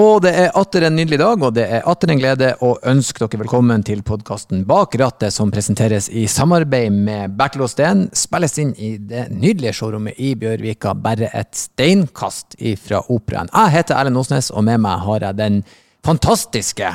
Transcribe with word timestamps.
Og 0.00 0.22
det 0.24 0.30
er 0.38 0.54
atter 0.56 0.86
en 0.86 0.94
nydelig 0.96 1.18
dag, 1.20 1.42
og 1.44 1.52
det 1.56 1.64
er 1.76 1.82
atter 1.90 2.12
en 2.12 2.20
glede 2.20 2.54
å 2.64 2.70
ønske 2.88 3.20
dere 3.20 3.42
velkommen 3.42 3.82
til 3.84 4.00
podkasten 4.06 4.62
Bak 4.68 4.94
rattet, 5.00 5.34
som 5.34 5.50
presenteres 5.52 6.06
i 6.16 6.22
samarbeid 6.30 6.94
med 6.94 7.34
Bertil 7.36 7.66
Steen. 7.68 8.06
Spilles 8.16 8.56
inn 8.62 8.70
i 8.80 8.94
det 9.10 9.26
nydelige 9.34 9.74
showrommet 9.76 10.16
i 10.22 10.30
Bjørvika, 10.40 10.94
bare 10.96 11.28
et 11.36 11.50
steinkast 11.58 12.56
fra 12.86 13.02
Operaen. 13.12 13.50
Jeg 13.52 13.74
heter 13.74 13.98
Erlend 13.98 14.22
Osnes, 14.22 14.48
og 14.54 14.64
med 14.70 14.80
meg 14.86 15.04
har 15.04 15.26
jeg 15.26 15.40
den 15.42 15.60
fantastiske 16.06 16.94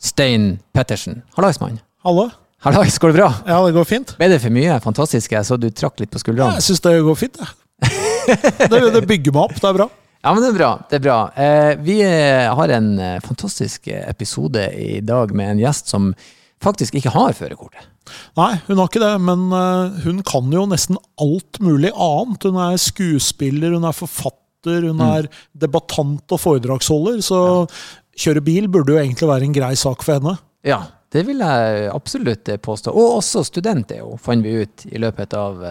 Stein 0.00 0.50
Pettersen. 0.74 1.22
Hallais, 1.38 1.60
mann. 1.62 1.78
Hallo. 2.08 2.30
Hallais, 2.66 2.98
går 2.98 3.14
det 3.14 3.20
bra? 3.20 3.30
Ja, 3.46 3.60
det 3.68 3.76
går 3.78 3.90
fint. 3.92 4.16
Ble 4.18 4.32
det 4.32 4.40
for 4.42 4.56
mye 4.56 4.80
fantastisk? 4.82 5.38
Jeg 5.38 5.46
så 5.46 5.60
du 5.60 5.68
trakk 5.70 6.02
litt 6.02 6.10
på 6.10 6.24
skuldrene. 6.24 6.56
Ja, 6.56 6.58
Jeg 6.58 6.72
syns 6.72 6.82
det 6.88 6.98
går 7.06 7.22
fint, 7.26 7.38
jeg. 7.44 7.56
Det, 8.70 8.78
det 8.94 9.06
bygger 9.08 9.32
meg 9.34 9.46
opp. 9.46 9.58
Det 9.58 9.66
er 9.66 9.76
bra. 9.84 9.92
Ja, 10.20 10.34
men 10.34 10.42
det 10.44 10.50
er 10.50 10.58
bra. 10.58 10.70
det 10.90 10.98
er 10.98 11.04
bra. 11.04 11.18
Eh, 11.32 11.70
vi 11.80 11.96
eh, 12.04 12.50
har 12.52 12.72
en 12.76 12.90
eh, 13.00 13.20
fantastisk 13.24 13.88
episode 13.88 14.66
i 14.76 15.00
dag 15.00 15.32
med 15.32 15.54
en 15.54 15.62
gjest 15.62 15.88
som 15.88 16.10
faktisk 16.60 16.98
ikke 17.00 17.14
har 17.14 17.32
førerkortet. 17.38 17.86
Nei, 18.36 18.58
hun 18.66 18.76
har 18.80 18.90
ikke 18.90 19.00
det, 19.00 19.14
men 19.22 19.46
hun 20.02 20.18
kan 20.26 20.48
jo 20.50 20.64
nesten 20.66 20.98
alt 21.22 21.60
mulig 21.62 21.92
annet. 21.94 22.42
Hun 22.42 22.58
er 22.58 22.80
skuespiller, 22.82 23.76
hun 23.76 23.86
er 23.86 23.94
forfatter, 23.94 24.88
hun 24.88 24.98
mm. 24.98 25.04
er 25.06 25.28
debattant 25.62 26.34
og 26.34 26.42
foredragsholder. 26.42 27.20
Så 27.24 27.38
ja. 27.38 27.62
kjøre 28.24 28.42
bil 28.44 28.66
burde 28.72 28.96
jo 28.96 29.00
egentlig 29.00 29.30
være 29.30 29.46
en 29.46 29.54
grei 29.54 29.72
sak 29.78 30.02
for 30.04 30.18
henne. 30.18 30.34
Ja, 30.66 30.82
det 31.14 31.22
vil 31.30 31.40
jeg 31.40 31.86
absolutt 31.94 32.50
påstå. 32.66 32.92
Og 32.92 33.20
også 33.20 33.46
student 33.46 33.94
er 33.94 34.02
jo, 34.02 34.18
fant 34.20 34.44
vi 34.44 34.58
ut 34.66 34.84
i 34.90 35.00
løpet 35.00 35.38
av 35.38 35.62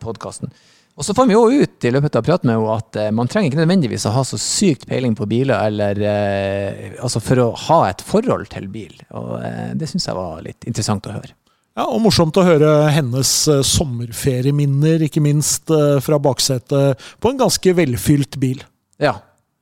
podkasten. 0.00 0.54
Og 0.98 1.06
så 1.06 1.14
fant 1.14 1.30
vi 1.30 1.36
òg 1.38 1.60
ut 1.62 1.86
i 1.86 1.92
løpet 1.94 2.16
av 2.18 2.24
praten 2.26 2.50
med 2.50 2.58
henne 2.58 2.74
at 2.74 2.96
eh, 2.98 3.12
man 3.14 3.28
trenger 3.30 3.52
ikke 3.52 3.60
nødvendigvis 3.60 4.06
å 4.10 4.14
ha 4.16 4.24
så 4.26 4.38
sykt 4.42 4.88
peiling 4.90 5.14
på 5.18 5.28
biler 5.30 5.68
eller, 5.70 6.00
eh, 6.02 6.96
altså 6.98 7.22
for 7.22 7.38
å 7.44 7.52
ha 7.68 7.84
et 7.86 8.02
forhold 8.02 8.48
til 8.50 8.66
bil. 8.72 8.96
Og 9.14 9.36
eh, 9.38 9.76
det 9.78 9.86
syns 9.90 10.08
jeg 10.10 10.18
var 10.18 10.42
litt 10.42 10.66
interessant 10.66 11.06
å 11.06 11.14
høre. 11.14 11.36
Ja, 11.78 11.84
Og 11.86 12.00
morsomt 12.02 12.34
å 12.40 12.42
høre 12.42 12.70
hennes 12.90 13.30
eh, 13.46 13.62
sommerferieminner, 13.62 15.04
ikke 15.06 15.22
minst 15.22 15.70
eh, 15.70 16.00
fra 16.02 16.18
baksetet 16.18 17.04
på 17.22 17.30
en 17.30 17.38
ganske 17.38 17.74
velfylt 17.78 18.40
bil. 18.42 18.64
Ja, 18.98 19.20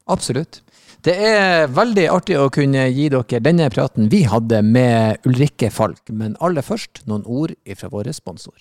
absolutt. 0.09 0.63
Det 1.05 1.13
er 1.21 1.69
veldig 1.69 2.07
artig 2.11 2.39
å 2.41 2.49
kunne 2.51 2.87
gi 2.89 3.11
dere 3.13 3.43
denne 3.45 3.69
praten 3.71 4.09
vi 4.11 4.23
hadde 4.27 4.63
med 4.65 5.29
Ulrikke 5.29 5.69
Falk, 5.71 6.09
men 6.09 6.41
aller 6.41 6.65
først 6.65 7.05
noen 7.05 7.29
ord 7.29 7.53
fra 7.77 7.93
vår 7.93 8.11
sponsor. 8.17 8.57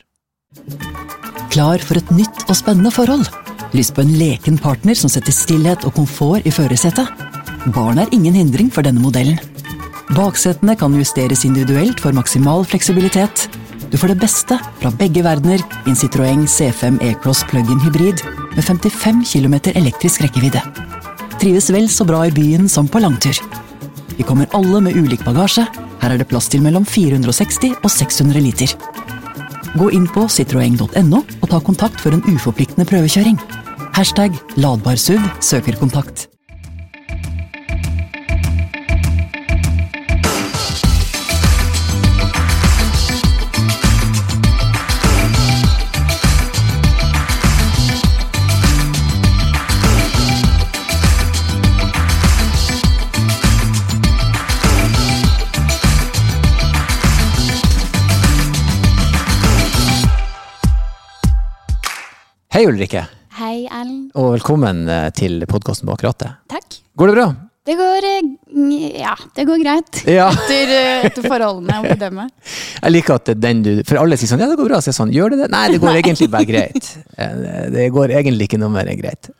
Klar 1.55 1.79
for 1.87 1.95
et 1.95 2.09
nytt 2.11 2.41
og 2.49 2.57
spennende 2.59 2.89
forhold? 2.91 3.29
Lyst 3.71 3.93
på 3.95 4.03
en 4.03 4.09
leken 4.19 4.57
partner 4.59 4.97
som 4.99 5.07
setter 5.07 5.31
stillhet 5.31 5.85
og 5.87 5.93
komfort 5.95 6.43
i 6.43 6.51
førersetet? 6.51 7.07
Barn 7.71 8.01
er 8.01 8.11
ingen 8.11 8.35
hindring 8.35 8.67
for 8.67 8.83
denne 8.83 8.99
modellen. 8.99 9.37
Baksetene 10.17 10.75
kan 10.75 10.97
justeres 10.99 11.45
individuelt 11.47 12.03
for 12.03 12.11
maksimal 12.11 12.67
fleksibilitet. 12.67 13.45
Du 13.87 13.95
får 13.95 14.11
det 14.11 14.19
beste 14.25 14.57
fra 14.81 14.91
begge 14.99 15.23
verdener 15.23 15.63
i 15.85 15.93
en 15.93 15.95
Citroën 15.95 16.43
C5 16.43 16.99
E-Cross 16.99 17.45
plug-in 17.47 17.79
hybrid 17.85 18.25
med 18.57 18.59
55 18.59 19.23
km 19.23 19.55
elektrisk 19.79 20.25
rekkevidde. 20.27 20.59
Trives 21.39 21.71
vel 21.71 21.87
så 21.87 22.03
bra 22.03 22.25
i 22.27 22.35
byen 22.35 22.67
som 22.67 22.91
på 22.91 22.99
langtur. 22.99 23.39
Vi 24.17 24.27
kommer 24.27 24.51
alle 24.51 24.83
med 24.83 24.99
ulik 24.99 25.23
bagasje. 25.23 25.63
Her 26.03 26.17
er 26.17 26.19
det 26.19 26.27
plass 26.27 26.51
til 26.51 26.67
mellom 26.67 26.83
460 26.83 27.79
og 27.79 27.91
600 27.95 28.43
liter. 28.43 28.75
Gå 29.75 29.89
inn 29.91 30.05
på 30.07 30.23
citroeng.no 30.31 31.19
og 31.19 31.49
ta 31.51 31.59
kontakt 31.59 31.99
for 31.99 32.15
en 32.15 32.23
uforpliktende 32.31 32.87
prøvekjøring. 32.87 33.41
Hashtag 33.95 34.37
ladbar 34.55 34.99
SUV 34.99 35.27
søker 35.43 35.75
kontakt. 35.81 36.29
Hei, 62.55 62.61
Ulrikke. 62.69 63.01
Hei, 63.35 63.65
Ellen. 63.67 64.05
Og 64.15 64.29
velkommen 64.37 64.85
eh, 64.87 65.09
til 65.11 65.41
podkasten 65.43 65.89
Bak 65.89 66.05
rattet. 66.05 66.37
Takk. 66.47 66.77
Går 66.95 67.11
det 67.11 67.15
bra? 67.17 67.25
Det 67.67 67.75
går 67.75 68.07
eh, 68.07 68.29
Ja, 69.01 69.11
det 69.35 69.43
går 69.49 69.59
greit. 69.59 69.99
Ja. 70.07 70.29
Etter, 70.37 70.71
eh, 70.71 71.03
etter, 71.09 71.27
forholdene 71.27 71.81
å 71.81 71.89
bedømme. 71.89 72.29
Jeg 72.79 72.93
liker 72.95 73.19
at 73.19 73.33
den 73.43 73.65
du 73.65 73.73
For 73.83 73.99
alle 73.99 74.15
sier 74.15 74.31
sånn 74.31 74.45
Ja, 74.45 74.47
det 74.47 74.55
går 74.55 74.71
bra. 74.71 74.79
Så 74.79 74.93
jeg 74.93 74.99
sånn 75.01 75.11
Gjør 75.11 75.35
det 75.35 75.41
det? 75.41 75.49
Nei, 75.51 75.65
det 75.73 75.81
går 75.83 75.99
egentlig 75.99 76.29
bare 76.31 76.47
greit. 76.53 76.89
Det 77.75 77.89
går 77.97 78.15
egentlig 78.21 78.47
ikke 78.47 78.63
noe 78.63 78.71
mer 78.71 78.87
enn 78.87 79.03
greit. 79.03 79.33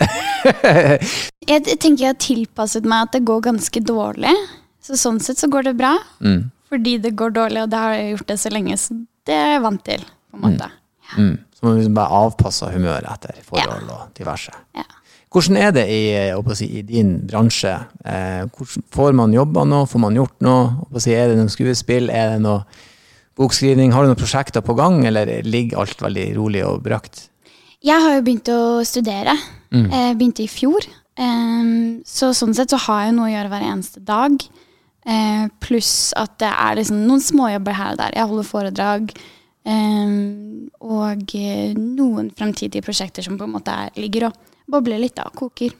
jeg 1.47 1.79
tenker 1.79 2.09
jeg 2.09 2.11
har 2.11 2.19
tilpasset 2.19 2.83
meg 2.83 3.07
at 3.07 3.15
det 3.15 3.23
går 3.31 3.47
ganske 3.47 3.87
dårlig. 3.95 4.35
Så 4.83 4.99
sånn 4.99 5.23
sett 5.23 5.39
så 5.39 5.47
går 5.47 5.69
det 5.71 5.77
bra. 5.79 5.95
Mm. 6.19 6.49
Fordi 6.67 6.99
det 7.07 7.15
går 7.15 7.39
dårlig, 7.39 7.63
og 7.63 7.71
det 7.71 7.79
har 7.79 7.95
jeg 7.95 8.17
gjort 8.17 8.31
det 8.35 8.41
så 8.43 8.51
lenge, 8.51 8.75
så 8.75 8.99
det 9.23 9.39
er 9.39 9.53
jeg 9.55 9.67
vant 9.71 9.87
til. 9.87 10.03
på 10.03 10.41
en 10.41 10.49
måte. 10.49 10.67
Mm. 10.67 10.81
Ja. 11.05 11.21
Mm. 11.23 11.35
Så 11.65 11.71
man 11.71 11.79
liksom 11.79 11.95
bare 11.97 12.13
avpasse 12.13 12.67
humøret 12.69 13.07
etter 13.09 13.39
forhold 13.41 13.87
og 13.89 14.09
diverse. 14.17 14.51
Ja. 14.77 14.85
Hvordan 15.33 15.57
er 15.57 15.71
det 15.73 15.85
i, 15.89 16.03
si, 16.53 16.67
i 16.77 16.81
din 16.85 17.15
bransje? 17.25 17.73
Eh, 18.05 18.43
får 18.93 19.15
man 19.17 19.33
jobba 19.33 19.63
nå? 19.65 19.79
Får 19.89 20.03
man 20.03 20.15
gjort 20.15 20.35
noe? 20.45 20.99
Si, 21.01 21.09
er 21.11 21.31
det 21.31 21.39
noe 21.39 21.49
skuespill? 21.49 22.11
Er 22.13 22.35
det 22.35 22.43
noe 22.45 22.61
bokskrivning? 23.35 23.95
Har 23.95 24.05
du 24.05 24.11
noen 24.13 24.19
prosjekter 24.19 24.61
på 24.63 24.77
gang, 24.77 25.01
eller 25.09 25.41
ligger 25.41 25.81
alt 25.81 26.05
veldig 26.05 26.27
rolig 26.37 26.61
og 26.67 26.85
brakt? 26.85 27.25
Jeg 27.81 27.97
har 28.05 28.13
jo 28.15 28.21
begynt 28.29 28.53
å 28.53 28.61
studere. 28.85 29.33
Mm. 29.73 29.89
Eh, 29.89 30.11
begynte 30.13 30.45
i 30.45 30.51
fjor. 30.51 30.85
Eh, 31.17 31.73
så 32.05 32.29
sånn 32.37 32.53
sett 32.55 32.71
så 32.71 32.79
har 32.85 33.07
jeg 33.07 33.17
noe 33.17 33.31
å 33.31 33.33
gjøre 33.33 33.51
hver 33.55 33.67
eneste 33.73 34.05
dag. 34.05 34.37
Uh, 35.05 35.45
pluss 35.61 36.15
at 36.17 36.31
det 36.41 36.49
er 36.49 36.79
liksom 36.79 37.03
noen 37.05 37.21
småjobber 37.21 37.75
her 37.77 37.93
og 37.93 37.99
der. 37.99 38.15
Jeg 38.17 38.29
holder 38.31 38.47
foredrag. 38.47 39.11
Um, 39.65 40.67
og 40.85 41.31
eh, 41.33 41.73
noen 41.73 42.29
fremtidige 42.37 42.85
prosjekter 42.85 43.25
som 43.25 43.37
på 43.39 43.47
en 43.47 43.55
måte 43.55 43.73
er, 43.73 43.93
ligger 43.97 44.27
og 44.29 44.35
bobler 44.69 45.01
litt 45.01 45.17
og 45.23 45.33
koker. 45.37 45.73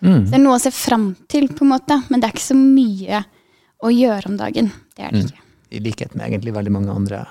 Mm. 0.00 0.24
Så 0.24 0.30
det 0.30 0.38
er 0.38 0.42
noe 0.42 0.56
å 0.58 0.62
se 0.62 0.72
fram 0.74 1.10
til, 1.30 1.48
på 1.54 1.66
en 1.66 1.72
måte, 1.74 2.00
men 2.08 2.20
det 2.20 2.28
er 2.28 2.34
ikke 2.34 2.48
så 2.48 2.58
mye 2.58 3.22
å 3.78 3.92
gjøre 3.94 4.32
om 4.32 4.38
dagen. 4.38 4.72
Det 4.96 5.06
er 5.06 5.14
det 5.14 5.26
mm. 5.28 5.44
I 5.70 5.82
likhet 5.84 6.14
med 6.16 6.26
egentlig 6.26 6.54
veldig 6.56 6.74
mange 6.74 6.94
andre. 6.94 7.24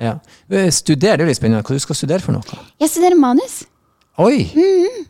Ja. 0.00 0.18
Eh, 0.48 0.70
studer, 0.72 1.18
det 1.18 1.24
er 1.26 1.30
litt 1.30 1.40
spennende. 1.40 1.64
Hva 1.66 1.76
du 1.76 1.82
skal 1.82 1.98
studere 1.98 2.24
for 2.24 2.36
noe? 2.36 2.62
Jeg 2.82 2.92
studerer 2.92 3.18
manus. 3.18 3.62
Oi! 4.22 4.46
Mm. 4.54 5.04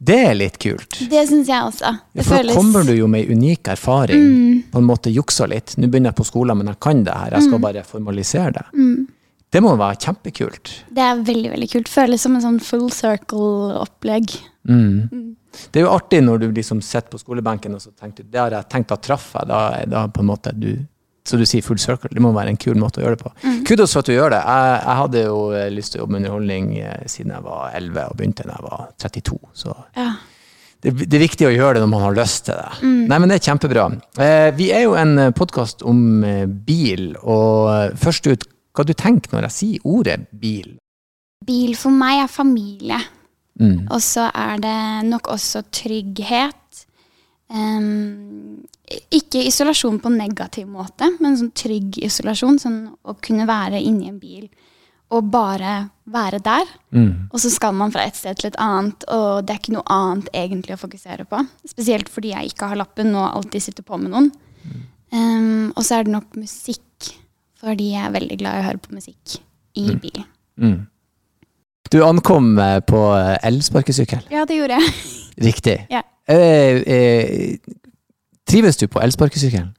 Det 0.00 0.16
er 0.30 0.32
litt 0.32 0.56
kult. 0.60 0.96
Det 1.10 1.22
syns 1.28 1.48
jeg 1.50 1.60
også. 1.60 1.90
Det 2.14 2.22
ja, 2.22 2.24
for 2.24 2.38
føles... 2.38 2.54
da 2.54 2.60
kommer 2.62 2.86
du 2.88 2.94
jo 2.96 3.08
med 3.10 3.26
ei 3.26 3.36
unik 3.36 3.68
erfaring. 3.74 4.22
Mm. 4.22 4.60
På 4.72 4.80
en 4.80 4.86
måte 4.88 5.12
juksa 5.12 5.48
litt. 5.50 5.74
Nå 5.76 5.90
begynner 5.90 6.14
jeg 6.14 6.20
på 6.22 6.28
skolen, 6.30 6.56
men 6.56 6.70
jeg 6.72 6.80
kan 6.80 7.02
det 7.04 7.16
her. 7.18 7.34
Jeg 7.36 7.48
skal 7.48 7.60
mm. 7.60 7.66
bare 7.66 7.82
formalisere 7.84 8.54
det. 8.56 8.64
Mm. 8.72 9.09
Det 9.50 9.62
må 9.64 9.72
være 9.74 9.98
kjempekult. 10.04 10.72
Det 10.94 11.02
er 11.02 11.24
veldig 11.26 11.50
veldig 11.56 11.68
kult. 11.72 11.90
Føles 11.90 12.22
som 12.22 12.36
en 12.38 12.44
sånn 12.44 12.60
full 12.62 12.86
circle-opplegg. 12.94 14.36
Mm. 14.70 15.10
Mm. 15.10 15.26
Det 15.74 15.80
er 15.80 15.88
jo 15.88 15.90
artig 15.96 16.20
når 16.22 16.44
du 16.44 16.48
liksom 16.54 16.82
sitter 16.84 17.10
på 17.10 17.18
skolebenken 17.18 17.74
og 17.74 17.82
så 17.82 17.90
tenker 17.90 18.22
du, 18.22 18.30
det 18.30 18.38
har 18.38 18.54
jeg 18.54 18.70
tenkt 18.70 18.94
å 18.94 19.00
treffe 19.02 19.42
da, 19.50 19.82
da 19.90 20.04
på 20.12 20.22
en 20.22 20.30
måte 20.30 20.54
du 20.54 20.76
så 21.26 21.36
du 21.36 21.44
sier 21.46 21.62
full 21.62 21.78
circle. 21.78 22.10
Det 22.10 22.22
må 22.22 22.32
være 22.34 22.54
en 22.54 22.58
kul 22.58 22.78
måte 22.80 22.98
å 22.98 23.04
gjøre 23.04 23.18
det 23.18 23.22
på. 23.22 23.30
Mm. 23.44 23.58
Kudos 23.68 23.92
for 23.92 24.02
at 24.02 24.08
du 24.08 24.14
gjør 24.14 24.32
det. 24.32 24.40
Jeg, 24.40 24.76
jeg, 24.80 24.96
hadde 25.00 25.24
jo 25.26 25.40
eh, 25.54 25.66
lyst 25.74 25.92
til 25.92 26.00
å 26.00 26.02
jobbe 26.02 26.14
med 26.14 26.22
underholdning 26.22 26.70
eh, 26.80 27.02
siden 27.12 27.34
jeg 27.34 27.44
var 27.44 27.74
11 27.76 28.00
og 28.06 28.16
begynte 28.18 28.46
da 28.48 28.56
jeg 28.56 28.66
var 28.66 28.86
32. 29.04 29.36
Så 29.60 29.74
ja. 29.98 30.06
det, 30.80 30.94
det, 31.02 31.10
er 31.18 31.24
viktig 31.26 31.46
å 31.46 31.52
gjøre 31.52 31.76
det 31.76 31.84
når 31.84 31.92
man 31.92 32.06
har 32.06 32.16
lyst 32.16 32.46
til 32.48 32.56
det. 32.56 32.80
Mm. 32.80 33.02
Nei, 33.12 33.18
men 33.18 33.30
det 33.30 33.36
er 33.36 33.44
kjempebra. 33.50 33.86
Eh, 34.26 34.48
vi 34.56 34.70
er 34.74 34.86
jo 34.86 34.96
en 34.98 35.26
podkast 35.36 35.84
om 35.86 36.00
bil, 36.66 37.12
og 37.20 38.00
først 38.00 38.32
ut 38.32 38.48
hva 38.76 38.86
du 38.86 38.92
tenker 38.94 39.34
når 39.34 39.48
jeg 39.48 39.56
sier 39.56 39.88
ordet 39.88 40.18
bil? 40.30 40.76
Bil 41.46 41.74
for 41.78 41.94
meg 41.94 42.24
er 42.24 42.30
familie. 42.30 43.00
Mm. 43.60 43.88
Og 43.90 44.00
så 44.04 44.28
er 44.30 44.60
det 44.62 44.78
nok 45.08 45.32
også 45.34 45.64
trygghet. 45.74 46.56
Um, 47.50 48.62
ikke 49.10 49.42
isolasjon 49.42 49.98
på 50.02 50.12
negativ 50.14 50.68
måte, 50.70 51.08
men 51.18 51.38
sånn 51.38 51.52
trygg 51.56 51.98
isolasjon. 52.04 52.60
Sånn 52.62 52.82
å 53.02 53.16
kunne 53.22 53.48
være 53.50 53.82
inni 53.82 54.10
en 54.10 54.20
bil 54.22 54.46
og 55.10 55.26
bare 55.32 55.74
være 56.10 56.38
der. 56.44 56.68
Mm. 56.94 57.30
Og 57.32 57.40
så 57.42 57.50
skal 57.50 57.74
man 57.74 57.90
fra 57.94 58.04
et 58.06 58.18
sted 58.18 58.38
til 58.38 58.50
et 58.50 58.58
annet, 58.62 59.02
og 59.10 59.42
det 59.42 59.54
er 59.54 59.62
ikke 59.62 59.74
noe 59.74 59.90
annet 59.90 60.30
egentlig 60.36 60.76
å 60.76 60.82
fokusere 60.84 61.26
på. 61.30 61.42
Spesielt 61.66 62.10
fordi 62.12 62.30
jeg 62.30 62.52
ikke 62.52 62.70
har 62.70 62.78
lappen 62.78 63.10
og 63.16 63.26
alltid 63.26 63.66
sitter 63.66 63.86
på 63.86 63.98
med 63.98 64.14
noen. 64.14 64.30
Mm. 64.62 64.86
Um, 65.10 65.66
og 65.74 65.82
så 65.82 65.98
er 65.98 66.06
det 66.06 66.14
nok 66.14 66.38
musikk 66.38 66.84
fordi 67.60 67.92
jeg 67.94 68.04
er 68.06 68.14
veldig 68.16 68.38
glad 68.40 68.56
i 68.56 68.62
å 68.62 68.68
høre 68.68 68.82
på 68.82 68.94
musikk 68.96 69.36
i 69.78 69.86
mm. 69.90 69.98
bilen. 70.02 70.30
Mm. 70.60 70.78
Du 71.90 71.98
ankom 72.06 72.52
eh, 72.62 72.78
på 72.86 73.00
elsparkesykkel? 73.42 74.28
Ja, 74.32 74.46
det 74.48 74.60
gjorde 74.60 74.78
jeg. 74.78 74.94
Riktig. 75.50 75.76
Ja. 75.90 76.04
Eh, 76.30 76.82
eh, 76.86 77.76
Trives 78.50 78.78
du 78.80 78.86
på 78.90 79.02
elsparkesykkelen? 79.02 79.72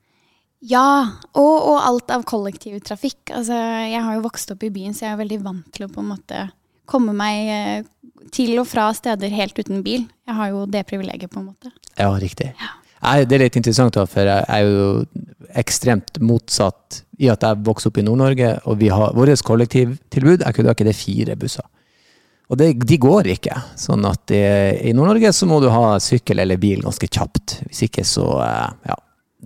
Ja, 0.62 1.18
og, 1.34 1.56
og 1.72 1.78
alt 1.82 2.12
av 2.14 2.24
kollektivtrafikk. 2.30 3.32
Altså, 3.34 3.56
jeg 3.90 4.02
har 4.06 4.18
jo 4.18 4.26
vokst 4.28 4.52
opp 4.54 4.62
i 4.64 4.72
byen, 4.74 4.94
så 4.94 5.08
jeg 5.08 5.16
er 5.16 5.22
veldig 5.24 5.40
vant 5.44 5.72
til 5.74 5.88
å 5.88 5.92
på 5.92 6.04
en 6.04 6.12
måte 6.12 6.44
komme 6.92 7.16
meg 7.18 7.50
eh, 7.52 7.88
til 8.36 8.54
og 8.62 8.68
fra 8.70 8.92
steder 8.96 9.34
helt 9.34 9.58
uten 9.58 9.82
bil. 9.86 10.06
Jeg 10.28 10.38
har 10.38 10.52
jo 10.54 10.68
det 10.70 10.86
privilegiet, 10.90 11.32
på 11.34 11.42
en 11.42 11.50
måte. 11.50 11.74
Ja, 11.98 12.12
riktig. 12.22 12.52
Jeg, 12.54 13.28
det 13.28 13.38
er 13.38 13.46
litt 13.48 13.58
interessant, 13.58 13.98
da, 13.98 14.06
for 14.10 14.30
jeg 14.30 14.46
er 14.46 14.68
jo 14.68 14.86
ekstremt 15.60 16.20
motsatt 16.24 17.02
i 17.22 17.30
at 17.32 17.44
jeg 17.46 17.62
vokste 17.66 17.92
opp 17.92 18.00
i 18.02 18.06
Nord-Norge, 18.06 18.56
og 18.66 18.80
vi 18.82 18.90
har 18.94 19.14
vårt 19.18 19.44
kollektivtilbud 19.46 20.44
er 20.46 20.58
ikke 20.74 20.88
det 20.88 20.98
fire 20.98 21.38
busser. 21.40 21.68
Og 22.52 22.58
det, 22.60 22.74
de 22.84 22.98
går 23.00 23.30
ikke. 23.32 23.56
Sånn 23.80 24.04
at 24.10 24.26
det, 24.28 24.44
i 24.84 24.92
Nord-Norge 24.96 25.32
så 25.34 25.48
må 25.48 25.62
du 25.64 25.70
ha 25.72 25.96
sykkel 26.04 26.42
eller 26.44 26.60
bil 26.60 26.82
ganske 26.84 27.08
kjapt. 27.08 27.62
Hvis 27.70 27.86
ikke 27.88 28.04
så 28.08 28.26
eh, 28.44 28.90
ja, 28.92 28.98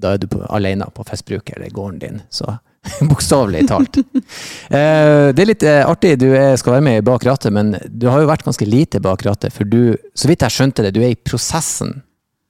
da 0.01 0.15
er 0.15 0.23
du 0.23 0.25
på, 0.31 0.41
alene 0.49 0.87
på 0.93 1.05
festbruket 1.05 1.59
eller 1.59 1.69
gården 1.75 1.99
din. 2.01 2.23
Så 2.33 2.49
bokstavelig 3.11 3.67
talt. 3.69 3.99
eh, 4.01 5.29
det 5.35 5.43
er 5.43 5.51
litt 5.51 5.67
eh, 5.69 5.83
artig, 5.85 6.15
du 6.21 6.31
er, 6.31 6.55
skal 6.57 6.79
være 6.79 6.87
med 6.87 7.05
bak 7.05 7.27
rattet, 7.29 7.53
men 7.53 7.75
du 7.85 8.09
har 8.09 8.23
jo 8.23 8.31
vært 8.31 8.47
ganske 8.47 8.67
lite 8.69 9.01
bak 9.05 9.21
rattet. 9.27 9.53
For 9.53 9.69
du, 9.69 9.93
så 10.17 10.31
vidt 10.31 10.47
jeg 10.47 10.57
skjønte 10.57 10.87
det, 10.87 10.95
du 10.97 11.03
er 11.03 11.13
i 11.13 11.19
prosessen 11.19 11.99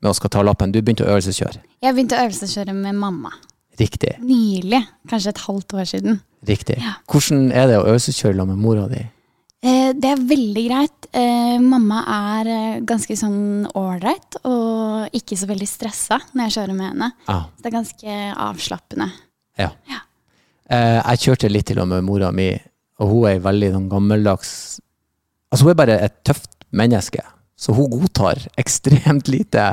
med 0.06 0.14
å 0.14 0.18
skal 0.18 0.32
ta 0.34 0.44
lappen. 0.46 0.72
Du 0.74 0.80
begynte 0.82 1.06
å 1.08 1.12
øvelseskjøre. 1.16 1.64
Jeg 1.84 1.96
begynte 1.98 2.18
å 2.20 2.24
øvelseskjøre 2.28 2.78
med 2.78 2.96
mamma. 3.02 3.34
Riktig. 3.80 4.14
Nylig. 4.24 4.80
Kanskje 5.12 5.34
et 5.34 5.42
halvt 5.50 5.74
år 5.76 5.90
siden. 5.90 6.22
Riktig. 6.48 6.78
Ja. 6.80 6.94
Hvordan 7.12 7.50
er 7.52 7.68
det 7.74 7.82
å 7.82 7.88
øvelseskjøre 7.90 8.46
med 8.48 8.62
mora 8.62 8.86
di? 8.92 9.02
Eh, 9.66 9.92
det 9.98 10.12
er 10.14 10.22
veldig 10.30 10.64
greit. 10.70 11.08
Eh, 11.16 11.58
mamma 11.64 12.04
er 12.16 12.50
eh, 12.54 12.78
ganske 12.86 13.18
sånn 13.18 13.66
ålreit 13.76 14.38
og 14.46 15.16
ikke 15.18 15.38
så 15.42 15.50
veldig 15.50 15.68
stressa 15.68 16.20
når 16.36 16.46
jeg 16.46 16.56
kjører 16.60 16.78
med 16.78 16.88
henne. 16.92 17.12
Ja. 17.28 17.38
Det 17.60 17.72
er 17.72 17.76
ganske 17.80 18.18
avslappende. 18.48 19.10
ja. 19.58 19.72
Ja. 19.90 20.02
Eh, 20.66 20.98
jeg 21.12 21.22
kjørte 21.28 21.50
litt 21.52 21.68
til 21.70 21.78
og 21.84 21.88
med 21.92 22.02
mora 22.08 22.32
mi, 22.34 22.48
og 22.98 23.10
hun 23.12 23.28
er 23.30 23.42
veldig 23.44 23.68
sånn 23.76 23.90
gammeldags 23.92 24.54
Altså, 25.54 25.68
hun 25.68 25.72
er 25.76 25.78
bare 25.78 25.98
et 26.02 26.16
tøft 26.26 26.66
menneske. 26.76 27.22
Så 27.56 27.72
hun 27.76 27.88
godtar 27.90 28.42
ekstremt 28.60 29.30
lite. 29.32 29.70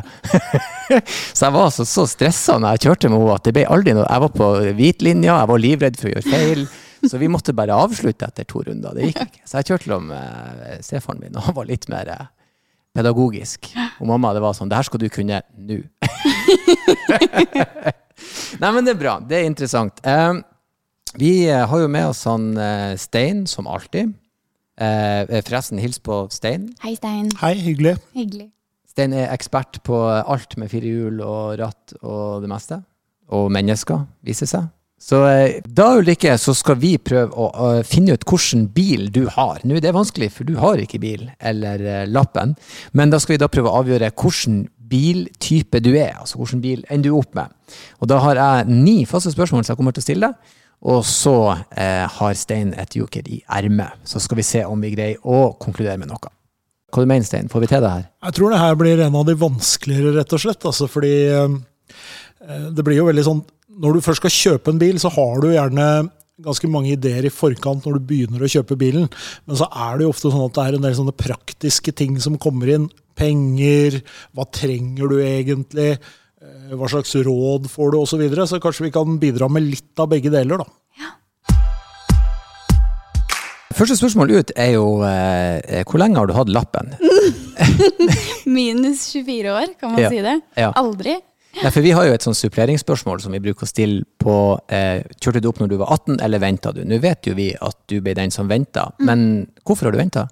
så 1.35 1.49
jeg 1.49 1.55
var 1.55 1.67
altså 1.67 1.87
så 1.89 2.05
stressa 2.07 2.59
når 2.63 2.77
jeg 2.77 2.85
kjørte 2.87 3.11
med 3.11 3.19
henne 3.19 3.35
at 3.35 3.49
det 3.49 3.55
ble 3.57 3.65
aldri 3.75 3.95
noe 3.97 4.07
Jeg 4.07 4.23
var 4.23 4.33
på 4.37 4.51
hvitlinja, 4.79 5.35
jeg 5.35 5.51
var 5.51 5.65
livredd 5.65 5.99
for 5.99 6.11
å 6.11 6.15
gjøre 6.15 6.31
feil. 6.31 6.63
Så 7.03 7.19
vi 7.19 7.33
måtte 7.33 7.57
bare 7.59 7.75
avslutte 7.75 8.29
etter 8.31 8.47
to 8.47 8.63
runder. 8.63 8.95
Det 8.95 9.09
gikk 9.09 9.25
ikke. 9.25 9.43
Så 9.43 9.59
jeg 9.59 9.73
kjørte 9.73 9.97
om 9.97 10.13
uh, 10.15 10.79
stefaren 10.87 11.19
min, 11.19 11.35
og 11.35 11.49
han 11.49 11.57
var 11.57 11.67
litt 11.67 11.89
mer 11.91 12.07
eh, 12.15 12.29
pedagogisk. 12.95 13.73
Og 13.99 14.07
mamma, 14.13 14.31
det 14.37 14.45
var 14.45 14.55
sånn 14.55 14.71
Det 14.71 14.79
her 14.79 14.87
skal 14.87 15.03
du 15.03 15.09
kunne 15.11 15.43
nå. 15.59 15.81
Nei, 18.63 18.71
men 18.71 18.87
det 18.87 18.95
er 18.95 19.01
bra. 19.01 19.17
Det 19.27 19.41
er 19.41 19.49
interessant. 19.49 19.99
Eh, 20.07 20.39
vi 21.19 21.33
eh, 21.49 21.65
har 21.69 21.83
jo 21.83 21.91
med 21.93 22.13
oss 22.13 22.23
han 22.29 22.53
eh, 22.57 22.95
Stein, 23.01 23.47
som 23.51 23.67
alltid. 23.67 24.15
Eh, 24.81 25.43
forresten, 25.45 25.81
hils 25.83 26.01
på 26.01 26.27
Stein. 26.33 26.71
Hei, 26.83 26.95
Stein. 26.97 27.29
Hei, 27.43 27.55
hyggelig. 27.61 27.97
Hyggelig. 28.17 28.49
Stein 28.89 29.13
er 29.17 29.33
ekspert 29.33 29.81
på 29.85 29.99
alt 30.09 30.57
med 30.61 30.69
fire 30.73 30.89
hjul 30.89 31.21
og 31.25 31.59
ratt 31.61 31.95
og 32.03 32.45
det 32.45 32.53
meste. 32.53 32.81
Og 33.33 33.51
mennesker, 33.53 34.07
viser 34.25 34.49
seg. 34.49 34.71
Så 35.03 35.19
eh, 35.27 35.59
da 35.67 35.89
Ulrikke, 35.99 36.37
så 36.39 36.55
skal 36.55 36.77
vi 36.79 36.93
prøve 37.03 37.35
å, 37.35 37.49
å 37.51 37.71
finne 37.87 38.15
ut 38.15 38.27
hvilken 38.29 38.69
bil 38.75 39.09
du 39.13 39.25
har. 39.35 39.59
Nå 39.67 39.77
er 39.77 39.83
det 39.83 39.95
vanskelig, 39.97 40.31
for 40.37 40.47
du 40.47 40.55
har 40.63 40.79
ikke 40.79 41.01
bil 41.03 41.27
eller 41.41 41.83
eh, 41.83 42.05
lappen. 42.07 42.55
Men 42.95 43.11
da 43.11 43.19
skal 43.21 43.35
vi 43.35 43.43
da 43.43 43.51
prøve 43.51 43.73
å 43.73 43.81
avgjøre 43.83 44.13
hvilken 44.15 44.63
biltype 44.93 45.81
du 45.83 45.91
er. 45.97 46.15
Altså 46.21 46.39
hvilken 46.39 46.63
bil 46.63 46.85
ender 46.89 47.11
du 47.11 47.19
opp 47.19 47.35
med. 47.35 47.51
Og 47.99 48.13
da 48.13 48.21
har 48.23 48.39
jeg 48.39 48.77
ni 48.77 49.03
faste 49.09 49.33
spørsmål 49.35 49.65
som 49.65 49.75
jeg 49.75 49.81
kommer 49.81 49.97
til 49.97 50.05
å 50.05 50.07
stille 50.07 50.31
deg. 50.31 50.59
Og 50.83 51.05
så 51.07 51.37
eh, 51.79 52.07
har 52.11 52.39
Stein 52.39 52.73
et 52.79 52.97
joker 52.99 53.27
i 53.31 53.43
ermet. 53.55 54.01
Så 54.09 54.23
skal 54.23 54.41
vi 54.41 54.47
se 54.47 54.65
om 54.67 54.81
vi 54.83 54.95
greier 54.97 55.21
å 55.23 55.53
konkludere 55.63 56.01
med 56.01 56.11
noe. 56.11 56.33
Hva 56.93 57.05
du 57.05 57.09
mener 57.09 57.27
Stein? 57.27 57.51
Får 57.53 57.63
vi 57.63 57.71
til 57.71 57.85
det 57.85 57.93
her? 57.93 58.09
Jeg 58.27 58.37
tror 58.37 58.53
det 58.53 58.63
her 58.63 58.79
blir 58.81 59.05
en 59.05 59.21
av 59.21 59.29
de 59.29 59.37
vanskeligere, 59.39 60.17
rett 60.19 60.35
og 60.35 60.43
slett. 60.43 60.67
Altså, 60.69 60.89
fordi 60.91 61.15
eh, 61.31 62.67
det 62.75 62.85
blir 62.85 62.99
jo 62.99 63.09
veldig 63.11 63.27
sånn 63.27 63.45
Når 63.83 63.95
du 63.95 64.05
først 64.05 64.21
skal 64.21 64.35
kjøpe 64.35 64.73
en 64.73 64.81
bil, 64.83 64.99
så 65.01 65.09
har 65.15 65.39
du 65.41 65.53
gjerne 65.55 65.87
ganske 66.43 66.69
mange 66.69 66.91
ideer 66.93 67.25
i 67.25 67.33
forkant 67.33 67.87
når 67.87 67.97
du 67.97 68.09
begynner 68.09 68.43
å 68.43 68.51
kjøpe 68.51 68.77
bilen. 68.77 69.07
Men 69.47 69.59
så 69.59 69.69
er 69.71 69.97
det 69.97 70.07
jo 70.07 70.13
ofte 70.13 70.33
sånn 70.33 70.45
at 70.45 70.57
det 70.57 70.65
er 70.65 70.77
en 70.77 70.85
del 70.87 70.97
sånne 70.99 71.15
praktiske 71.17 71.95
ting 71.97 72.19
som 72.21 72.37
kommer 72.43 72.73
inn. 72.75 72.89
Penger, 73.17 74.01
hva 74.35 74.49
trenger 74.51 75.13
du 75.13 75.23
egentlig? 75.23 75.95
Eh, 76.43 76.75
Hva 76.77 76.89
slags 76.93 77.15
råd 77.27 77.71
får 77.71 77.93
du, 77.95 77.99
osv. 78.03 78.11
Så, 78.17 78.21
videre. 78.23 78.47
så 78.51 78.61
kanskje 78.63 78.89
vi 78.89 78.95
kan 78.95 79.19
bidra 79.23 79.49
med 79.53 79.63
litt 79.71 79.99
av 80.03 80.11
begge 80.13 80.31
deler, 80.33 80.63
da. 80.63 80.69
Første 83.73 83.97
spørsmål 83.97 84.31
ut 84.37 84.51
er 84.61 84.75
jo 84.75 84.85
eh, 85.09 85.81
hvor 85.89 85.99
lenge 86.03 86.19
har 86.21 86.29
du 86.29 86.35
hatt 86.37 86.51
lappen? 86.53 86.91
Minus 88.57 89.07
24 89.15 89.55
år, 89.55 89.71
kan 89.81 89.95
man 89.95 90.03
Ja. 90.03 90.11
si 90.13 90.21
det? 90.21 90.35
Ja. 90.61 90.73
Aldri. 90.77 91.15
Nei, 91.63 91.71
for 91.73 91.85
vi 91.85 91.91
har 91.93 92.05
jo 92.09 92.13
et 92.17 92.25
sånn 92.25 92.37
suppleringsspørsmål 92.37 93.21
som 93.25 93.33
vi 93.37 93.41
bruker 93.45 93.67
å 93.67 93.69
stille 93.69 94.05
på 94.21 94.35
eh, 94.73 95.03
Kjørte 95.21 95.41
du 95.45 95.49
opp 95.51 95.59
når 95.61 95.73
du 95.73 95.77
var 95.81 95.91
18, 95.97 96.21
eller 96.25 96.41
venta 96.41 96.73
du? 96.73 96.83
Nå 96.89 96.97
vet 97.03 97.29
jo 97.29 97.35
vi 97.37 97.51
at 97.57 97.77
du 97.93 97.99
ble 98.05 98.15
den 98.17 98.33
som 98.33 98.49
venta, 98.49 98.87
men 99.05 99.47
hvorfor 99.65 99.89
har 99.89 99.97
du 99.97 100.01
venta? 100.01 100.27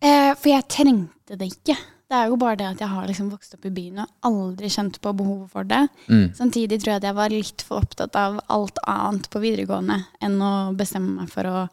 Eh, 0.00 0.32
for 0.36 0.50
jeg 0.52 0.66
trengte 0.72 1.36
det 1.40 1.48
ikke. 1.52 1.76
Det 2.06 2.14
er 2.14 2.28
jo 2.30 2.36
bare 2.38 2.54
det 2.60 2.66
at 2.68 2.82
jeg 2.84 2.88
har 2.92 3.06
liksom 3.08 3.30
vokst 3.32 3.56
opp 3.56 3.64
i 3.66 3.72
byen 3.74 3.98
og 4.04 4.10
aldri 4.28 4.68
kjent 4.70 5.00
på 5.02 5.10
behovet 5.18 5.50
for 5.50 5.66
det. 5.66 5.80
Mm. 6.06 6.28
Samtidig 6.38 6.78
tror 6.82 6.92
jeg 6.92 7.00
at 7.00 7.06
jeg 7.08 7.16
var 7.18 7.32
litt 7.34 7.64
for 7.66 7.82
opptatt 7.82 8.14
av 8.20 8.36
alt 8.54 8.78
annet 8.86 9.26
på 9.32 9.42
videregående 9.42 9.96
enn 10.22 10.36
å 10.38 10.52
bestemme 10.78 11.16
meg 11.24 11.32
for 11.32 11.48
å, 11.50 11.64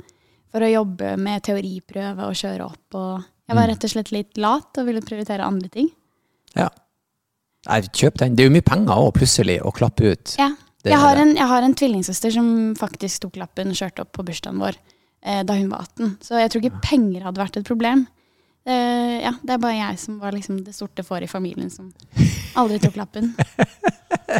for 0.49 0.65
å 0.65 0.71
jobbe 0.71 1.11
med 1.21 1.43
teoriprøve 1.45 2.25
og 2.25 2.33
kjøre 2.39 2.65
opp. 2.65 2.97
Og 2.97 3.11
jeg 3.21 3.53
Mm. 3.53 3.59
var 3.59 3.67
rett 3.67 3.83
og 3.85 3.89
slett 3.91 4.11
litt 4.15 4.37
lat 4.41 4.77
og 4.79 4.85
ville 4.87 5.01
prioritere 5.05 5.45
andre 5.45 5.69
ting. 5.69 5.91
Ja. 6.55 6.69
Nei, 7.67 7.81
kjøp 7.81 8.17
den. 8.17 8.35
Det 8.35 8.43
er 8.43 8.49
jo 8.49 8.55
mye 8.55 8.65
penger 8.65 8.95
òg, 8.97 9.13
plutselig, 9.13 9.59
å 9.61 9.71
klappe 9.75 10.09
ut. 10.15 10.35
Ja. 10.39 10.49
Jeg 10.83 10.97
har, 10.99 11.15
en, 11.15 11.35
jeg 11.35 11.47
har 11.47 11.61
en 11.63 11.75
tvillingsøster 11.75 12.33
som 12.33 12.73
faktisk 12.75 13.21
tok 13.23 13.37
lappen 13.39 13.69
og 13.71 13.77
kjørte 13.77 14.01
opp 14.03 14.11
på 14.17 14.25
bursdagen 14.27 14.57
vår 14.59 14.75
eh, 15.23 15.43
da 15.47 15.53
hun 15.55 15.69
var 15.69 15.85
18. 15.85 16.17
Så 16.25 16.35
jeg 16.41 16.49
tror 16.51 16.65
ikke 16.65 16.81
penger 16.83 17.23
hadde 17.23 17.39
vært 17.39 17.55
et 17.61 17.67
problem. 17.69 18.07
Eh, 18.63 19.15
ja, 19.23 19.33
det 19.43 19.57
er 19.57 19.59
bare 19.59 19.75
jeg 19.75 19.99
som 19.99 20.19
var 20.21 20.31
liksom 20.31 20.61
det 20.63 20.71
sorte 20.75 21.03
fåret 21.03 21.27
i 21.27 21.31
familien 21.31 21.71
som 21.71 21.89
aldri 22.59 22.79
tok 22.79 22.95
lappen. 22.95 23.33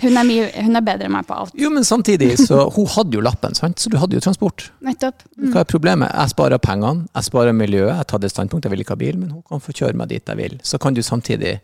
Hun 0.04 0.16
er, 0.16 0.24
mye, 0.25 0.46
hun 0.64 0.80
er 0.80 0.86
bedre 0.86 1.10
enn 1.10 1.13
meg 1.13 1.25
på 1.27 1.36
alt. 1.36 1.51
Jo, 1.60 1.70
men 1.74 1.84
samtidig, 1.86 2.32
så 2.39 2.63
hun 2.72 2.88
hadde 2.96 3.18
jo 3.18 3.24
lappen, 3.25 3.53
sant? 3.58 3.82
så 3.82 3.92
du 3.92 3.98
hadde 4.01 4.15
jo 4.18 4.24
transport. 4.24 4.70
Nettopp. 4.86 5.25
Mm. 5.36 5.51
Hva 5.51 5.62
er 5.62 5.70
problemet? 5.70 6.13
Jeg 6.13 6.34
sparer 6.34 6.62
pengene, 6.63 7.08
jeg 7.12 7.27
sparer 7.27 7.58
miljøet, 7.58 7.92
jeg 8.00 8.10
tar 8.10 8.24
det 8.24 8.32
standpunktet, 8.32 8.70
jeg 8.70 8.74
vil 8.74 8.86
ikke 8.86 8.96
ha 8.96 9.01
bil, 9.03 9.20
men 9.20 9.36
hun 9.36 9.44
kan 9.50 9.62
få 9.62 9.75
kjøre 9.75 10.00
meg 10.00 10.10
dit 10.13 10.34
jeg 10.34 10.39
vil. 10.39 10.56
Så 10.65 10.80
kan 10.82 10.96
du 10.96 11.03
samtidig 11.06 11.60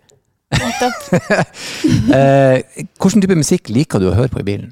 Nettopp. 0.49 1.03
uh, 2.15 2.85
Hvilken 2.97 3.23
type 3.23 3.37
musikk 3.37 3.69
liker 3.69 4.01
du 4.01 4.09
å 4.09 4.15
høre 4.17 4.33
på 4.33 4.41
i 4.41 4.47
bilen? 4.47 4.71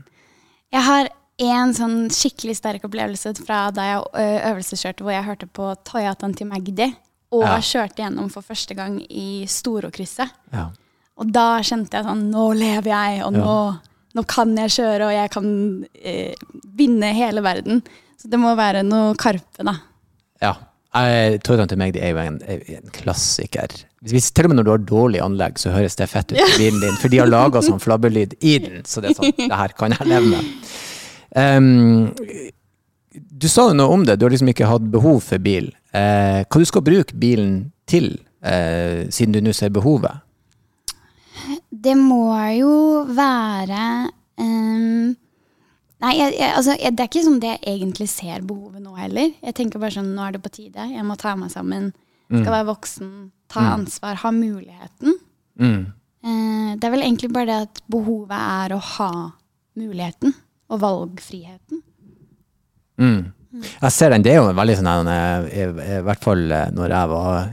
Jeg 0.73 0.83
har 0.85 1.09
en 1.47 1.73
sånn 1.77 1.97
skikkelig 2.13 2.57
sterk 2.57 2.87
opplevelse 2.87 3.35
fra 3.39 3.67
da 3.73 3.85
jeg 3.85 4.29
øvelseskjørte, 4.51 5.05
hvor 5.05 5.13
jeg 5.13 5.27
hørte 5.27 5.49
på 5.53 5.69
Toyotaen 5.85 6.33
til 6.37 6.49
Magdi, 6.49 6.89
og 7.31 7.43
Ja. 7.43 7.57
kjørte 7.59 8.03
gjennom 8.03 8.29
for 8.31 8.41
første 8.45 8.75
gang 8.77 8.99
i 9.09 9.45
Storokrysset. 9.47 10.29
Ja. 10.53 10.69
Og 11.17 11.31
da 11.33 11.59
kjente 11.65 11.97
jeg 11.97 12.05
sånn 12.05 12.27
Nå 12.31 12.51
lever 12.55 12.91
jeg, 12.93 13.23
og 13.25 13.33
nå, 13.33 13.57
nå 14.15 14.23
kan 14.29 14.55
jeg 14.57 14.69
kjøre, 14.69 15.07
og 15.09 15.13
jeg 15.15 15.29
kan 15.33 15.47
eh, 16.03 16.33
vinne 16.77 17.13
hele 17.17 17.41
verden. 17.43 17.81
Så 18.21 18.29
det 18.31 18.39
må 18.39 18.55
være 18.57 18.83
noe 18.85 19.13
Karpe, 19.19 19.63
da. 19.65 19.75
ja. 20.41 20.55
Jeg, 20.97 21.41
Toyotaen 21.45 21.67
til 21.69 21.77
meg 21.77 21.91
det 21.93 22.01
er 22.01 22.13
jo 22.15 22.17
en, 22.23 22.37
en 22.47 22.87
klassiker. 22.95 23.69
Hvis, 24.07 24.31
til 24.33 24.47
og 24.47 24.49
med 24.49 24.57
når 24.57 24.65
du 24.65 24.71
har 24.71 24.85
dårlig 24.87 25.19
anlegg, 25.21 25.59
så 25.61 25.69
høres 25.69 25.97
det 25.99 26.07
fett 26.09 26.31
ut 26.31 26.39
i 26.39 26.45
bilen 26.57 26.79
din. 26.81 26.95
For 26.97 27.11
de 27.11 27.19
har 27.21 27.27
laga 27.29 27.61
sånn 27.61 27.81
flabbelyd 27.83 28.33
i 28.41 28.55
den, 28.63 28.79
så 28.87 29.03
det 29.03 29.11
er 29.11 29.17
sånn, 29.19 29.35
det 29.51 29.59
her 29.59 29.75
kan 29.77 29.93
jeg 29.93 30.07
leve 30.09 30.31
med. 30.31 30.71
Ehm, 31.37 32.07
du 33.19 33.47
sa 33.51 33.69
jo 33.69 33.77
noe 33.77 33.93
om 33.93 34.05
det, 34.07 34.17
du 34.17 34.25
har 34.25 34.33
liksom 34.33 34.51
ikke 34.51 34.69
hatt 34.69 34.87
behov 34.93 35.21
for 35.25 35.41
bil. 35.43 35.69
Eh, 35.95 36.43
hva 36.43 36.61
du 36.61 36.67
skal 36.67 36.85
bruke 36.85 37.17
bilen 37.17 37.71
til, 37.89 38.15
eh, 38.41 39.07
siden 39.13 39.35
du 39.35 39.41
nå 39.41 39.53
ser 39.55 39.73
behovet? 39.75 40.23
Det 41.69 41.95
må 41.99 42.33
jo 42.57 42.73
være 43.13 43.83
um, 44.41 45.15
Nei, 45.97 46.11
jeg, 46.13 46.33
jeg, 46.37 46.49
altså, 46.53 46.75
jeg, 46.77 46.93
det 46.93 47.03
er 47.03 47.09
ikke 47.09 47.25
sånn 47.25 47.39
det 47.41 47.51
jeg 47.55 47.61
egentlig 47.71 48.05
ser 48.11 48.43
behovet 48.45 48.83
nå 48.83 48.91
heller. 48.99 49.31
Jeg 49.41 49.55
tenker 49.57 49.81
bare 49.81 49.95
sånn, 49.95 50.11
nå 50.13 50.27
er 50.27 50.35
det 50.35 50.43
på 50.43 50.51
tide. 50.53 50.83
Jeg 50.91 51.05
må 51.07 51.15
ta 51.17 51.33
meg 51.39 51.49
sammen. 51.49 51.87
Skal 52.27 52.51
være 52.51 52.67
voksen, 52.67 53.09
ta 53.49 53.63
ansvar, 53.71 54.19
ha 54.21 54.31
muligheten. 54.35 55.15
Mm. 55.57 55.79
Eh, 56.27 56.69
det 56.77 56.85
er 56.85 56.93
vel 56.93 57.05
egentlig 57.05 57.31
bare 57.33 57.49
det 57.49 57.57
at 57.65 57.81
behovet 57.89 58.37
er 58.37 58.75
å 58.75 58.81
ha 58.83 59.11
muligheten 59.79 60.35
og 60.69 60.81
valgfriheten. 60.83 61.81
Mm. 62.97 63.33
Jeg 63.81 63.93
ser 63.95 64.13
den. 64.13 64.25
Det 64.25 64.33
er 64.33 64.41
jo 64.41 64.49
en 64.51 64.57
veldig 64.57 64.75
sånn 64.79 64.91
en, 64.91 65.07
eh, 65.11 65.47
i, 65.63 65.69
I 65.97 66.01
hvert 66.05 66.23
fall 66.23 66.43
eh, 66.51 66.67
når 66.75 66.93
jeg 66.93 67.11
var 67.13 67.47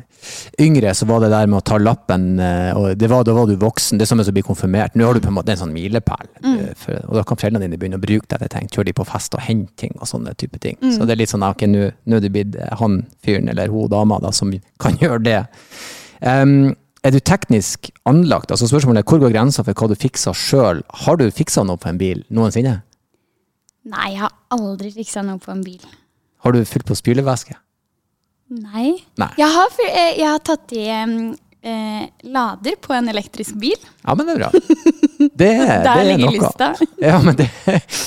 yngre, 0.61 0.95
så 0.97 1.07
var 1.09 1.21
det 1.21 1.31
der 1.33 1.49
med 1.51 1.59
å 1.59 1.65
ta 1.67 1.79
lappen 1.81 2.27
eh, 2.41 2.71
og 2.77 2.99
det 2.99 3.09
var, 3.11 3.25
Da 3.27 3.35
var 3.37 3.49
du 3.49 3.57
voksen. 3.61 3.99
Det 3.99 4.07
er 4.07 4.11
som 4.11 4.23
å 4.23 4.37
bli 4.37 4.45
konfirmert. 4.45 4.97
Nå 4.97 5.07
har 5.07 5.17
du 5.17 5.25
på 5.25 5.31
en 5.33 5.37
måte 5.39 5.55
en 5.55 5.61
sånn 5.65 5.75
milepæl. 5.75 6.29
Mm. 6.45 6.61
Og 7.09 7.17
da 7.19 7.25
kan 7.29 7.41
foreldrene 7.41 7.67
dine 7.67 7.81
begynne 7.81 8.01
å 8.01 8.05
bruke 8.05 8.29
deg 8.31 8.45
til 8.45 8.53
ting. 8.57 8.71
Kjøre 8.73 8.89
de 8.91 8.97
på 9.01 9.09
fest 9.09 9.37
og 9.37 9.45
hente 9.45 9.75
ting 9.85 9.95
og 9.99 10.09
sånne 10.11 10.37
type 10.41 10.61
ting. 10.63 10.79
Så 10.85 11.05
det 11.05 11.17
er 11.17 11.23
litt 11.25 11.33
sånn 11.33 11.45
ok, 11.47 11.67
nå 11.71 11.91
nå 12.09 12.19
er 12.19 12.25
du 12.25 12.31
blitt 12.33 12.57
eh, 12.61 12.73
han 12.81 13.03
fyren 13.25 13.51
eller 13.53 13.73
hun 13.73 13.91
dama 13.93 14.21
da, 14.23 14.33
som 14.35 14.53
kan 14.81 14.99
gjøre 15.03 15.23
det. 15.25 15.43
Um, 16.25 16.73
er 17.05 17.13
du 17.13 17.21
teknisk 17.21 17.91
anlagt? 18.09 18.53
Altså 18.55 18.69
Spørsmålet 18.71 19.03
er 19.03 19.09
hvor 19.11 19.21
går 19.21 19.35
grensa 19.35 19.65
for 19.65 19.77
hva 19.77 19.91
du 19.93 19.99
fikser 19.99 20.37
sjøl? 20.37 20.81
Har 21.05 21.21
du 21.21 21.27
fiksa 21.29 21.65
noe 21.67 21.81
på 21.81 21.91
en 21.91 22.01
bil 22.01 22.23
noensinne? 22.33 22.79
Nei, 23.85 24.11
jeg 24.15 24.21
har 24.25 24.33
aldri 24.57 24.91
fiksa 24.95 25.23
noe 25.27 25.39
på 25.43 25.53
en 25.53 25.63
bil. 25.65 25.83
Har 26.45 26.53
du 26.57 26.63
fylt 26.69 26.87
på 26.89 26.97
spylevæske? 26.97 27.57
Nei. 28.55 28.95
Nei. 29.21 29.31
Jeg 29.41 29.51
har, 29.55 29.73
eh, 29.89 30.13
jeg 30.21 30.29
har 30.29 30.41
tatt 30.45 30.73
i 30.77 30.85
eh, 30.93 32.05
lader 32.29 32.77
på 32.85 32.93
en 32.97 33.09
elektrisk 33.13 33.57
bil. 33.61 33.77
Ja, 34.05 34.15
men 34.15 34.29
det 34.29 34.35
er 34.37 34.43
bra. 34.45 34.51
Det, 35.35 35.47
er- 35.47 35.67
Der 35.67 35.83
det 35.83 35.93
er 35.95 36.05
ligger 36.19 36.33
lista. 36.35 36.67
Ja, 37.09 37.19
men 37.23 37.37
det, 37.39 37.47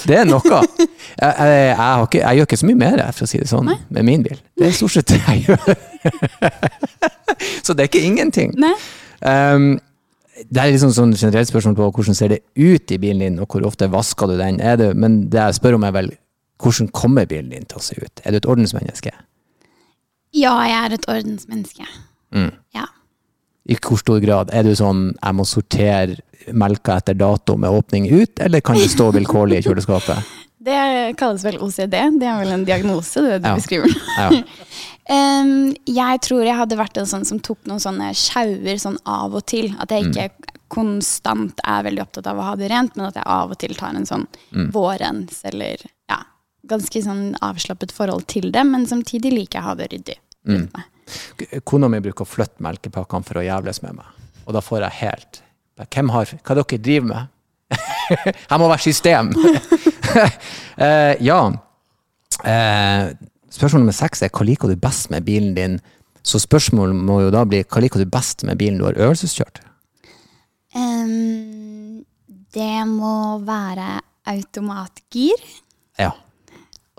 det 0.07 0.17
er 0.19 0.25
noe. 0.27 0.41
Jeg, 0.77 1.33
jeg, 1.39 2.03
ikke, 2.03 2.19
jeg 2.21 2.37
gjør 2.37 2.45
ikke 2.49 2.59
så 2.61 2.67
mye 2.69 2.79
mer, 2.83 3.01
for 3.15 3.25
å 3.25 3.29
si 3.31 3.39
det 3.41 3.47
sånn, 3.49 3.71
med 3.89 4.05
min 4.05 4.23
bil. 4.25 4.37
Det 4.59 4.67
er 4.69 4.75
stort 4.77 4.93
sett 4.93 5.09
det 5.13 5.21
jeg 5.23 5.47
gjør. 5.47 6.37
Så 7.65 7.73
det 7.73 7.85
er 7.85 7.89
ikke 7.89 8.03
ingenting. 8.05 8.53
Nei. 8.61 8.73
Um, 9.21 9.71
det 10.45 10.61
er 10.61 10.71
liksom 10.73 10.93
sånn 10.93 11.15
generelt 11.17 11.49
spørsmål 11.49 11.75
på 11.77 11.89
hvordan 11.97 12.17
ser 12.17 12.33
det 12.33 12.43
ut 12.59 12.91
i 12.93 12.99
bilen 13.01 13.23
din, 13.23 13.39
og 13.41 13.49
hvor 13.51 13.65
ofte 13.67 13.89
vasker 13.91 14.29
du 14.29 14.37
den. 14.39 14.59
Det, 14.79 14.91
men 14.97 15.23
det 15.31 15.41
jeg 15.41 15.57
spør 15.57 15.77
om 15.79 15.87
er 15.87 15.95
vel 15.95 16.11
hvordan 16.61 16.91
kommer 16.93 17.27
bilen 17.29 17.51
din 17.53 17.65
til 17.69 17.79
å 17.79 17.85
se 17.85 17.97
ut? 17.97 18.21
Er 18.23 18.33
du 18.33 18.39
et 18.41 18.49
ordensmenneske? 18.49 19.13
Ja, 20.35 20.53
jeg 20.67 20.77
er 20.77 20.95
et 20.97 21.09
ordensmenneske. 21.09 21.87
Mm. 22.35 22.51
Ja. 22.75 22.87
I 23.67 23.77
hvor 23.81 23.99
stor 23.99 24.21
grad? 24.23 24.51
Er 24.55 24.65
du 24.67 24.73
sånn 24.77 25.09
jeg 25.15 25.37
må 25.37 25.45
sortere 25.47 26.19
melka 26.55 26.99
etter 27.01 27.17
dato 27.17 27.57
med 27.59 27.73
åpning 27.73 28.07
ut, 28.11 28.39
eller 28.39 28.63
kan 28.63 28.79
det 28.79 28.89
stå 28.93 29.09
vilkårlig 29.15 29.61
i 29.61 29.67
kjøleskapet? 29.67 30.21
Det 30.67 30.77
kalles 31.19 31.45
vel 31.47 31.57
OCD. 31.63 31.95
Det 32.19 32.27
er 32.27 32.41
vel 32.41 32.51
en 32.57 32.65
diagnose, 32.67 33.21
det 33.23 33.37
du 33.43 33.47
Ja. 33.47 33.55
beskriver. 33.55 33.93
Ja. 34.17 34.29
um, 35.41 35.73
jeg 35.87 36.21
tror 36.25 36.43
jeg 36.43 36.57
hadde 36.59 36.79
vært 36.79 36.99
en 36.99 37.07
sånn 37.07 37.23
som 37.27 37.39
tok 37.39 37.61
noen 37.69 37.79
sånne 37.83 38.09
sjauer 38.17 38.81
sånn 38.83 38.97
av 39.07 39.37
og 39.39 39.45
til. 39.47 39.69
At 39.79 39.93
jeg 39.95 40.09
ikke 40.09 40.29
konstant 40.67 41.61
er 41.63 41.85
veldig 41.87 42.03
opptatt 42.03 42.27
av 42.27 42.41
å 42.41 42.47
ha 42.49 42.55
det 42.59 42.67
rent, 42.73 42.97
men 42.99 43.07
at 43.07 43.15
jeg 43.15 43.23
av 43.31 43.53
og 43.55 43.59
til 43.61 43.75
tar 43.79 43.95
en 43.95 44.07
sånn 44.09 44.25
vårens 44.75 45.39
eller 45.47 45.79
ja, 46.11 46.19
ganske 46.67 47.01
sånn 47.05 47.37
avslappet 47.39 47.95
forhold 47.95 48.27
til 48.27 48.51
det. 48.51 48.65
Men 48.67 48.83
samtidig 48.89 49.31
liker 49.31 49.61
jeg 49.61 49.63
å 49.63 49.69
ha 49.69 49.75
det 49.79 49.87
ryddig 49.93 50.17
rundt 50.51 50.75
meg. 50.75 50.91
Kona 51.63 51.87
mi 51.87 52.01
bruker 52.03 52.25
å 52.25 52.27
flytte 52.27 52.59
melkepakkene 52.65 53.23
for 53.23 53.39
å 53.39 53.45
jævles 53.47 53.79
med 53.85 53.95
meg. 54.01 54.11
Og 54.43 54.55
da 54.55 54.59
får 54.63 54.83
jeg 54.89 54.99
helt 55.05 55.41
Hvem 55.77 56.09
har 56.09 56.25
Hva 56.41 56.55
dere 56.57 56.77
driver 56.81 57.07
med? 57.07 57.27
jeg 58.49 58.59
må 58.59 58.67
være 58.67 58.83
system! 58.83 59.31
Eh, 60.77 61.15
ja. 61.25 61.39
Eh, 62.45 63.07
spørsmål 63.49 63.81
nummer 63.81 63.95
seks 63.97 64.21
er 64.21 64.29
hva 64.29 64.45
liker 64.45 64.69
du 64.69 64.75
best 64.77 65.09
med 65.09 65.25
bilen 65.25 65.55
din? 65.55 65.79
Så 66.21 66.37
spørsmålet 66.43 66.93
må 66.93 67.15
jo 67.23 67.31
da 67.33 67.41
bli 67.49 67.63
hva 67.65 67.81
liker 67.81 68.03
du 68.03 68.11
best 68.13 68.43
med 68.45 68.59
bilen 68.61 68.77
du 68.77 68.85
har 68.85 68.99
øvelseskjørt? 68.99 69.57
Um, 70.77 72.05
det 72.53 72.87
må 72.91 73.39
være 73.47 74.03
automatgir. 74.29 75.41
Ja. 75.97 76.11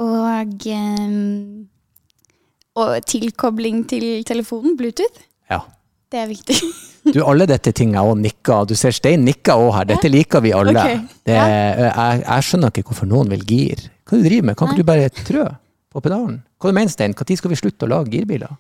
Og, 0.03 0.67
um, 0.75 1.69
og 2.75 3.07
tilkobling 3.07 3.85
til 3.91 4.25
telefonen, 4.27 4.77
Bluetooth. 4.77 5.23
ja. 5.51 5.63
Det 6.11 6.19
er 6.19 6.27
viktig. 6.31 6.57
Du, 7.15 7.23
alle 7.25 7.47
dette 7.49 7.73
tinget 7.77 8.01
òg 8.03 8.19
nikker. 8.21 8.69
Du 8.69 8.75
ser 8.79 8.95
Stein 8.97 9.25
nikker 9.27 9.59
òg 9.59 9.73
her. 9.77 9.89
Dette 9.93 10.11
liker 10.13 10.45
vi 10.45 10.53
alle. 10.57 10.75
Okay. 10.77 11.01
Det, 11.29 11.37
jeg, 11.39 12.23
jeg 12.25 12.47
skjønner 12.49 12.73
ikke 12.73 12.93
hvorfor 12.93 13.11
noen 13.11 13.33
vil 13.35 13.45
gir. 13.49 13.85
Hva 14.09 14.21
du 14.21 14.25
driver 14.29 14.49
med? 14.51 14.59
Kan 14.59 14.73
ikke 14.73 14.85
du 14.85 14.89
bare 14.89 15.11
trø 15.19 15.45
på 15.93 16.05
pedalen? 16.05 16.41
Hva 16.59 16.73
du 16.73 16.79
mener 16.79 16.93
Stein? 16.93 17.17
Når 17.17 17.41
skal 17.41 17.55
vi 17.55 17.61
slutte 17.61 17.89
å 17.89 17.93
lage 17.93 18.13
girbiler? 18.15 18.57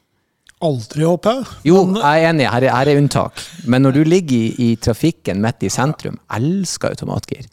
Aldri, 0.64 1.04
håper 1.06 1.36
jeg. 1.36 1.56
Jo, 1.70 1.82
jeg 1.94 2.02
er 2.24 2.32
enig, 2.32 2.46
her 2.50 2.64
er, 2.66 2.72
her 2.74 2.90
er 2.90 2.98
unntak. 2.98 3.42
Men 3.70 3.84
når 3.86 4.00
du 4.00 4.00
ligger 4.08 4.34
i, 4.34 4.70
i 4.72 4.76
trafikken 4.82 5.38
midt 5.44 5.62
i 5.62 5.70
sentrum, 5.70 6.16
elsker 6.34 6.96
automatgir. 6.96 7.46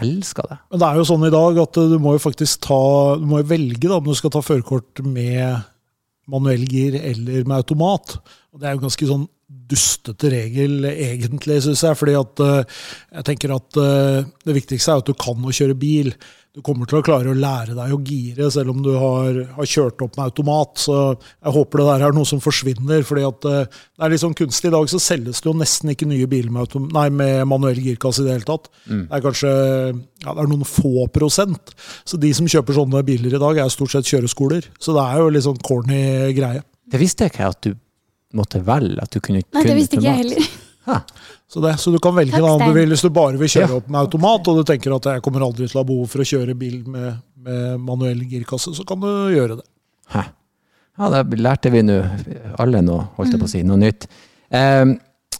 Elsker 0.00 0.48
det. 0.48 0.56
Men 0.72 0.80
det 0.80 0.88
er 0.88 1.00
jo 1.00 1.06
sånn 1.08 1.26
i 1.28 1.32
dag 1.32 1.60
at 1.60 1.78
du 1.92 1.96
må 2.00 2.14
jo 2.16 2.20
faktisk 2.20 2.66
ta 2.66 2.80
Du 3.16 3.24
må 3.28 3.40
jo 3.40 3.48
velge 3.48 3.88
da, 3.88 3.96
om 3.96 4.08
du 4.08 4.16
skal 4.16 4.32
ta 4.32 4.42
førerkort 4.44 5.00
med 5.04 5.64
manuell 6.32 6.64
gir 6.68 6.96
eller 7.00 7.44
med 7.46 7.58
automat. 7.60 8.16
Og 8.52 8.60
det 8.60 8.68
er 8.68 8.76
jo 8.76 8.84
ganske 8.86 9.08
sånn 9.08 9.28
dustete 9.70 10.30
regel, 10.32 10.80
egentlig, 10.88 11.60
syns 11.64 11.84
jeg. 11.86 11.98
fordi 11.98 12.16
at 12.18 12.42
eh, 12.44 12.80
jeg 13.18 13.28
tenker 13.30 13.54
at 13.56 13.78
eh, 13.82 14.24
det 14.46 14.58
viktigste 14.60 14.92
er 14.92 15.04
at 15.04 15.08
du 15.08 15.14
kan 15.18 15.40
å 15.40 15.54
kjøre 15.54 15.78
bil. 15.78 16.12
Du 16.56 16.62
kommer 16.64 16.88
til 16.88 17.02
å 17.02 17.04
klare 17.04 17.28
å 17.28 17.36
lære 17.36 17.74
deg 17.76 17.90
å 17.92 17.98
gire, 18.00 18.46
selv 18.48 18.72
om 18.72 18.78
du 18.80 18.94
har, 18.96 19.42
har 19.58 19.68
kjørt 19.68 20.00
opp 20.06 20.14
med 20.16 20.30
automat. 20.30 20.78
Så 20.80 20.94
jeg 21.12 21.52
håper 21.52 21.82
det 21.82 21.88
der 21.90 22.04
er 22.06 22.16
noe 22.16 22.28
som 22.28 22.40
forsvinner. 22.40 23.04
fordi 23.04 23.26
at 23.28 23.48
eh, 23.50 23.66
det 23.68 24.06
er 24.06 24.14
litt 24.14 24.22
sånn 24.22 24.36
kunstig. 24.38 24.70
I 24.70 24.76
dag 24.76 24.88
så 24.92 25.00
selges 25.02 25.42
det 25.42 25.50
jo 25.50 25.56
nesten 25.58 25.92
ikke 25.92 26.08
nye 26.08 26.28
biler 26.30 26.52
med, 26.52 26.64
autom 26.64 26.88
nei, 26.96 27.08
med 27.12 27.42
manuell 27.50 27.82
girkasse 27.82 28.24
i 28.24 28.28
det 28.28 28.38
hele 28.38 28.48
tatt. 28.48 28.70
Det 28.86 29.04
er 29.04 29.26
kanskje 29.26 29.52
ja, 29.52 30.30
det 30.32 30.38
er 30.40 30.52
noen 30.52 30.68
få 30.68 31.08
prosent. 31.12 31.74
Så 32.08 32.16
de 32.20 32.32
som 32.36 32.48
kjøper 32.48 32.78
sånne 32.78 33.04
biler 33.06 33.36
i 33.36 33.42
dag, 33.42 33.60
er 33.60 33.74
stort 33.74 33.92
sett 33.92 34.08
kjøreskoler. 34.08 34.70
Så 34.80 34.96
det 34.96 35.04
er 35.04 35.20
jo 35.20 35.34
litt 35.34 35.44
sånn 35.44 35.60
corny 35.66 36.32
greie. 36.36 36.64
Det 36.86 37.02
visste 37.02 37.26
jeg 37.26 37.34
ikke 37.34 37.50
at 37.50 37.66
du 37.66 37.74
måtte 38.36 38.60
velge. 38.66 39.00
At 39.02 39.12
du 39.16 39.20
kunne 39.24 39.42
Nei, 39.42 39.62
det 39.66 39.76
visste 39.78 39.98
ikke 39.98 40.06
jeg 40.10 40.22
heller. 40.22 40.52
Så, 41.50 41.58
det, 41.62 41.72
så 41.82 41.90
du 41.94 41.98
kan 42.02 42.14
velge 42.14 42.38
da, 42.38 42.46
om 42.52 42.62
du 42.62 42.72
vil, 42.76 42.90
hvis 42.94 43.02
du 43.02 43.08
bare 43.14 43.38
vil 43.40 43.48
kjøre 43.50 43.68
Ja. 43.72 43.78
opp 43.80 43.88
med 43.90 44.00
automat, 44.04 44.48
og 44.52 44.60
du 44.60 44.66
tenker 44.68 44.92
at 44.94 45.08
jeg 45.10 45.22
kommer 45.24 45.42
aldri 45.46 45.66
til 45.66 45.78
å 45.78 45.82
ha 45.82 45.86
behov 45.88 46.06
for 46.12 46.22
å 46.22 46.26
kjøre 46.26 46.54
bil 46.58 46.80
med, 46.90 47.16
med 47.46 47.80
manuell 47.82 48.20
girkasse, 48.30 48.70
så 48.76 48.84
kan 48.86 49.00
du 49.02 49.08
gjøre 49.34 49.56
det. 49.60 49.66
Hæ. 50.14 50.22
Ja, 50.96 51.08
da 51.12 51.20
lærte 51.36 51.70
vi 51.74 51.82
nå 51.84 51.96
alle 52.62 52.80
noe, 52.86 53.08
holdt 53.18 53.34
jeg 53.34 53.42
på 53.42 53.48
å 53.48 53.52
si, 53.52 53.62
noe 53.66 53.76
nytt. 53.82 54.06
Eh, 54.54 54.94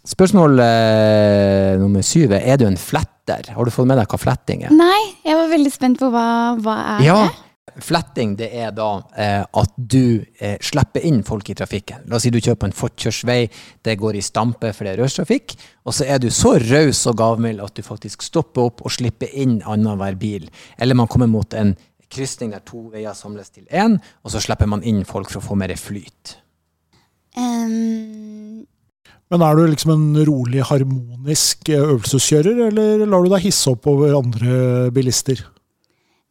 spørsmål 0.06 0.58
eh, 0.66 1.72
nummer 1.80 2.04
syv 2.06 2.34
er 2.36 2.44
er 2.52 2.60
du 2.60 2.66
en 2.68 2.76
fletter. 2.80 3.50
Har 3.54 3.64
du 3.66 3.72
fått 3.74 3.88
med 3.88 3.98
deg 4.02 4.10
hva 4.10 4.18
fletting 4.20 4.66
er? 4.68 4.74
Nei, 4.74 5.00
jeg 5.26 5.38
var 5.38 5.48
veldig 5.54 5.72
spent 5.74 5.98
på 6.02 6.10
hva, 6.12 6.26
hva 6.62 6.76
er 6.98 7.06
Ja, 7.06 7.18
det? 7.26 7.45
Fletting 7.82 8.37
det 8.38 8.49
er 8.56 8.70
da 8.75 8.88
eh, 9.18 9.42
at 9.42 9.73
du 9.76 10.23
eh, 10.38 10.56
slipper 10.62 11.04
inn 11.04 11.23
folk 11.26 11.50
i 11.50 11.56
trafikken. 11.58 12.06
La 12.08 12.16
oss 12.16 12.26
si 12.26 12.32
du 12.32 12.38
kjører 12.38 12.61
på 12.62 12.68
en 12.70 12.76
fortkjørsvei, 12.76 13.40
det 13.85 13.96
går 14.00 14.18
i 14.18 14.25
stampe 14.25 14.70
for 14.73 14.87
det 14.87 14.94
er 14.94 15.02
rushtrafikk, 15.02 15.56
og 15.85 15.96
så 15.96 16.06
er 16.06 16.23
du 16.23 16.30
så 16.35 16.56
raus 16.62 17.02
og 17.11 17.18
gavmild 17.20 17.64
at 17.64 17.76
du 17.76 17.85
faktisk 17.87 18.25
stopper 18.25 18.70
opp 18.70 18.85
og 18.87 18.94
slipper 18.94 19.32
inn 19.35 19.58
annenhver 19.66 20.16
bil. 20.20 20.49
Eller 20.78 20.99
man 20.99 21.11
kommer 21.11 21.30
mot 21.30 21.56
en 21.58 21.75
krysning 22.12 22.54
der 22.54 22.62
to 22.64 22.87
veier 22.92 23.16
samles 23.18 23.50
til 23.50 23.66
én, 23.66 23.99
og 24.23 24.32
så 24.32 24.42
slipper 24.42 24.70
man 24.70 24.87
inn 24.87 25.02
folk 25.08 25.32
for 25.32 25.42
å 25.42 25.49
få 25.50 25.58
mer 25.58 25.75
flyt. 25.80 26.38
Um 27.37 28.64
Men 29.26 29.42
er 29.42 29.56
du 29.58 29.64
liksom 29.66 29.90
en 29.90 30.20
rolig, 30.23 30.61
harmonisk 30.62 31.68
eh, 31.75 31.82
øvelseskjører, 31.82 32.68
eller 32.68 33.00
lar 33.11 33.25
du 33.25 33.32
deg 33.32 33.49
hisse 33.49 33.73
opp 33.73 33.88
over 33.90 34.14
andre 34.14 34.87
bilister? 34.94 35.42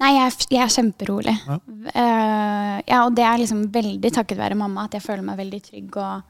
Nei, 0.04 0.12
jeg, 0.18 0.26
er 0.26 0.56
jeg 0.56 0.64
er 0.66 0.74
kjemperolig. 0.76 1.36
Ja. 1.46 1.60
Uh, 1.92 2.78
ja, 2.84 3.02
og 3.04 3.16
det 3.18 3.26
er 3.28 3.42
liksom 3.42 3.66
veldig 3.74 4.12
takket 4.18 4.42
være 4.42 4.60
mamma 4.60 4.88
at 4.90 4.98
jeg 4.98 5.06
føler 5.06 5.26
meg 5.26 5.40
veldig 5.40 5.62
trygg. 5.70 5.98
Og 6.02 6.22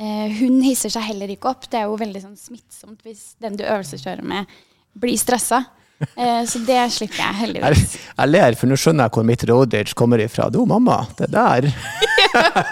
uh, 0.00 0.40
hun 0.40 0.58
hisser 0.64 0.92
seg 0.92 1.10
heller 1.10 1.34
ikke 1.34 1.52
opp. 1.52 1.68
Det 1.68 1.80
er 1.80 1.88
jo 1.90 2.00
veldig 2.00 2.24
sånn 2.24 2.40
smittsomt 2.40 3.04
hvis 3.06 3.32
den 3.42 3.58
du 3.60 3.64
øvelseskjører 3.66 4.26
med, 4.34 4.58
blir 5.02 5.20
stressa. 5.20 5.64
Eh, 6.02 6.44
så 6.48 6.58
det 6.66 6.80
slipper 6.90 7.20
jeg 7.20 7.38
heldigvis. 7.44 7.96
jeg 8.18 8.30
ler, 8.30 8.56
for 8.58 8.70
nå 8.70 8.78
skjønner 8.80 9.06
jeg 9.06 9.14
hvor 9.16 9.26
mitt 9.26 9.44
road 9.50 9.76
rage 9.76 9.96
kommer 9.98 10.22
ifra. 10.22 10.48
Du, 10.52 10.62
mamma, 10.68 11.02
det 11.18 11.30
der. 11.32 11.68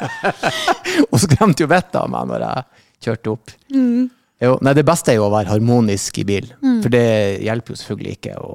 Hun 1.10 1.22
skremte 1.22 1.64
jo 1.64 1.70
vettet 1.70 2.00
av 2.00 2.10
meg 2.10 2.26
når 2.30 2.46
jeg 2.46 2.86
kjørte 3.06 3.34
opp. 3.34 3.54
Jo, 4.40 4.54
nei, 4.64 4.74
det 4.76 4.86
beste 4.88 5.12
er 5.12 5.20
jo 5.20 5.28
å 5.28 5.32
være 5.34 5.52
harmonisk 5.52 6.22
i 6.22 6.26
bil. 6.26 6.48
For 6.60 6.92
det 6.92 7.06
hjelper 7.44 7.74
jo 7.74 7.80
selvfølgelig 7.82 8.16
ikke 8.18 8.38
å, 8.40 8.54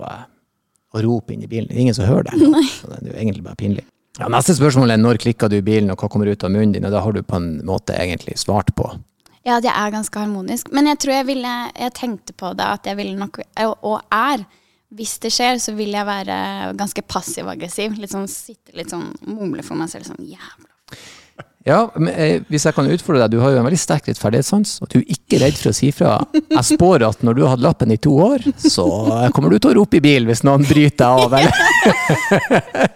å 0.96 1.04
rope 1.06 1.36
inn 1.36 1.44
i 1.44 1.50
bilen. 1.52 1.70
Det 1.70 1.78
er 1.78 1.84
ingen 1.86 1.98
som 1.98 2.08
hører 2.10 2.30
det. 2.30 2.40
Så 2.80 2.90
det 2.92 3.02
er 3.02 3.12
jo 3.12 3.18
egentlig 3.18 3.46
bare 3.46 3.60
pinlig. 3.60 3.86
Ja, 4.20 4.30
neste 4.32 4.56
spørsmål 4.56 4.94
er 4.94 5.02
når 5.02 5.20
klikker 5.26 5.52
du 5.52 5.58
i 5.58 5.66
bilen, 5.66 5.92
og 5.92 6.00
hva 6.00 6.10
kommer 6.12 6.30
ut 6.32 6.44
av 6.48 6.54
munnen 6.54 6.78
din? 6.78 6.88
Og 6.88 6.94
da 6.94 7.02
har 7.04 7.16
du 7.16 7.24
på 7.26 7.40
en 7.40 7.50
måte 7.68 7.98
egentlig 8.00 8.38
svart 8.40 8.72
på. 8.78 8.88
Ja, 9.46 9.60
det 9.62 9.74
er 9.74 9.94
ganske 9.94 10.22
harmonisk. 10.22 10.72
Men 10.74 10.88
jeg 10.90 11.02
tror 11.04 11.20
jeg 11.20 11.28
ville 11.28 11.56
Jeg 11.76 11.94
tenkte 12.00 12.34
på 12.34 12.54
det 12.58 12.66
at 12.66 12.88
jeg 12.90 12.98
ville 12.98 13.18
nok 13.20 13.44
Og 13.68 13.76
og 13.86 14.00
er. 14.10 14.46
Hvis 14.96 15.18
det 15.20 15.34
skjer, 15.34 15.60
så 15.60 15.74
vil 15.76 15.92
jeg 15.92 16.08
være 16.08 16.38
ganske 16.80 17.04
passiv-aggressiv. 17.04 17.98
Litt 18.00 18.14
sånn 18.14 18.30
sitte 18.32 18.78
litt 18.78 18.94
sånn 18.94 19.12
mumle 19.28 19.66
for 19.66 19.76
meg 19.76 19.92
selv 19.92 20.08
sånn 20.08 20.24
jævla 20.24 20.75
Ja, 21.66 21.90
men, 21.98 22.14
eh, 22.14 22.42
Hvis 22.50 22.66
jeg 22.68 22.76
kan 22.78 22.86
utfordre 22.86 23.24
deg, 23.24 23.32
du 23.34 23.42
har 23.42 23.52
jo 23.52 23.58
en 23.60 23.66
veldig 23.66 23.80
sterk 23.82 24.08
rettferdighetssans, 24.10 24.78
og 24.82 24.90
du 24.94 25.00
er 25.00 25.08
ikke 25.16 25.40
redd 25.42 25.58
for 25.58 25.72
å 25.72 25.76
si 25.76 25.90
fra. 25.96 26.20
Jeg 26.34 26.66
spår 26.76 27.08
at 27.08 27.24
når 27.26 27.34
du 27.34 27.42
har 27.42 27.56
hatt 27.56 27.64
lappen 27.66 27.92
i 27.92 27.98
to 27.98 28.14
år, 28.22 28.46
så 28.62 28.86
kommer 29.34 29.50
du 29.50 29.58
til 29.58 29.74
å 29.74 29.80
rope 29.82 29.98
i 29.98 30.04
bil 30.06 30.30
hvis 30.30 30.46
noen 30.46 30.66
bryter 30.68 31.02
deg 31.02 31.26
av. 31.26 31.34
Eller? 31.34 32.92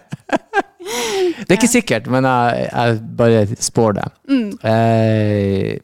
Det 1.40 1.54
er 1.54 1.58
ikke 1.58 1.70
sikkert, 1.70 2.08
men 2.10 2.26
jeg, 2.26 2.66
jeg 2.70 2.98
bare 3.18 3.42
spår 3.62 3.96
det. 3.98 4.06
Eh, 4.70 5.78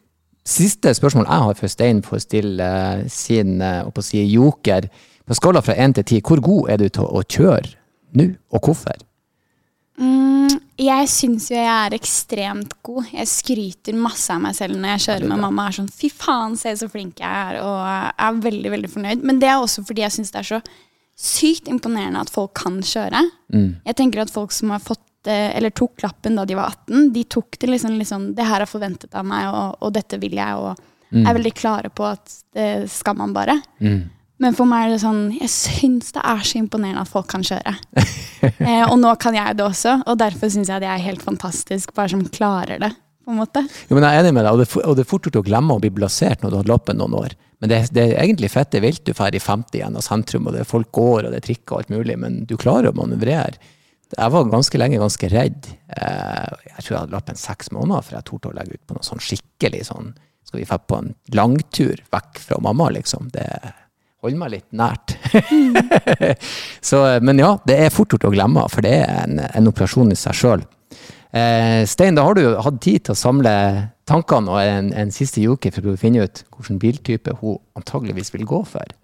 siste 0.47 0.95
spørsmål 0.95 1.27
jeg 1.27 1.45
har 1.47 1.59
for 1.59 1.73
Stein 1.73 2.03
for 2.07 2.19
å 2.19 2.23
stille 2.23 2.67
eh, 2.67 3.05
sin 3.13 3.61
eh, 3.65 4.03
si, 4.07 4.23
joker. 4.31 4.89
På 5.27 5.35
skala 5.35 5.63
fra 5.65 5.75
én 5.83 5.95
til 5.95 6.07
ti, 6.07 6.21
hvor 6.23 6.43
god 6.43 6.71
er 6.71 6.83
du 6.83 6.89
til 6.89 7.07
å 7.07 7.23
kjøre 7.23 7.75
nå, 8.17 8.29
og 8.55 8.69
hvorfor? 8.69 8.99
Mm, 9.99 10.55
jeg 10.77 11.09
syns 11.09 11.47
jo 11.51 11.57
jeg 11.57 11.67
er 11.73 11.95
ekstremt 11.97 12.75
god. 12.85 13.07
Jeg 13.15 13.29
skryter 13.31 13.97
masse 13.97 14.33
av 14.33 14.43
meg 14.45 14.57
selv 14.59 14.77
når 14.77 14.93
jeg 14.95 15.05
kjører 15.07 15.31
med 15.31 15.41
mamma. 15.41 15.69
er 15.69 15.77
sånn, 15.79 15.89
Fy 15.89 16.11
faen, 16.13 16.57
se 16.61 16.75
så 16.77 16.89
flink 16.93 17.23
jeg 17.23 17.31
er. 17.31 17.61
Og 17.65 17.79
jeg 17.81 18.13
er 18.27 18.43
veldig 18.45 18.73
veldig 18.75 18.91
fornøyd. 18.93 19.25
Men 19.25 19.41
det 19.41 19.49
er 19.49 19.63
også 19.63 19.87
fordi 19.89 20.05
jeg 20.05 20.17
syns 20.19 20.35
det 20.35 20.43
er 20.43 20.51
så 20.51 20.61
sykt 21.17 21.71
imponerende 21.73 22.21
at 22.21 22.33
folk 22.33 22.53
kan 22.61 22.83
kjøre. 22.85 23.23
Jeg 23.89 23.97
tenker 23.97 24.21
at 24.27 24.33
folk 24.35 24.53
som 24.53 24.75
har 24.75 24.83
fått 24.85 25.01
eh, 25.33 25.57
eller 25.57 25.73
tok 25.73 26.03
lappen 26.05 26.37
da 26.37 26.45
de 26.45 26.59
var 26.59 26.75
18, 26.89 27.09
de 27.15 27.25
tok 27.25 27.57
det 27.59 27.71
liksom, 27.73 27.97
liksom 27.97 28.27
Det 28.37 28.45
her 28.45 28.61
er 28.61 28.69
forventet 28.69 29.15
av 29.17 29.25
meg, 29.25 29.49
og, 29.49 29.79
og 29.81 29.95
dette 29.97 30.21
vil 30.21 30.37
jeg. 30.37 30.61
Og 30.61 30.77
er 31.25 31.37
veldig 31.39 31.55
klare 31.55 31.89
på 31.89 32.05
at 32.05 32.33
det 32.53 32.91
skal 32.91 33.17
man 33.17 33.33
bare. 33.33 33.57
Men 34.43 34.53
for 34.53 34.69
meg 34.69 34.85
er 34.85 34.91
det 34.93 35.01
sånn 35.01 35.31
Jeg 35.39 35.49
syns 35.49 36.11
det 36.13 36.21
er 36.21 36.43
så 36.45 36.59
imponerende 36.61 37.01
at 37.07 37.09
folk 37.09 37.29
kan 37.33 37.45
kjøre. 37.47 37.73
eh, 38.69 38.85
og 38.91 38.99
nå 39.01 39.15
kan 39.23 39.37
jeg 39.39 39.57
det 39.57 39.65
også, 39.65 39.95
og 40.05 40.19
derfor 40.21 40.51
syns 40.53 40.69
jeg 40.73 40.83
det 40.85 40.91
er 40.93 41.03
helt 41.07 41.25
fantastisk, 41.25 41.95
bare 41.97 42.13
som 42.13 42.25
klarer 42.29 42.83
det. 42.83 42.93
på 43.25 43.33
en 43.33 43.41
måte. 43.41 43.63
Jo, 43.89 43.97
men 43.97 44.05
jeg 44.05 44.19
er 44.19 44.23
enig 44.27 44.35
med 44.37 44.45
deg, 44.47 44.53
og 44.53 44.61
det, 44.61 44.67
er 44.69 44.85
og 44.87 44.97
det 44.99 45.03
er 45.07 45.09
fort 45.11 45.25
gjort 45.27 45.41
å 45.41 45.47
glemme 45.49 45.75
å 45.75 45.81
bli 45.83 45.91
blasert 45.91 46.43
når 46.45 46.51
du 46.53 46.57
har 46.59 46.63
hatt 46.67 46.73
lappen 46.75 47.01
noen 47.01 47.17
år. 47.19 47.33
Men 47.65 47.73
det, 47.73 47.79
det 47.97 48.03
er 48.05 48.21
egentlig 48.27 48.51
fette 48.53 48.83
vilt. 48.85 49.01
Du 49.09 49.15
drar 49.17 49.35
i 49.35 49.41
50 49.41 49.81
igjen 49.81 49.97
av 49.97 50.05
sentrum, 50.05 50.47
og 50.47 50.53
det 50.55 50.61
er 50.63 50.69
folk 50.69 50.93
går, 50.95 51.25
og 51.25 51.33
det 51.33 51.41
er 51.41 51.47
trikker 51.49 51.73
og 51.73 51.81
alt 51.81 51.95
mulig, 51.97 52.19
men 52.21 52.37
du 52.47 52.55
klarer 52.61 52.93
å 52.93 52.99
manøvrere. 53.01 53.57
Jeg 54.13 54.31
var 54.31 54.45
ganske 54.53 54.79
lenge 54.79 55.01
ganske 55.03 55.29
redd. 55.33 55.67
Eh, 55.97 56.53
Jeg 56.77 56.85
tror 56.85 56.93
jeg 56.93 57.01
hadde 57.01 57.17
lappen 57.17 57.41
seks 57.41 57.73
måneder 57.75 58.05
før 58.07 58.19
jeg 58.21 58.27
torde 58.29 58.53
å 58.53 58.55
legge 58.61 58.77
ut 58.77 58.85
på 58.87 58.95
noe 58.95 59.03
sånn 59.09 59.19
skikkelig 59.25 59.81
sånn 59.89 60.13
Skal 60.47 60.61
vi 60.61 60.67
dra 60.69 60.77
på 60.79 61.01
en 61.01 61.09
langtur 61.35 61.99
vekk 62.15 62.39
fra 62.39 62.61
mamma, 62.63 62.93
liksom? 62.95 63.33
Det 63.35 63.49
holder 64.27 64.41
meg 64.43 64.53
litt 64.53 64.69
nært. 64.77 65.17
Så, 66.89 67.03
men 67.25 67.43
ja, 67.43 67.55
det 67.67 67.79
er 67.87 67.95
fort 67.95 68.13
gjort 68.13 68.29
å 68.29 68.35
glemme, 68.35 68.67
for 68.73 68.87
det 68.87 68.97
er 69.01 69.23
en, 69.25 69.41
en 69.47 69.71
operasjon 69.71 70.13
i 70.13 70.19
seg 70.19 70.37
sjøl. 70.37 70.67
Eh, 71.37 71.83
Stein, 71.89 72.17
da 72.17 72.25
har 72.27 72.37
du 72.37 72.45
hatt 72.63 72.79
tid 72.83 73.07
til 73.07 73.17
å 73.17 73.19
samle 73.19 73.53
tankene 74.09 74.53
og 74.53 74.61
en, 74.63 74.93
en 74.97 75.11
siste 75.13 75.43
joker 75.43 75.75
for 75.75 75.91
å 75.91 75.99
finne 76.01 76.25
ut 76.25 76.45
hvilken 76.55 76.79
biltype 76.83 77.35
hun 77.41 77.59
antageligvis 77.79 78.33
vil 78.35 78.47
gå 78.49 78.63
for. 78.69 78.95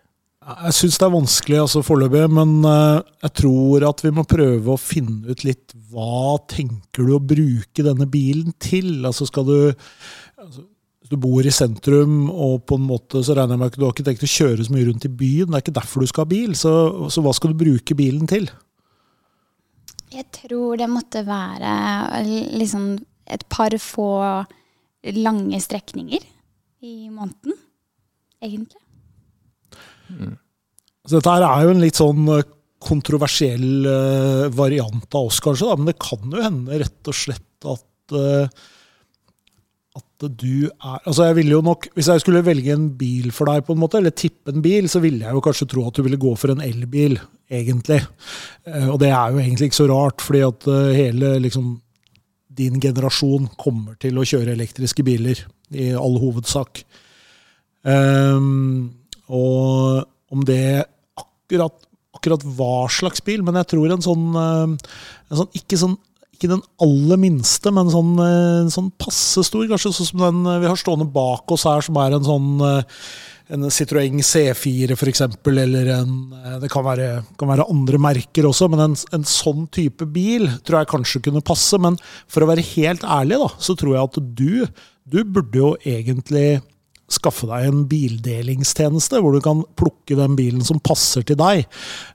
Jeg 0.43 0.75
syns 0.75 0.97
det 0.99 1.07
er 1.07 1.15
vanskelig 1.15 1.59
altså 1.63 1.85
foreløpig, 1.87 2.25
men 2.35 2.57
eh, 2.67 3.03
jeg 3.27 3.35
tror 3.43 3.87
at 3.87 4.03
vi 4.03 4.11
må 4.15 4.25
prøve 4.27 4.75
å 4.75 4.81
finne 4.81 5.31
ut 5.31 5.45
litt 5.47 5.75
hva 5.93 6.39
tenker 6.51 7.07
du 7.07 7.15
å 7.15 7.23
bruke 7.23 7.85
denne 7.87 8.09
bilen 8.11 8.55
til? 8.63 9.05
Altså 9.07 9.29
skal 9.29 9.47
du 9.47 9.57
altså, 9.61 10.65
du 11.13 11.19
bor 11.21 11.47
i 11.47 11.53
sentrum, 11.55 12.27
og 12.31 12.63
på 12.69 12.79
en 12.79 12.87
måte 12.89 13.23
så 13.25 13.37
regner 13.37 13.57
jeg 13.57 13.63
med 13.63 13.73
at 13.73 13.79
du 13.79 13.87
har 13.87 13.95
ikke 13.95 14.07
tenkt 14.09 14.27
å 14.27 14.33
kjøre 14.33 14.67
så 14.67 14.75
mye 14.75 14.89
rundt 14.89 15.07
i 15.09 15.13
byen, 15.23 15.51
det 15.51 15.59
er 15.59 15.65
ikke 15.65 15.79
derfor 15.79 16.05
du 16.05 16.11
skal 16.11 16.27
ha 16.27 16.33
bil, 16.33 16.55
så, 16.59 16.75
så 17.13 17.25
hva 17.25 17.35
skal 17.37 17.53
du 17.53 17.63
bruke 17.63 17.97
bilen 17.99 18.29
til? 18.31 18.49
Jeg 20.13 20.29
tror 20.37 20.77
det 20.81 20.91
måtte 20.93 21.23
være 21.25 21.73
liksom 22.59 22.91
et 23.33 23.45
par 23.53 23.75
få 23.81 24.11
lange 25.23 25.61
strekninger 25.63 26.25
i 26.85 26.97
måneden, 27.11 27.57
egentlig. 28.43 28.83
Så 31.07 31.17
dette 31.17 31.33
her 31.33 31.47
er 31.47 31.65
jo 31.65 31.73
en 31.73 31.83
litt 31.83 31.99
sånn 31.99 32.29
eh, 32.35 32.45
kontroversiell 32.83 33.89
eh, 33.89 34.45
variant 34.55 35.17
av 35.19 35.31
oss, 35.31 35.41
kanskje, 35.43 35.71
da, 35.71 35.79
men 35.79 35.91
det 35.91 35.99
kan 36.03 36.23
jo 36.29 36.45
hende 36.45 36.79
rett 36.83 37.11
og 37.11 37.17
slett 37.17 37.69
at 37.73 38.17
eh, 38.19 38.63
du 40.29 40.69
er 40.69 40.99
Altså, 41.07 41.25
jeg 41.29 41.37
ville 41.41 41.55
jo 41.57 41.63
nok 41.65 41.89
Hvis 41.97 42.09
jeg 42.09 42.23
skulle 42.23 42.45
velge 42.45 42.73
en 42.75 42.89
bil 42.99 43.31
for 43.35 43.51
deg, 43.51 43.65
på 43.67 43.75
en 43.75 43.81
måte, 43.83 43.99
eller 43.99 44.15
tippe 44.15 44.53
en 44.53 44.63
bil, 44.65 44.89
så 44.89 45.03
ville 45.03 45.25
jeg 45.25 45.35
jo 45.35 45.43
kanskje 45.45 45.69
tro 45.73 45.87
at 45.89 45.97
du 45.97 46.03
ville 46.07 46.21
gå 46.21 46.35
for 46.39 46.53
en 46.53 46.63
elbil, 46.65 47.19
egentlig. 47.51 48.01
Eh, 48.67 48.89
Og 48.89 48.99
det 49.03 49.11
er 49.11 49.33
jo 49.33 49.41
egentlig 49.43 49.71
ikke 49.71 49.81
så 49.81 49.89
rart, 49.91 50.21
fordi 50.25 50.45
at 50.47 50.69
eh, 50.71 50.93
hele 50.99 51.39
liksom 51.43 51.81
din 52.53 52.81
generasjon 52.81 53.49
kommer 53.57 53.97
til 54.01 54.19
å 54.21 54.27
kjøre 54.29 54.53
elektriske 54.53 55.05
biler, 55.07 55.39
i 55.73 55.89
all 55.97 56.19
hovedsak. 56.21 56.83
Um, 57.83 58.93
og 59.33 60.05
om 60.33 60.43
det 60.45 60.85
akkurat, 61.19 61.75
akkurat 62.13 62.45
hva 62.45 62.87
slags 62.93 63.25
bil, 63.25 63.41
men 63.43 63.57
jeg 63.63 63.71
tror 63.73 63.95
en 63.95 64.05
sånn, 64.05 64.27
eh, 64.37 64.93
en 65.33 65.41
sånn 65.41 65.57
ikke 65.57 65.81
sånn 65.81 65.97
ikke 66.43 66.55
den 66.57 66.65
aller 66.83 67.21
minste, 67.21 67.71
men 67.75 67.91
sånn, 67.93 68.15
en 68.19 68.73
sånn 68.73 68.91
passe 69.01 69.45
stor. 69.47 69.69
Kanskje 69.71 69.95
sånn 69.95 70.09
som 70.11 70.25
den 70.27 70.41
eh, 70.51 70.63
vi 70.65 70.71
har 70.71 70.81
stående 70.81 71.07
bak 71.13 71.55
oss 71.55 71.67
her, 71.69 71.85
som 71.87 72.01
er 72.03 72.17
en 72.17 72.27
sånn 72.27 72.65
eh, 72.67 73.05
en 73.53 73.69
Citroën 73.69 74.23
C4 74.25 74.97
f.eks., 74.97 75.23
eller 75.51 75.93
en 75.99 76.15
eh, 76.39 76.59
Det 76.63 76.71
kan 76.73 76.87
være, 76.87 77.09
kan 77.39 77.53
være 77.53 77.69
andre 77.71 78.01
merker 78.03 78.49
også, 78.49 78.71
men 78.73 78.87
en, 78.89 78.99
en 79.15 79.29
sånn 79.29 79.69
type 79.75 80.09
bil 80.11 80.49
tror 80.65 80.81
jeg 80.81 80.93
kanskje 80.95 81.25
kunne 81.29 81.45
passe. 81.47 81.79
Men 81.83 81.99
for 82.27 82.45
å 82.45 82.51
være 82.51 82.67
helt 82.75 83.07
ærlig, 83.07 83.39
da, 83.45 83.51
så 83.63 83.77
tror 83.79 83.97
jeg 83.97 84.11
at 84.11 84.21
du, 84.43 84.83
du 85.05 85.23
burde 85.23 85.63
jo 85.63 85.73
egentlig 85.87 86.63
skaffe 87.13 87.49
deg 87.51 87.69
en 87.69 87.85
bildelingstjeneste, 87.91 89.21
hvor 89.23 89.37
du 89.37 89.43
kan 89.45 89.63
plukke 89.79 90.19
den 90.19 90.37
bilen 90.39 90.65
som 90.67 90.83
passer 90.83 91.25
til 91.27 91.39
deg. 91.41 91.67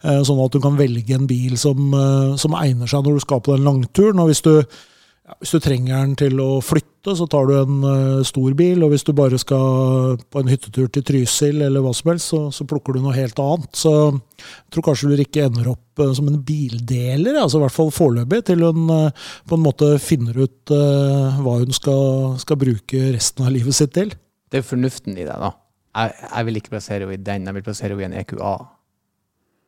eh, 0.03 0.21
Sånn 0.27 0.43
at 0.43 0.53
du 0.53 0.61
kan 0.63 0.77
velge 0.79 1.15
en 1.15 1.29
bil 1.29 1.57
som, 1.57 1.89
eh, 1.93 2.35
som 2.41 2.57
egner 2.57 2.89
seg 2.89 3.05
når 3.05 3.17
du 3.17 3.25
skal 3.25 3.41
på 3.41 3.55
den 3.55 3.67
langturen. 3.67 4.19
Og 4.19 4.31
hvis 4.31 4.43
du, 4.45 4.53
ja, 4.57 5.33
hvis 5.39 5.53
du 5.55 5.59
trenger 5.63 5.95
den 6.01 6.15
til 6.19 6.41
å 6.43 6.59
flytte, 6.63 7.15
så 7.15 7.23
tar 7.31 7.47
du 7.47 7.53
en 7.55 7.83
eh, 7.87 8.23
stor 8.27 8.53
bil. 8.59 8.83
Og 8.83 8.91
hvis 8.91 9.05
du 9.07 9.13
bare 9.15 9.39
skal 9.39 10.17
på 10.17 10.41
en 10.41 10.51
hyttetur 10.51 10.89
til 10.91 11.05
Trysil 11.07 11.61
eller 11.61 11.83
hva 11.83 11.93
som 11.95 12.11
helst, 12.11 12.33
så, 12.33 12.41
så 12.51 12.67
plukker 12.67 12.97
du 12.97 13.03
noe 13.03 13.15
helt 13.15 13.39
annet. 13.39 13.71
Så 13.77 13.93
jeg 14.11 14.73
tror 14.73 14.89
kanskje 14.89 15.11
du 15.13 15.23
ikke 15.23 15.47
ender 15.47 15.71
opp 15.71 15.83
som 16.13 16.27
en 16.29 16.41
bildeler, 16.45 17.39
altså 17.41 17.57
i 17.57 17.63
hvert 17.63 17.73
fall 17.73 17.87
foreløpig, 17.89 18.43
til 18.45 18.61
hun 18.61 18.83
på 18.85 19.57
en 19.57 19.63
måte 19.63 19.95
finner 19.97 20.37
ut 20.45 20.69
hva 20.69 21.55
hun 21.57 21.73
skal, 21.73 22.35
skal 22.37 22.59
bruke 22.61 23.01
resten 23.15 23.47
av 23.47 23.55
livet 23.55 23.73
sitt 23.73 23.95
til. 23.97 24.11
Det 24.49 24.57
er 24.59 24.63
jo 24.63 24.69
fornuften 24.69 25.17
i 25.17 25.25
det, 25.27 25.35
da. 25.41 25.51
Jeg, 25.97 26.13
jeg 26.35 26.45
vil 26.47 26.55
ikke 26.61 26.69
plassere 26.75 26.99
henne 27.05 27.13
i 27.17 27.23
den, 27.29 27.45
jeg 27.49 27.53
vil 27.57 27.63
plassere 27.65 27.89
henne 27.95 28.03
i 28.05 28.09
en 28.11 28.17
EQA. 28.21 28.53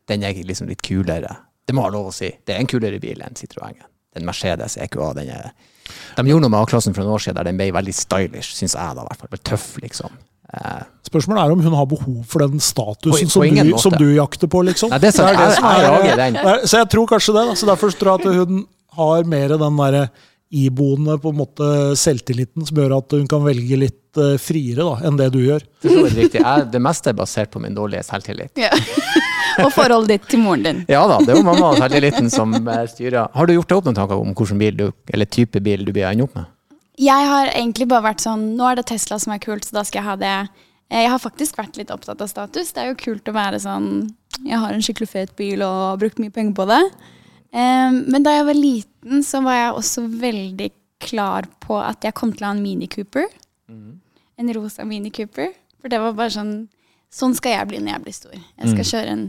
Den 0.10 0.24
er 0.26 0.34
liksom 0.46 0.70
litt 0.70 0.82
kulere. 0.86 1.36
Det 1.68 1.76
må 1.76 1.84
jeg 1.84 1.92
ha 1.92 1.96
lov 1.98 2.08
å 2.10 2.14
si. 2.16 2.30
Det 2.46 2.56
er 2.56 2.64
en 2.64 2.70
kulere 2.70 3.00
bil 3.02 3.20
enn 3.26 3.36
Citroën. 3.38 3.78
Den 4.18 4.26
Mercedes 4.26 4.78
EQA, 4.82 5.12
den 5.20 5.30
er 5.30 5.52
De 6.18 6.24
gjorde 6.26 6.42
noe 6.48 6.50
med 6.54 6.64
A-klassen 6.64 6.96
for 6.96 7.04
noen 7.06 7.14
år 7.18 7.22
siden 7.24 7.38
der 7.38 7.50
den 7.50 7.60
ble 7.60 7.68
veldig 7.76 7.94
stylish, 7.94 8.56
syns 8.58 8.74
jeg 8.78 8.96
da, 8.98 9.04
i 9.04 9.10
hvert 9.10 9.22
fall. 9.22 9.30
Ble 9.36 9.42
Tøff, 9.52 9.68
liksom. 9.84 10.16
Eh, 10.50 10.82
Spørsmålet 11.06 11.44
er 11.44 11.54
om 11.54 11.62
hun 11.62 11.76
har 11.78 11.86
behov 11.90 12.24
for 12.30 12.42
den 12.42 12.62
statusen 12.64 13.30
på 13.30 13.34
som, 13.36 13.46
du, 13.70 13.76
som 13.84 13.94
du 14.02 14.08
jakter 14.16 14.50
på, 14.50 14.64
liksom. 14.66 14.90
Nei, 14.94 14.98
det 15.04 15.12
er 15.12 15.18
sant. 15.20 15.30
det 15.38 15.46
Jeg- 15.46 15.56
som 15.60 15.70
jeg 15.70 15.86
er- 15.86 16.06
jeg, 16.10 16.34
det 16.34 16.42
er- 16.46 16.66
Så 16.66 16.78
jeg 16.82 16.90
tror 16.90 17.06
kanskje 17.08 17.34
det. 17.38 17.46
Da. 17.50 17.54
Så 17.62 17.66
Derfor 17.70 17.94
tror 18.00 18.18
jeg 18.18 18.28
at 18.28 18.36
hun 18.50 18.68
har 18.98 19.24
mer 19.30 19.48
den 19.58 19.78
derre 19.78 20.10
iboende 20.50 21.18
på 21.22 21.30
en 21.30 21.38
måte 21.38 21.66
selvtilliten 22.00 22.66
som 22.66 22.78
gjør 22.82 22.96
at 22.98 23.14
hun 23.14 23.28
kan 23.30 23.44
velge 23.46 23.78
litt 23.78 24.18
uh, 24.18 24.34
friere 24.42 24.82
da, 24.82 24.96
enn 25.06 25.18
det 25.20 25.28
du 25.36 25.40
gjør. 25.44 25.66
Det, 25.84 25.96
riktig. 26.16 26.42
Jeg, 26.42 26.70
det 26.74 26.82
meste 26.82 27.12
er 27.12 27.18
basert 27.20 27.52
på 27.54 27.62
min 27.62 27.76
dårlige 27.78 28.02
selvtillit. 28.08 28.58
Ja. 28.58 28.72
og 29.64 29.70
forholdet 29.76 30.16
ditt 30.16 30.30
til 30.34 30.42
moren 30.42 30.66
din. 30.66 30.80
Ja 30.90 31.04
da, 31.10 31.20
det 31.22 31.36
er 31.36 31.42
jo 31.42 31.46
mamma 31.46 31.74
og 31.74 31.82
selvtilliten 31.82 32.32
som 32.34 32.56
eh, 32.58 32.86
styrer. 32.90 33.30
Har 33.36 33.50
du 33.50 33.54
gjort 33.54 33.70
deg 33.70 33.82
opp 33.82 33.90
noen 33.92 34.00
tanker 34.00 34.24
om 34.24 34.34
hvilken 34.34 34.64
bil 34.64 34.80
du, 34.80 34.88
eller 35.14 35.30
type 35.30 35.62
bil 35.66 35.86
du 35.86 35.94
blir 35.94 36.10
ende 36.10 36.26
opp 36.26 36.34
med? 36.40 36.50
Jeg 37.00 37.30
har 37.30 37.54
egentlig 37.54 37.88
bare 37.88 38.10
vært 38.10 38.26
sånn 38.26 38.42
Nå 38.58 38.66
er 38.68 38.82
det 38.82 38.90
Tesla 38.90 39.16
som 39.22 39.32
er 39.32 39.40
kult, 39.40 39.64
så 39.64 39.78
da 39.78 39.86
skal 39.88 40.02
jeg 40.02 40.08
ha 40.10 40.18
det. 40.20 40.34
Eh, 40.90 41.04
Jeg 41.06 41.14
har 41.14 41.22
faktisk 41.22 41.62
vært 41.62 41.78
litt 41.78 41.94
opptatt 41.94 42.26
av 42.26 42.32
status. 42.32 42.74
Det 42.74 42.82
er 42.82 42.92
jo 42.92 42.98
kult 43.00 43.30
å 43.30 43.38
være 43.38 43.62
sånn 43.62 44.10
Jeg 44.42 44.58
har 44.58 44.74
en 44.74 44.84
skikkelig 44.84 45.14
fet 45.14 45.38
bil 45.38 45.62
og 45.62 45.78
har 45.92 46.02
brukt 46.02 46.20
mye 46.20 46.34
penger 46.34 46.58
på 46.58 46.68
det. 46.74 46.82
Eh, 47.54 47.92
Men 47.92 48.24
da 48.24 48.36
jeg 48.38 48.46
var 48.50 48.58
liten, 48.58 49.24
så 49.24 49.42
var 49.46 49.54
jeg 49.58 49.74
også 49.80 50.06
veldig 50.22 50.72
klar 51.00 51.48
på 51.64 51.78
at 51.80 52.04
jeg 52.04 52.14
kom 52.14 52.34
til 52.34 52.44
å 52.44 52.50
ha 52.52 52.56
en 52.58 52.64
Mini 52.64 52.88
Cooper. 52.92 53.28
En 54.40 54.54
rosa 54.56 54.86
Mini 54.86 55.12
Cooper. 55.12 55.52
For 55.82 55.90
det 55.92 56.00
var 56.00 56.14
bare 56.14 56.34
sånn 56.36 56.54
Sånn 57.10 57.34
skal 57.34 57.56
jeg 57.56 57.68
bli 57.72 57.78
når 57.82 57.96
jeg 57.96 58.02
blir 58.04 58.14
stor. 58.14 58.34
Jeg 58.38 58.70
skal 58.70 58.86
kjøre 58.86 59.14
en 59.16 59.22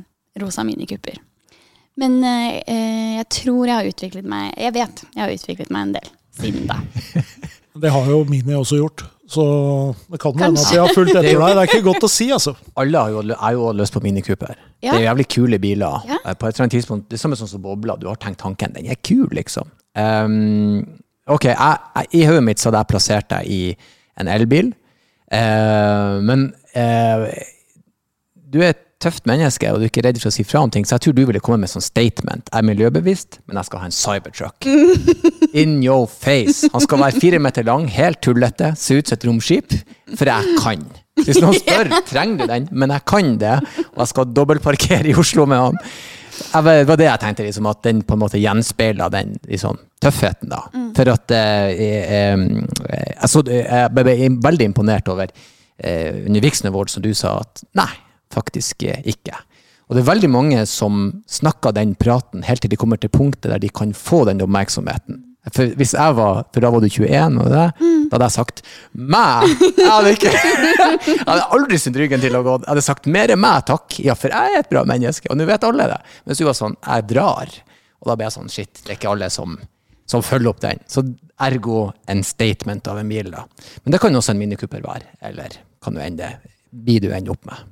rosa 0.42 0.60
Mini 0.68 0.84
Cooper. 0.86 1.16
Men 1.96 2.18
eh, 2.24 2.58
eh, 2.68 3.14
jeg 3.16 3.28
tror 3.32 3.66
jeg 3.66 3.74
har 3.74 3.88
utviklet 3.88 4.26
meg 4.28 4.52
Jeg 4.60 4.74
vet 4.76 5.00
jeg 5.14 5.22
har 5.22 5.32
utviklet 5.32 5.70
meg 5.72 5.86
en 5.86 5.94
del 5.96 6.10
siden 6.40 6.66
da. 6.68 6.76
Det 7.80 7.90
har 7.94 8.10
jo 8.10 8.24
Mini 8.28 8.52
også 8.58 8.76
gjort. 8.80 9.04
Så 9.30 9.42
det 10.10 10.18
kan 10.18 10.34
hende 10.40 10.58
at 10.58 10.72
jeg 10.74 10.82
har 10.82 10.90
fulgt 10.94 11.12
etter 11.14 11.28
deg. 11.38 11.38
Det 11.54 11.62
er 11.62 11.68
ikke 11.68 11.84
godt 11.86 12.06
å 12.08 12.10
si, 12.10 12.26
altså. 12.34 12.56
Alle 12.82 12.98
har 13.04 13.12
jo, 13.14 13.20
er 13.36 13.52
jo 13.54 13.68
lyst 13.78 13.94
på 13.94 14.02
minikuper. 14.02 14.56
Ja. 14.82 14.90
Det 14.90 14.96
er 14.98 15.04
jævlig 15.04 15.26
kule 15.30 15.58
biler. 15.62 16.08
Ja. 16.08 16.18
Eh, 16.24 16.34
På 16.34 16.48
et 16.48 16.56
eller 16.56 16.64
annet 16.66 16.74
tidspunkt, 16.80 17.06
Det 17.10 17.18
er 17.18 17.22
samme 17.22 17.38
sånn 17.38 17.50
som 17.52 17.62
bobla. 17.62 17.94
Du 18.00 18.08
har 18.10 18.18
tenkt 18.18 18.40
tanken. 18.42 18.74
Den 18.74 18.90
er 18.90 18.98
kul, 19.06 19.28
liksom. 19.38 19.70
Um, 19.94 20.82
ok, 21.30 21.46
jeg, 21.52 21.78
jeg, 21.94 22.10
I 22.18 22.24
hodet 22.26 22.42
mitt 22.48 22.58
så 22.62 22.70
hadde 22.70 22.82
jeg 22.82 22.90
plassert 22.90 23.30
deg 23.30 23.46
i 23.54 23.60
en 24.20 24.30
elbil. 24.34 24.72
uh, 25.30 26.18
men 26.26 26.48
uh, 26.74 27.26
du 28.50 28.58
er 28.66 28.74
tøft 29.00 29.26
menneske, 29.28 29.68
og 29.72 29.80
du 29.80 29.86
er 29.86 29.90
ikke 29.90 30.04
redd 30.04 30.20
for 30.20 30.30
å 30.30 30.34
si 30.34 30.44
fra 30.44 30.62
om 30.64 30.72
ting, 30.72 30.84
så 30.86 30.96
jeg 30.96 31.06
tror 31.06 31.16
du 31.16 31.22
ville 31.24 31.42
komme 31.44 31.62
med 31.62 31.72
sånn 31.72 31.84
statement. 31.84 32.50
Jeg 32.50 32.58
er 32.60 32.66
miljøbevisst, 32.68 33.40
men 33.48 33.60
jeg 33.60 33.68
skal 33.70 33.82
ha 33.82 33.88
en 33.88 33.96
cybertruck. 33.96 34.68
In 35.62 35.78
your 35.84 36.06
face. 36.10 36.68
Han 36.74 36.84
skal 36.84 37.00
være 37.02 37.22
fire 37.22 37.40
meter 37.42 37.66
lang, 37.66 37.88
helt 37.90 38.20
tullete, 38.24 38.74
se 38.78 39.00
ut 39.00 39.08
som 39.08 39.16
et 39.16 39.28
romskip, 39.28 39.76
for 40.12 40.30
jeg 40.30 40.56
kan. 40.60 40.84
Hvis 41.20 41.40
noen 41.40 41.56
spør, 41.62 41.92
trenger 42.08 42.42
du 42.42 42.52
den, 42.52 42.68
men 42.72 42.92
jeg 42.96 43.06
kan 43.08 43.36
det, 43.40 43.58
og 43.90 44.02
jeg 44.04 44.12
skal 44.12 44.34
dobbeltparkere 44.36 45.12
i 45.12 45.16
Oslo 45.18 45.48
med 45.48 45.64
han. 45.64 45.80
Det 46.40 46.84
var 46.88 46.96
det 46.96 47.08
jeg 47.08 47.20
tenkte, 47.20 47.44
liksom, 47.44 47.66
at 47.68 47.80
den 47.84 48.04
på 48.06 48.16
en 48.16 48.22
måte 48.22 48.40
gjenspeila 48.40 49.10
den 49.12 49.34
liksom, 49.48 49.80
tøffheten. 50.00 50.52
da. 50.52 50.62
For 50.96 51.12
at 51.12 51.34
eh, 51.36 51.72
jeg, 51.76 52.04
eh, 52.20 53.08
jeg, 53.16 53.48
jeg 53.64 53.90
ble 53.96 54.14
veldig 54.44 54.70
imponert 54.70 55.10
over 55.12 55.28
eh, 55.28 56.22
under 56.26 56.44
Vixen 56.44 56.70
Award, 56.70 56.92
som 56.92 57.04
du 57.04 57.12
sa 57.16 57.36
at 57.42 57.64
nei, 57.76 57.90
faktisk 58.34 58.84
eh, 58.88 59.00
ikke. 59.08 59.36
Og 59.90 59.96
det 59.96 60.04
er 60.04 60.10
veldig 60.12 60.30
mange 60.30 60.60
som 60.70 61.08
snakker 61.26 61.74
den 61.74 61.96
praten 61.98 62.44
helt 62.46 62.62
til 62.62 62.70
de 62.70 62.78
kommer 62.78 63.00
til 63.00 63.10
punktet 63.10 63.50
der 63.50 63.62
de 63.62 63.72
kan 63.74 63.90
få 63.96 64.22
den 64.28 64.42
oppmerksomheten. 64.44 65.24
For 65.48 65.72
hvis 65.80 65.94
jeg 65.96 66.14
var, 66.18 66.42
for 66.52 66.62
da 66.62 66.68
var 66.70 66.82
du 66.84 66.86
21, 66.86 67.38
og 67.40 67.48
det, 67.48 67.62
da 67.80 68.12
hadde 68.12 68.26
jeg 68.28 68.34
sagt 68.34 68.60
meg! 68.92 69.48
Jeg 69.80 69.88
hadde, 69.88 70.12
ikke, 70.12 70.32
jeg 71.08 71.24
hadde 71.24 71.46
aldri 71.56 71.78
snudd 71.80 71.98
ryggen 72.02 72.22
til 72.22 72.36
å 72.36 72.42
gå. 72.44 72.58
Jeg 72.60 72.70
hadde 72.74 72.84
sagt 72.84 73.08
mer 73.10 73.32
meg, 73.40 73.64
takk. 73.70 73.96
Ja, 74.04 74.14
for 74.20 74.30
jeg 74.36 74.52
er 74.52 74.60
et 74.60 74.70
bra 74.70 74.84
menneske. 74.86 75.30
Og 75.32 75.40
nå 75.40 75.48
vet 75.48 75.64
alle 75.66 75.88
det. 75.94 75.98
Mens 76.28 76.42
du 76.42 76.46
var 76.46 76.58
sånn, 76.58 76.76
jeg 76.84 77.08
drar. 77.14 77.56
Og 78.04 78.12
da 78.12 78.18
ble 78.20 78.28
jeg 78.28 78.36
sånn, 78.36 78.52
shit, 78.52 78.84
det 78.84 78.92
er 78.92 79.00
ikke 79.00 79.10
alle 79.14 79.32
som, 79.32 79.56
som 80.12 80.22
følger 80.24 80.52
opp 80.52 80.62
den. 80.62 80.84
Så 80.92 81.06
ergo 81.40 81.88
en 82.12 82.22
statement 82.26 82.92
av 82.92 83.00
en 83.00 83.10
bil, 83.10 83.32
da. 83.32 83.46
Men 83.82 83.96
det 83.96 84.04
kan 84.04 84.20
også 84.20 84.36
en 84.36 84.44
minikupper 84.44 84.84
være. 84.84 85.16
Eller 85.24 85.56
kan 85.82 85.96
du 85.96 86.04
ende, 86.04 86.34
blir 86.70 87.00
du 87.00 87.10
ende 87.16 87.32
opp 87.32 87.48
med. 87.48 87.64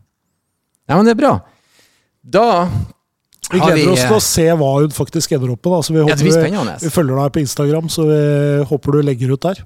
Ja, 0.88 0.96
men 0.96 1.05
det 1.05 1.12
er 1.12 1.20
bra. 1.20 1.35
Da 2.24 2.68
Vi 3.53 3.59
gleder 3.61 3.77
gleder 3.77 3.92
oss 3.92 4.05
til 4.07 4.16
å 4.16 4.20
se 4.24 4.46
hva 4.61 4.70
hun 4.81 4.92
faktisk 4.92 5.33
ender 5.37 5.53
opp 5.53 5.64
med. 5.64 5.74
Da. 5.74 5.81
Så 5.85 5.92
vi, 5.94 6.01
håper, 6.01 6.48
ja, 6.48 6.62
vi, 6.64 6.87
vi 6.87 6.92
følger 6.92 7.20
deg 7.20 7.35
på 7.35 7.42
Instagram, 7.44 7.88
så 7.92 8.07
vi 8.09 8.20
håper 8.70 8.96
du 8.96 9.01
legger 9.05 9.35
ut 9.37 9.44
der. 9.44 9.61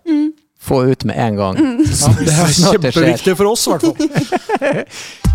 få 0.62 0.84
ut 0.90 1.04
med 1.04 1.18
en 1.18 1.36
gang. 1.38 1.60
Ja, 2.02 2.14
det 2.18 2.34
er 2.34 2.56
kjempeviktig 2.58 3.36
for 3.38 3.52
oss, 3.54 3.66
i 3.66 3.70
hvert 3.70 3.84
fall. 3.86 3.96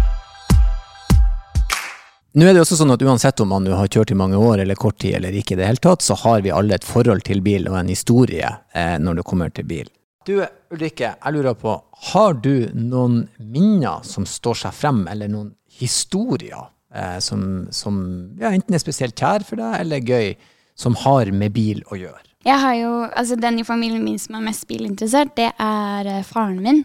Nå 2.37 2.45
er 2.45 2.53
det 2.53 2.61
også 2.61 2.77
sånn 2.77 2.93
at 2.93 3.01
Uansett 3.01 3.39
om 3.41 3.49
man 3.49 3.65
har 3.73 3.87
kjørt 3.89 4.11
i 4.13 4.17
mange 4.19 4.37
år 4.37 4.61
eller 4.61 4.77
kort 4.77 4.99
tid, 5.01 5.15
eller 5.17 5.33
ikke, 5.33 5.55
i 5.55 5.57
det 5.57 5.71
hele 5.71 5.81
tatt, 5.81 6.03
så 6.05 6.13
har 6.21 6.43
vi 6.45 6.51
alle 6.53 6.75
et 6.77 6.85
forhold 6.85 7.23
til 7.25 7.39
bil 7.41 7.65
og 7.71 7.79
en 7.79 7.89
historie 7.89 8.51
eh, 8.77 8.97
når 9.01 9.21
det 9.21 9.25
kommer 9.25 9.49
til 9.55 9.65
bil. 9.65 9.87
Du 10.27 10.35
Ulrikke, 10.75 11.13
jeg 11.15 11.33
lurer 11.33 11.55
på, 11.57 11.73
har 12.11 12.35
du 12.43 12.67
noen 12.75 13.21
minner 13.39 14.03
som 14.05 14.27
står 14.27 14.59
seg 14.65 14.75
frem, 14.75 15.05
eller 15.09 15.31
noen 15.31 15.53
historier 15.77 16.69
eh, 16.93 17.17
som, 17.23 17.67
som 17.73 17.99
ja, 18.39 18.51
enten 18.53 18.75
er 18.75 18.83
spesielt 18.83 19.17
kjær 19.17 19.45
for 19.47 19.61
deg, 19.61 19.79
eller 19.81 20.03
gøy, 20.03 20.33
som 20.77 20.97
har 21.05 21.31
med 21.33 21.55
bil 21.55 21.81
å 21.89 21.97
gjøre? 21.97 22.23
Jeg 22.47 22.61
har 22.63 22.75
jo, 22.79 22.91
altså 23.07 23.35
Den 23.39 23.59
i 23.59 23.65
familien 23.67 24.03
min 24.05 24.19
som 24.21 24.37
er 24.37 24.45
mest 24.45 24.67
bilinteressert, 24.69 25.33
det 25.39 25.49
er 25.51 26.11
eh, 26.11 26.23
faren 26.27 26.61
min. 26.63 26.83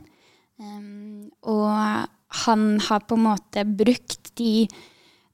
Um, 0.63 1.31
og 1.49 2.09
han 2.45 2.67
har 2.87 3.03
på 3.07 3.19
en 3.19 3.27
måte 3.27 3.65
brukt 3.67 4.33
de, 4.39 4.69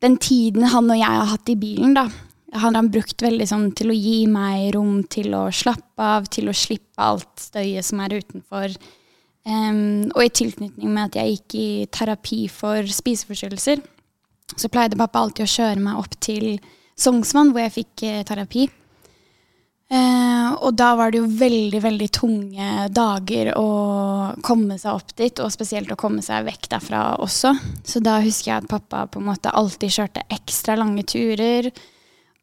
den 0.03 0.17
tiden 0.21 0.67
han 0.73 0.89
og 0.89 0.99
jeg 0.99 1.21
har 1.21 1.31
hatt 1.33 1.53
i 1.53 1.59
bilen, 1.59 1.95
da. 1.97 2.09
Han 2.57 2.79
har 2.79 2.89
brukt 2.89 3.21
veldig 3.21 3.45
sånn 3.49 3.67
til 3.77 3.93
å 3.93 3.97
gi 3.97 4.23
meg 4.31 4.71
rom 4.77 5.03
til 5.13 5.35
å 5.37 5.49
slappe 5.53 6.01
av, 6.17 6.31
til 6.33 6.49
å 6.49 6.57
slippe 6.57 7.05
alt 7.05 7.43
støyet 7.43 7.85
som 7.85 8.01
er 8.01 8.17
utenfor. 8.23 8.73
Ehm, 9.49 10.11
og 10.13 10.25
i 10.25 10.33
tilknytning 10.35 10.91
med 10.93 11.09
at 11.09 11.21
jeg 11.21 11.37
gikk 11.37 11.57
i 11.57 11.69
terapi 11.95 12.43
for 12.53 12.89
spiseforstyrrelser, 12.99 13.81
så 14.57 14.71
pleide 14.73 14.99
pappa 14.99 15.23
alltid 15.23 15.47
å 15.47 15.55
kjøre 15.55 15.85
meg 15.85 16.01
opp 16.01 16.19
til 16.25 16.59
Sognsvann, 16.99 17.55
hvor 17.55 17.65
jeg 17.65 17.77
fikk 17.79 18.05
eh, 18.09 18.21
terapi. 18.29 18.67
Eh, 19.89 20.49
og 20.53 20.75
da 20.77 20.91
var 20.99 21.13
det 21.13 21.23
jo 21.23 21.29
veldig, 21.41 21.81
veldig 21.81 22.09
tunge 22.13 22.73
dager 22.93 23.55
å 23.57 23.69
komme 24.45 24.77
seg 24.81 24.99
opp 24.99 25.15
dit, 25.17 25.41
og 25.41 25.53
spesielt 25.55 25.93
å 25.95 26.01
komme 26.01 26.25
seg 26.25 26.45
vekk 26.49 26.69
derfra 26.75 27.05
også. 27.25 27.55
Så 27.89 28.03
da 28.05 28.19
husker 28.25 28.53
jeg 28.53 28.65
at 28.65 28.73
pappa 28.73 29.07
på 29.09 29.23
en 29.23 29.31
måte 29.31 29.55
alltid 29.55 29.95
kjørte 29.95 30.27
ekstra 30.35 30.77
lange 30.77 31.07
turer. 31.09 31.71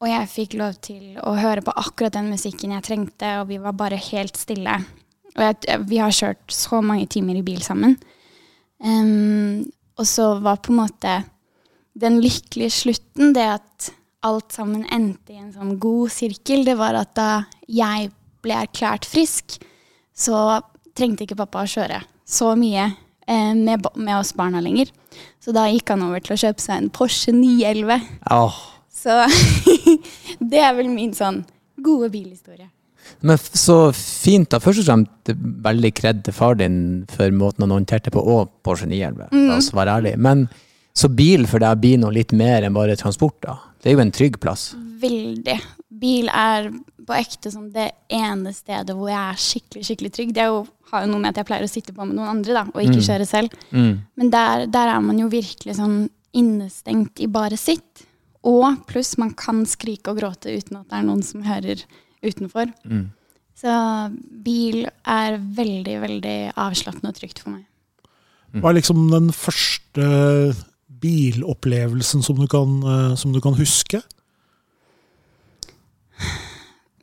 Og 0.01 0.09
jeg 0.09 0.31
fikk 0.31 0.57
lov 0.59 0.79
til 0.83 1.19
å 1.21 1.35
høre 1.37 1.61
på 1.65 1.73
akkurat 1.85 2.17
den 2.17 2.31
musikken 2.33 2.73
jeg 2.75 2.87
trengte, 2.87 3.37
og 3.41 3.51
vi 3.51 3.61
var 3.61 3.77
bare 3.77 4.01
helt 4.09 4.37
stille. 4.39 4.79
Og 5.35 5.43
jeg, 5.43 5.79
vi 5.89 5.99
har 5.99 6.15
kjørt 6.15 6.53
så 6.53 6.81
mange 6.83 7.07
timer 7.11 7.39
i 7.39 7.45
bil 7.45 7.61
sammen. 7.65 7.97
Um, 8.79 9.65
og 9.99 10.07
så 10.07 10.35
var 10.43 10.61
på 10.63 10.73
en 10.73 10.81
måte 10.81 11.15
den 11.95 12.19
lykkelige 12.23 12.73
slutten 12.83 13.33
det 13.35 13.45
at 13.55 13.91
alt 14.25 14.55
sammen 14.55 14.83
endte 14.91 15.35
i 15.35 15.39
en 15.39 15.53
sånn 15.53 15.77
god 15.79 16.11
sirkel, 16.11 16.65
det 16.67 16.75
var 16.79 16.97
at 16.97 17.13
da 17.15 17.29
jeg 17.71 18.09
ble 18.43 18.57
erklært 18.65 19.07
frisk, 19.07 19.59
så 20.15 20.59
trengte 20.97 21.25
ikke 21.25 21.37
pappa 21.39 21.63
å 21.63 21.69
kjøre 21.69 22.01
så 22.25 22.53
mye 22.57 22.87
eh, 23.27 23.53
med, 23.53 23.85
med 23.95 24.15
oss 24.17 24.33
barna 24.37 24.61
lenger. 24.63 24.91
Så 25.39 25.53
da 25.55 25.67
gikk 25.69 25.93
han 25.93 26.03
over 26.07 26.23
til 26.23 26.35
å 26.35 26.41
kjøpe 26.41 26.63
seg 26.63 26.79
en 26.79 26.91
Porsche 26.93 27.35
911. 27.35 28.07
Oh. 28.33 28.57
Så 28.91 29.19
det 30.51 30.63
er 30.63 30.73
vel 30.77 30.89
min 30.91 31.13
sånn 31.15 31.43
gode 31.85 32.09
bilhistorie. 32.13 32.71
Men 33.25 33.39
så 33.39 33.77
fint 33.95 34.49
da. 34.51 34.59
Først 34.63 34.83
og 34.83 34.89
fremst 34.89 35.33
veldig 35.65 35.91
kred 35.97 36.23
til 36.25 36.35
far 36.35 36.57
din 36.59 36.77
for 37.11 37.33
måten 37.35 37.65
han 37.65 37.73
håndterte 37.75 38.13
på, 38.13 38.21
og 38.21 38.51
Porsche 38.65 38.89
911, 38.89 39.29
la 39.49 39.59
oss 39.59 39.71
være 39.75 39.99
ærlig. 39.99 40.15
Men 40.21 40.47
så 40.95 41.09
bil 41.11 41.47
for 41.49 41.63
deg 41.63 41.81
blir 41.81 41.99
noe 41.99 42.13
litt 42.15 42.31
mer 42.35 42.63
enn 42.63 42.75
bare 42.75 42.95
transport, 42.99 43.37
da. 43.43 43.57
Det 43.81 43.91
er 43.91 43.97
jo 43.97 44.03
en 44.05 44.13
trygg 44.15 44.39
plass. 44.41 44.69
Veldig. 45.01 45.57
Bil 45.95 46.29
er 46.31 46.71
på 47.05 47.15
ekte 47.15 47.51
sånn 47.53 47.67
det 47.73 47.91
ene 48.13 48.53
stedet 48.55 48.95
hvor 48.95 49.11
jeg 49.11 49.21
er 49.21 49.41
skikkelig 49.41 49.85
skikkelig 49.89 50.11
trygg. 50.15 50.33
Det 50.35 50.47
jo, 50.47 50.63
har 50.91 51.05
jo 51.05 51.11
noe 51.11 51.21
med 51.21 51.33
at 51.33 51.41
jeg 51.41 51.49
pleier 51.49 51.67
å 51.67 51.71
sitte 51.71 51.93
på 51.95 52.07
med 52.07 52.17
noen 52.17 52.37
andre 52.37 52.57
da, 52.57 52.65
og 52.71 52.81
ikke 52.81 53.03
kjøre 53.05 53.27
selv. 53.29 53.53
Men 53.71 54.31
der, 54.33 54.65
der 54.71 54.95
er 54.95 55.03
man 55.03 55.19
jo 55.21 55.29
virkelig 55.31 55.77
sånn 55.77 56.05
innestengt 56.35 57.21
i 57.23 57.29
bare 57.31 57.59
sitt. 57.59 58.05
Og 58.45 58.83
pluss 58.89 59.15
man 59.21 59.33
kan 59.37 59.63
skrike 59.69 60.13
og 60.13 60.19
gråte 60.21 60.53
uten 60.53 60.81
at 60.81 60.89
det 60.89 60.99
er 60.99 61.07
noen 61.07 61.23
som 61.25 61.45
hører 61.45 61.81
utenfor. 62.27 62.73
Så 63.55 63.75
bil 64.45 64.83
er 65.07 65.37
veldig, 65.39 65.95
veldig 66.01 66.37
avslappende 66.59 67.13
og 67.13 67.19
trygt 67.19 67.39
for 67.43 67.55
meg. 67.55 67.63
Hva 68.55 68.71
er 68.71 68.77
liksom 68.77 69.07
den 69.11 69.31
første 69.35 70.09
bilopplevelsen 71.05 72.23
som 72.23 72.39
du 72.39 72.47
kan, 72.51 72.77
eh, 72.83 73.15
som 73.19 73.33
du 73.33 73.41
kan 73.43 73.55
huske? 73.57 74.01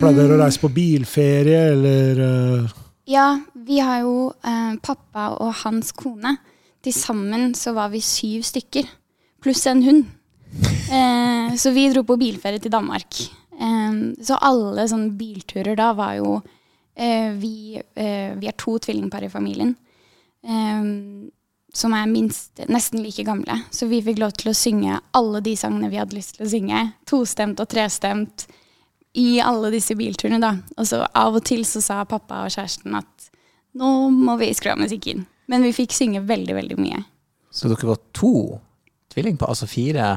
Pleier 0.00 0.16
dere 0.16 0.38
å 0.38 0.40
reise 0.40 0.60
på 0.62 0.72
bilferie, 0.72 1.60
eller 1.74 2.22
eh, 2.26 2.72
Ja, 3.12 3.26
vi 3.54 3.78
har 3.84 4.02
jo 4.02 4.32
eh, 4.32 4.74
pappa 4.82 5.32
og 5.38 5.52
hans 5.62 5.92
kone. 5.92 6.36
Til 6.82 6.94
sammen 6.96 7.52
så 7.54 7.74
var 7.76 7.92
vi 7.92 8.00
syv 8.02 8.42
stykker, 8.48 8.88
pluss 9.42 9.66
en 9.70 9.84
hund. 9.86 10.04
Eh, 10.92 11.54
så 11.56 11.70
vi 11.72 11.86
dro 11.88 12.02
på 12.04 12.18
bilferie 12.20 12.60
til 12.60 12.68
Danmark. 12.74 13.16
Så 13.62 14.38
alle 14.42 14.88
sånne 14.90 15.12
bilturer 15.14 15.76
da 15.78 15.92
var 15.94 16.16
jo 16.18 16.32
eh, 16.96 17.30
vi, 17.38 17.76
eh, 17.78 18.32
vi 18.34 18.48
er 18.50 18.56
to 18.58 18.78
tvillingpar 18.82 19.28
i 19.28 19.30
familien. 19.32 19.76
som 21.72 21.92
er 21.94 22.06
minst 22.10 22.58
nesten 22.68 23.00
like 23.02 23.22
gamle. 23.22 23.54
Så 23.70 23.86
vi 23.86 24.02
fikk 24.02 24.18
lov 24.18 24.32
til 24.34 24.50
å 24.50 24.56
synge 24.56 24.98
alle 25.14 25.40
de 25.40 25.54
sangene 25.56 25.88
vi 25.88 26.00
hadde 26.00 26.16
lyst 26.16 26.34
til 26.36 26.46
å 26.46 26.50
synge. 26.50 26.80
Tostemt 27.06 27.60
og 27.62 27.68
trestemt 27.70 28.46
i 29.12 29.40
alle 29.40 29.70
disse 29.72 29.94
bilturene, 29.96 30.40
da. 30.40 30.56
Og 30.76 30.88
så 30.88 31.02
av 31.06 31.36
og 31.36 31.44
til 31.46 31.64
så 31.68 31.80
sa 31.84 32.02
pappa 32.08 32.42
og 32.44 32.52
kjæresten 32.52 32.96
at 32.98 33.30
nå 33.78 34.10
må 34.12 34.36
vi 34.40 34.50
skru 34.56 34.72
av 34.74 34.82
musikken. 34.82 35.24
Men 35.52 35.64
vi 35.66 35.74
fikk 35.76 35.94
synge 35.96 36.22
veldig, 36.28 36.54
veldig 36.56 36.78
mye. 36.80 37.02
Så 37.52 37.68
dere 37.68 37.90
var 37.90 38.00
to 38.16 38.32
tvillingpar, 39.12 39.52
altså 39.52 39.68
fire, 39.68 40.08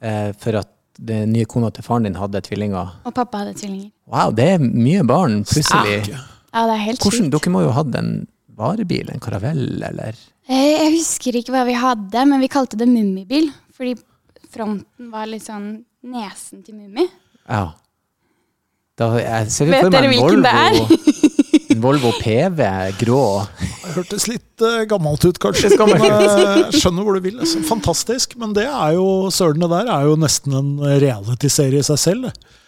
eh, 0.00 0.30
for 0.38 0.58
at 0.60 0.70
den 0.98 1.32
nye 1.32 1.44
kona 1.48 1.70
til 1.72 1.84
faren 1.86 2.04
din 2.08 2.14
hadde 2.20 2.40
tvillinger. 2.44 2.92
Og 3.06 3.14
pappa 3.14 3.38
hadde 3.44 3.54
tvillinger. 3.58 3.90
Wow, 4.12 4.30
det 4.36 4.48
er 4.56 4.58
mye 4.62 5.02
barn, 5.08 5.42
plutselig. 5.48 6.08
Ja, 6.12 6.66
det 6.68 6.74
er 6.76 6.82
helt 6.84 7.00
Hvordan, 7.00 7.28
sykt. 7.30 7.32
dere 7.38 7.52
må 7.54 7.62
jo 7.64 7.70
ha 7.72 7.78
hatt 7.82 7.94
en 7.96 8.10
varebil, 8.58 9.08
en 9.10 9.20
karavell, 9.24 9.82
eller? 9.88 10.18
Eh, 10.48 10.72
Jeg 10.82 10.92
husker 10.98 11.38
ikke 11.38 11.54
hva 11.54 11.64
vi 11.64 11.72
hadde, 11.78 12.26
men 12.28 12.40
vi 12.42 12.48
kalte 12.52 12.76
det 12.76 12.88
mummibil. 12.90 13.48
Fordi 13.72 13.94
fronten 14.52 15.08
var 15.10 15.26
litt 15.30 15.46
sånn 15.46 15.84
nesen 16.04 16.60
til 16.66 16.74
Mummi. 16.76 17.06
Ja. 17.48 17.70
Da, 18.98 19.06
jeg 19.16 19.48
ser 19.54 19.70
Vet 19.70 19.80
for 19.86 19.90
meg 19.90 19.94
dere 19.94 20.04
en 20.04 20.12
hvilken 20.12 20.42
det 20.44 20.52
Volvo, 20.52 21.21
en 21.72 21.82
Volvo 21.82 22.12
PV, 22.20 22.60
grå. 23.00 23.22
Det 23.58 23.94
hørtes 23.96 24.26
litt 24.30 24.64
uh, 24.64 24.82
gammelt 24.90 25.24
ut, 25.26 25.38
kanskje. 25.42 25.72
Men, 25.80 26.04
eh, 26.06 26.36
jeg 26.68 26.82
skjønner 26.82 27.06
hvor 27.06 27.18
du 27.18 27.24
vil. 27.24 27.40
Altså. 27.42 27.62
Fantastisk. 27.68 28.36
Men 28.40 28.54
det 28.56 28.66
er 28.68 28.96
jo, 28.98 29.06
søren 29.34 29.64
det 29.64 29.70
der 29.72 29.90
er 29.92 30.08
jo 30.10 30.18
nesten 30.20 30.56
en 30.58 30.72
realityserie 31.02 31.82
i 31.82 31.88
seg 31.88 32.00
selv. 32.00 32.28
det. 32.30 32.60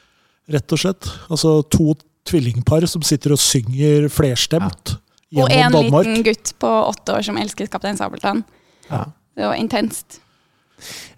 Rett 0.57 0.75
og 0.77 0.81
slett. 0.81 1.09
Altså 1.33 1.57
to 1.73 1.95
tvillingpar 2.29 2.85
som 2.89 3.05
sitter 3.05 3.35
og 3.37 3.41
synger 3.41 4.09
flerstemt 4.13 4.97
Og 5.37 5.49
en 5.51 5.73
Danmark. 5.75 6.07
liten 6.09 6.25
gutt 6.25 6.55
på 6.61 6.69
åtte 6.69 7.17
år 7.17 7.25
som 7.27 7.39
elsket 7.41 7.73
Kaptein 7.73 7.99
Sabeltann. 8.01 8.45
Ja. 8.89 9.07
Det 9.35 9.49
var 9.49 9.59
intenst. 9.59 10.21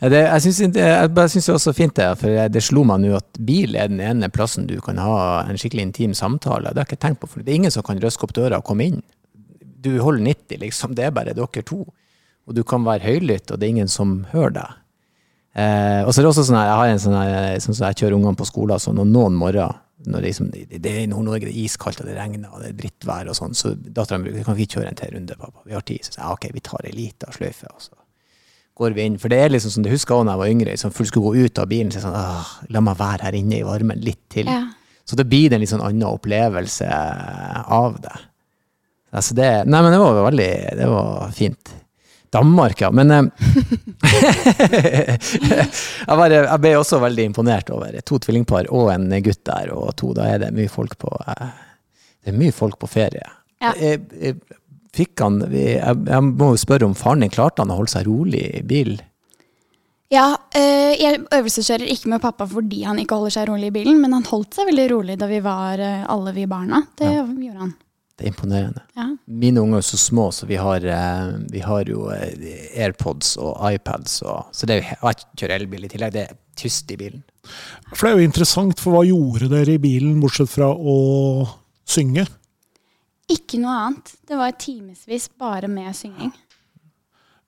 Det, 0.01 0.23
jeg 0.23 0.45
syns 0.45 0.61
det, 0.77 0.87
det 1.17 1.27
er 1.27 1.55
også 1.55 1.75
fint, 1.77 1.95
det, 1.97 2.09
for 2.21 2.49
det 2.53 2.63
slo 2.65 2.85
meg 2.89 3.03
nå 3.03 3.15
at 3.19 3.41
bil 3.49 3.77
er 3.79 3.91
den 3.93 4.03
ene 4.05 4.31
plassen 4.33 4.69
du 4.69 4.77
kan 4.85 5.01
ha 5.03 5.19
en 5.47 5.61
skikkelig 5.61 5.89
intim 5.89 6.17
samtale. 6.17 6.73
Det 6.73 6.83
har 6.83 6.87
jeg 6.87 6.97
ikke 6.97 7.05
tenkt 7.07 7.23
på, 7.23 7.31
for 7.33 7.43
det 7.43 7.53
er 7.53 7.61
ingen 7.63 7.75
som 7.75 7.87
kan 7.87 8.01
røske 8.03 8.27
opp 8.27 8.35
døra 8.37 8.61
og 8.61 8.67
komme 8.69 8.89
inn. 8.91 9.01
Du 9.87 9.93
holder 10.03 10.25
90, 10.27 10.61
liksom. 10.65 10.97
Det 10.99 11.07
er 11.07 11.15
bare 11.15 11.37
dere 11.37 11.65
to. 11.67 11.85
Og 12.47 12.55
du 12.55 12.63
kan 12.67 12.85
være 12.87 13.05
høylytt, 13.07 13.51
og 13.51 13.59
det 13.59 13.67
er 13.67 13.75
ingen 13.75 13.91
som 13.91 14.21
hører 14.33 14.55
deg. 14.61 14.77
Eh, 15.57 16.03
og 16.05 16.13
så 16.13 16.21
er 16.21 16.27
det 16.27 16.31
også 16.31 16.47
sånn 16.47 16.61
at 16.61 16.69
jeg 16.69 16.79
har 16.79 16.93
en 16.93 17.03
sånn 17.03 17.75
sånn 17.75 17.87
jeg 17.89 17.99
kjører 18.03 18.17
ungene 18.19 18.39
på 18.39 18.47
skolen, 18.49 18.83
sånn, 18.83 19.01
og 19.03 19.09
noen 19.09 19.37
morgener 19.39 19.83
når 20.07 20.21
det, 20.21 20.29
liksom, 20.29 20.51
det, 20.53 20.91
er 20.91 20.99
i 21.03 21.09
Nord-Norge, 21.11 21.49
det 21.49 21.55
er 21.55 21.65
iskaldt, 21.65 22.03
og 22.03 22.07
det 22.07 22.17
regner, 22.19 22.51
og 22.53 22.61
det 22.63 22.69
er 22.69 22.77
drittvær 22.79 23.31
og 23.33 23.39
sånn, 23.39 23.57
så 23.57 23.73
datteren 23.75 24.27
bruker 24.27 24.45
kan 24.47 24.59
vi 24.59 24.67
kjøre 24.69 24.91
en 24.91 24.99
til 24.99 25.15
runde, 25.17 25.39
pappa? 25.41 25.65
Vi 25.67 25.75
har 25.75 25.87
tid. 25.89 26.05
Så 26.05 26.13
sier 26.13 26.23
jeg 26.23 26.37
ok, 26.37 26.45
vi 26.55 26.63
tar 26.69 26.87
ei 26.87 26.93
lita 26.95 27.33
sløyfe, 27.35 27.71
og 27.73 27.83
så 27.83 27.97
går 28.77 28.97
vi 28.97 29.07
inn. 29.09 29.19
For 29.21 29.33
det 29.33 29.39
er 29.41 29.53
liksom 29.55 29.73
som 29.73 29.85
du 29.87 29.91
husker 29.93 30.21
da 30.21 30.35
jeg 30.35 30.43
var 30.43 30.53
yngre, 30.53 30.75
liksom, 30.75 30.93
fullt 30.95 31.11
skulle 31.13 31.31
gå 31.33 31.47
ut 31.47 31.61
av 31.63 31.71
bilen, 31.71 31.93
så 31.93 32.01
si 32.01 32.05
sånn, 32.05 32.19
åh, 32.21 32.51
la 32.75 32.83
meg 32.85 32.99
være 33.01 33.29
her 33.29 33.39
inne 33.39 33.61
i 33.61 33.67
varmen 33.67 34.03
litt 34.05 34.23
til. 34.33 34.51
Ja. 34.53 34.63
Så 35.07 35.17
det 35.19 35.29
blir 35.31 35.55
en 35.55 35.63
litt 35.63 35.71
sånn 35.71 35.85
annen 35.87 36.09
opplevelse 36.09 36.89
av 36.91 38.01
det. 38.03 38.17
Altså 39.17 39.37
det 39.39 39.51
nei, 39.71 39.81
men 39.85 39.95
det 39.95 40.01
var 40.03 40.17
veldig 40.27 40.49
Det 40.77 40.87
var 40.91 41.31
fint. 41.33 41.71
Danmark, 42.35 42.81
ja. 42.83 42.91
Men 42.91 43.11
eh, 43.15 43.23
jeg, 45.47 46.11
bare, 46.11 46.41
jeg 46.43 46.61
ble 46.61 46.73
også 46.77 46.99
veldig 47.01 47.29
imponert 47.31 47.71
over 47.73 47.95
to 48.05 48.19
tvillingpar 48.21 48.69
og 48.75 48.91
en 48.93 49.07
gutt 49.25 49.45
der, 49.47 49.71
og 49.73 49.95
to. 49.97 50.11
Da 50.17 50.27
er 50.35 50.43
det 50.43 50.51
mye 50.59 50.73
folk 50.73 50.99
på 51.01 51.13
eh, 51.23 51.47
Det 52.27 52.35
er 52.35 52.41
mye 52.43 52.53
folk 52.53 52.77
på 52.83 52.91
ferie. 52.91 53.31
Ja. 53.63 53.73
Eh, 54.97 55.03
eh, 55.03 55.03
Fikk 55.03 55.21
han 55.21 55.43
jeg, 55.53 55.77
jeg 56.09 56.25
må 56.25 56.55
jo 56.55 56.63
spørre 56.63 56.89
om 56.89 56.97
faren 56.97 57.25
din 57.25 57.33
klarte 57.33 57.63
han 57.63 57.71
å 57.71 57.79
holde 57.79 57.93
seg 57.93 58.09
rolig 58.09 58.43
i 58.61 58.65
bil? 58.65 58.97
Ja, 60.09 60.37
øh, 60.55 60.93
jeg 60.95 61.25
øvelseskjører 61.35 61.91
ikke 61.91 62.13
med 62.13 62.23
pappa 62.23 62.47
fordi 62.47 62.85
han 62.87 63.01
ikke 63.03 63.19
holder 63.19 63.35
seg 63.35 63.49
rolig 63.51 63.73
i 63.73 63.75
bilen, 63.81 63.99
men 64.01 64.15
han 64.15 64.29
holdt 64.29 64.55
seg 64.55 64.71
veldig 64.71 64.87
rolig 64.95 65.19
da 65.19 65.27
vi 65.27 65.41
var 65.43 65.83
øh, 65.83 66.07
alle 66.15 66.33
vi 66.37 66.47
barna. 66.47 66.85
Det 66.97 67.11
gjorde 67.11 67.59
han. 67.65 67.75
Det 68.17 68.25
er 68.25 68.31
imponerende. 68.33 68.81
Ja. 68.97 69.11
Mine 69.29 69.61
unger 69.61 69.83
er 69.83 69.85
så 69.85 69.99
små, 70.01 70.31
så 70.33 70.47
vi 70.49 70.57
har, 70.57 70.81
eh, 70.81 71.35
vi 71.53 71.61
har 71.61 71.85
jo 71.91 72.07
eh, 72.15 72.79
AirPods 72.81 73.35
og 73.37 73.59
iPads. 73.75 74.23
Og, 74.23 74.47
så 74.57 74.67
det 74.67 74.77
er 74.77 74.81
jo, 74.81 74.95
jeg 75.03 75.27
kjører 75.37 75.57
elbil 75.59 75.85
i 75.85 75.91
tillegg. 75.93 76.15
Det 76.15 76.23
er 76.23 76.39
tyst 76.57 76.95
i 76.95 76.97
bilen. 76.97 77.21
For 77.93 78.07
det 78.07 78.13
er 78.15 78.23
jo 78.23 78.31
interessant, 78.31 78.81
for 78.81 78.97
hva 78.97 79.05
gjorde 79.05 79.51
dere 79.53 79.77
i 79.77 79.83
bilen, 79.83 80.17
bortsett 80.23 80.49
fra 80.49 80.71
å 80.73 80.97
synge? 81.85 82.25
Ikke 83.33 83.59
noe 83.59 83.77
annet. 83.87 84.13
Det 84.27 84.39
var 84.39 84.55
timevis 84.61 85.29
bare 85.39 85.71
med 85.71 85.95
synging. 85.99 86.35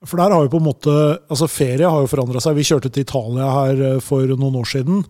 For 0.07 0.19
der 0.21 0.31
har 0.31 0.45
jo 0.47 0.51
på 0.53 0.61
en 0.61 0.69
måte, 0.69 0.95
altså 1.27 1.49
Ferie 1.51 1.91
har 1.91 2.05
jo 2.05 2.11
forandra 2.11 2.43
seg. 2.43 2.55
Vi 2.59 2.67
kjørte 2.67 2.91
til 2.95 3.03
Italia 3.03 3.49
her 3.51 3.85
eh, 3.88 4.01
for 4.03 4.31
noen 4.38 4.61
år 4.61 4.69
siden. 4.71 5.05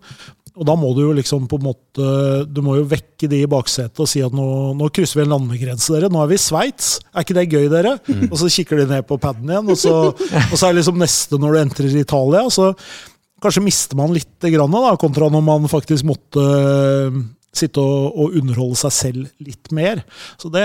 Og 0.59 0.65
da 0.67 0.73
må 0.75 0.89
du 0.97 1.03
jo 1.05 1.11
liksom 1.15 1.45
på 1.47 1.59
en 1.59 1.67
måte 1.69 2.07
Du 2.49 2.57
må 2.65 2.73
jo 2.75 2.87
vekke 2.89 3.29
de 3.31 3.43
i 3.45 3.47
baksetet 3.47 4.01
og 4.01 4.09
si 4.09 4.19
at 4.25 4.33
nå, 4.35 4.47
nå 4.75 4.89
krysser 4.91 5.21
vi 5.21 5.23
en 5.27 5.35
landegrense, 5.35 5.93
dere. 5.93 6.09
Nå 6.11 6.23
er 6.23 6.31
vi 6.31 6.39
i 6.39 6.41
Sveits. 6.41 6.97
Er 7.13 7.23
ikke 7.23 7.37
det 7.37 7.45
gøy, 7.53 7.69
dere? 7.71 7.95
Og 8.27 8.35
så 8.41 8.49
kikker 8.57 8.81
de 8.81 8.89
ned 8.89 9.07
på 9.07 9.19
paden 9.21 9.49
igjen, 9.49 9.69
og 9.71 9.79
så, 9.79 9.93
og 10.11 10.55
så 10.57 10.67
er 10.67 10.79
liksom 10.79 10.99
neste 10.99 11.39
når 11.39 11.55
du 11.55 11.61
entrer 11.61 11.97
Italia. 12.01 12.43
Så 12.51 12.73
kanskje 13.39 13.63
mister 13.63 13.99
man 13.99 14.13
litt 14.15 14.49
grann, 14.51 14.73
da, 14.73 14.95
kontra 14.99 15.29
når 15.31 15.45
man 15.45 15.69
faktisk 15.71 16.07
måtte 16.09 16.43
sitte 17.55 17.81
og, 17.81 18.13
og 18.13 18.35
underholde 18.39 18.77
seg 18.77 18.93
selv 18.93 19.29
litt 19.41 19.71
mer. 19.75 20.03
Så 20.41 20.51
det, 20.53 20.63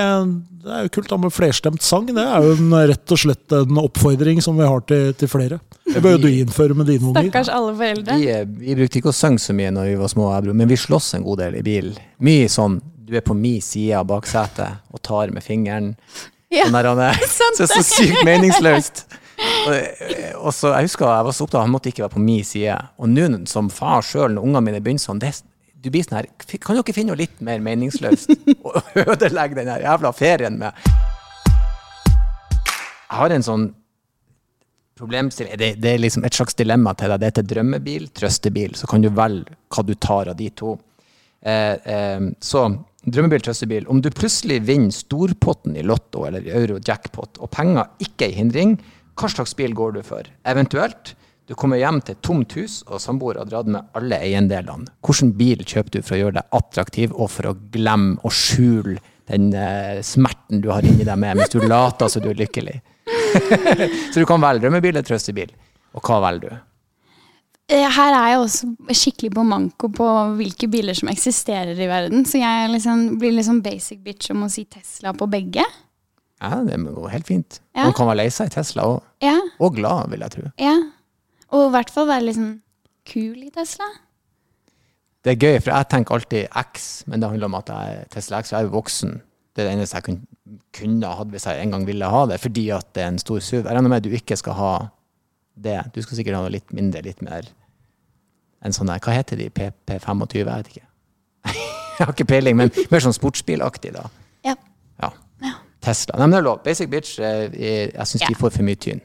det 0.65 0.73
er 0.75 0.87
jo 0.87 0.93
kult 0.99 1.11
da 1.13 1.19
med 1.21 1.33
flerstemt 1.35 1.85
sang. 1.85 2.11
Det 2.11 2.21
er 2.25 2.45
jo 2.45 2.57
en, 2.59 2.75
rett 2.91 3.15
og 3.17 3.21
slett 3.21 3.57
en 3.57 3.81
oppfordring 3.81 4.43
som 4.45 4.59
vi 4.61 4.69
har 4.69 4.85
til, 4.89 5.15
til 5.19 5.31
flere. 5.33 5.61
Det 5.89 6.01
bør 6.05 6.17
jo 6.17 6.23
du 6.25 6.29
innføre 6.31 6.77
med 6.77 6.89
dine 6.93 7.09
unger. 7.11 7.29
Stakkars 7.29 7.53
alle 7.53 7.75
foreldre. 7.79 8.19
Vi, 8.21 8.29
eh, 8.33 8.45
vi 8.49 8.77
brukte 8.79 9.01
ikke 9.01 9.13
å 9.13 9.17
synge 9.17 9.43
så 9.45 9.57
mye 9.57 9.73
når 9.75 9.91
vi 9.93 9.97
var 10.01 10.13
små, 10.13 10.29
men 10.53 10.71
vi 10.71 10.81
slåss 10.81 11.15
en 11.19 11.27
god 11.27 11.43
del 11.45 11.59
i 11.61 11.65
bilen. 11.67 11.99
Mye 12.25 12.51
sånn 12.53 12.81
du 13.05 13.13
er 13.19 13.25
på 13.25 13.35
min 13.37 13.61
side 13.61 13.99
av 13.99 14.07
baksetet 14.09 14.81
og 14.95 15.03
tar 15.05 15.33
med 15.35 15.45
fingeren. 15.45 15.93
Ja, 16.53 16.65
Sånn 16.69 16.77
der, 16.79 16.89
han 16.89 17.03
er- 17.11 17.27
sant 17.29 17.57
så, 17.61 17.67
så 17.69 17.83
sykt 17.85 18.23
meningsløst. 18.25 19.05
Og, 19.67 19.75
og 20.47 20.53
så, 20.55 20.71
jeg 20.77 20.87
husker 20.89 21.09
jeg 21.11 21.27
var 21.27 21.35
så 21.35 21.45
opptatt 21.45 21.59
av 21.59 21.67
han 21.67 21.73
måtte 21.75 21.91
ikke 21.91 22.05
være 22.05 22.15
på 22.15 22.23
min 22.23 22.45
side. 22.47 22.77
Og 23.03 23.11
nå 23.11 23.27
som 23.51 23.69
far 23.73 24.05
sjøl, 24.07 24.37
når 24.37 24.47
ungene 24.47 24.63
mine 24.69 24.81
begynner 24.85 25.03
sånn, 25.05 25.21
det, 25.23 25.35
du 25.85 25.91
blir 25.93 26.05
sånn 26.07 26.23
her 26.23 26.29
Kan 26.65 26.79
dere 26.79 26.97
finne 26.97 27.13
noe 27.13 27.21
litt 27.21 27.41
mer 27.45 27.61
meningsløst 27.65 28.33
å 28.67 28.75
ødelegge 29.05 29.59
den 29.61 29.73
jævla 29.85 30.13
ferien 30.17 30.57
med? 30.61 30.87
Jeg 33.05 33.21
har 33.21 33.35
en 33.35 33.45
sånn 33.47 33.67
problemstilling 34.99 35.59
det, 35.59 35.75
det 35.83 35.93
er 35.93 36.03
liksom 36.03 36.25
et 36.27 36.35
slags 36.35 36.57
dilemma 36.59 36.95
til 36.99 37.13
deg. 37.13 37.21
Det 37.21 37.31
heter 37.31 37.47
drømmebil, 37.51 38.09
trøstebil. 38.15 38.75
Så 38.79 38.89
kan 38.91 39.05
du 39.05 39.11
velge 39.15 39.57
hva 39.75 39.85
du 39.87 39.95
tar 39.99 40.31
av 40.33 40.39
de 40.39 40.49
to. 40.55 40.77
Eh, 41.45 41.75
eh, 41.95 42.29
så 42.43 42.65
drømmebil, 43.05 43.45
trøstebil. 43.45 43.89
Om 43.91 44.01
du 44.03 44.11
plutselig 44.15 44.61
vinner 44.67 44.95
storpotten 44.95 45.77
i 45.77 45.85
Lotto 45.87 46.25
eller 46.29 46.47
i 46.47 46.55
euro-jackpot, 46.55 47.43
og 47.43 47.53
penger 47.55 47.91
ikke 48.07 48.29
er 48.29 48.33
en 48.33 48.41
hindring, 48.43 48.77
hva 49.19 49.31
slags 49.31 49.55
bil 49.59 49.75
går 49.77 49.99
du 49.99 50.03
for? 50.07 50.27
Eventuelt, 50.49 51.15
du 51.49 51.55
kommer 51.59 51.77
hjem 51.81 51.99
til 52.01 52.15
et 52.17 52.23
tomt 52.25 52.53
hus, 52.57 52.79
og 52.89 53.01
samboer 53.03 53.37
har 53.43 53.49
dratt 53.51 53.69
med 53.69 53.91
alle 53.99 54.17
eiendelene. 54.25 54.89
Hvilken 55.05 55.35
bil 55.37 55.61
kjøper 55.65 55.99
du 55.99 56.03
for 56.03 56.17
å 56.17 56.21
gjøre 56.23 56.39
deg 56.39 56.57
attraktiv, 56.57 57.13
og 57.13 57.29
for 57.35 57.51
å 57.51 57.57
glemme 57.75 58.17
og 58.25 58.33
skjule 58.33 58.97
den 59.29 59.51
eh, 59.57 60.01
smerten 60.05 60.61
du 60.65 60.71
har 60.73 60.85
inni 60.85 61.05
deg 61.05 61.17
med, 61.21 61.37
mens 61.41 61.53
du 61.53 61.61
later 61.65 62.09
som 62.13 62.25
du 62.25 62.31
er 62.33 62.39
lykkelig? 62.41 62.79
Så 64.13 64.21
du 64.23 64.27
kan 64.29 64.41
velge 64.41 64.65
drømmebil 64.65 64.95
eller 64.95 65.05
trøstebil. 65.07 65.53
Og 65.95 66.05
hva 66.09 66.21
velger 66.29 66.55
du? 66.55 66.63
Eh, 67.73 67.87
Her 67.97 68.13
er 68.17 68.27
jeg 68.33 68.41
også 68.43 68.69
skikkelig 69.01 69.33
på 69.37 69.45
manko 69.49 69.89
på 69.97 70.09
hvilke 70.39 70.69
biler 70.73 70.97
som 70.97 71.09
eksisterer 71.13 71.77
i 71.81 71.89
verden. 71.91 72.25
Så 72.29 72.41
jeg 72.41 72.73
liksom, 72.73 73.07
blir 73.21 73.37
liksom 73.37 73.61
basic 73.65 74.01
bitch 74.05 74.33
om 74.35 74.45
å 74.47 74.51
si 74.53 74.65
Tesla 74.69 75.13
på 75.17 75.29
begge. 75.33 75.65
Ja, 76.43 76.59
det 76.67 76.77
går 76.83 77.09
helt 77.13 77.29
fint. 77.29 77.61
Ja. 77.77 77.87
Man 77.89 77.95
kan 77.97 78.09
være 78.11 78.23
lei 78.25 78.29
seg 78.33 78.51
i 78.51 78.55
Tesla 78.59 78.85
òg. 78.97 79.01
Ja, 79.25 79.39
og 79.65 79.77
glad, 79.79 80.11
vil 80.13 80.25
jeg 80.27 80.39
tro. 80.39 80.51
ja. 80.61 80.77
Og 81.55 81.69
i 81.69 81.75
hvert 81.75 81.93
fall 81.95 82.09
være 82.11 82.27
litt 82.27 82.39
sånn 82.39 82.57
kul 83.09 83.45
i 83.47 83.51
Tesla. 83.55 83.87
Det 85.25 85.33
er 85.35 85.41
gøy, 85.41 85.59
for 85.63 85.73
jeg 85.73 85.89
tenker 85.93 86.17
alltid 86.19 86.57
X, 86.75 86.89
men 87.09 87.23
det 87.23 87.31
handler 87.31 87.49
om 87.49 87.57
at 87.57 87.71
jeg 87.73 88.01
er 88.01 88.09
Tesla 88.13 88.41
X, 88.45 88.51
og 88.53 88.59
jeg 88.59 88.67
er 88.67 88.75
voksen. 88.75 89.15
Det 89.55 89.63
er 89.63 89.69
det 89.71 89.75
eneste 89.79 90.01
jeg 90.01 90.19
kunne, 90.75 91.07
ha 91.07 91.15
hatt 91.21 91.31
hvis 91.33 91.47
jeg 91.49 91.63
en 91.63 91.73
gang 91.73 91.87
ville 91.89 92.11
ha 92.11 92.25
det, 92.29 92.41
fordi 92.43 92.65
at 92.75 92.91
det 92.97 93.05
er 93.05 93.13
en 93.13 93.21
stor 93.23 93.39
SUV. 93.41 93.63
Jeg 93.63 93.71
regner 93.71 93.93
med 93.93 94.03
at 94.03 94.09
du 94.09 94.17
ikke 94.19 94.37
skal 94.37 94.59
ha 94.59 94.73
det. 95.65 95.79
Du 95.95 96.03
skal 96.03 96.19
sikkert 96.19 96.37
ha 96.37 96.43
noe 96.45 96.53
litt 96.53 96.75
mindre, 96.77 97.05
litt 97.07 97.23
mer 97.25 97.47
enn 98.65 98.73
sånn 98.75 98.89
der, 98.89 99.01
hva 99.05 99.15
heter 99.15 99.39
de, 99.39 99.51
PP25, 99.53 100.35
jeg 100.41 100.47
vet 100.49 100.71
ikke. 100.73 100.87
jeg 101.55 102.01
har 102.01 102.13
ikke 102.15 102.29
peiling, 102.29 102.57
men 102.59 102.73
mer 102.93 103.05
sånn 103.05 103.15
sportsbilaktig 103.17 103.93
da. 103.97 104.07
Ja. 104.45 104.55
Ja. 105.01 105.11
Tesla. 105.85 106.17
Nei, 106.17 106.27
men 106.27 106.37
det 106.37 106.39
er 106.41 106.47
lov. 106.47 106.63
Basic 106.65 106.89
bitch, 106.93 107.19
eh, 107.21 107.49
jeg, 107.53 108.07
syns 108.09 108.25
Ja. 108.25 108.31
de 108.33 108.39
får 108.41 108.55
for 108.57 108.65
mye 108.67 108.81
tyn. 108.81 109.03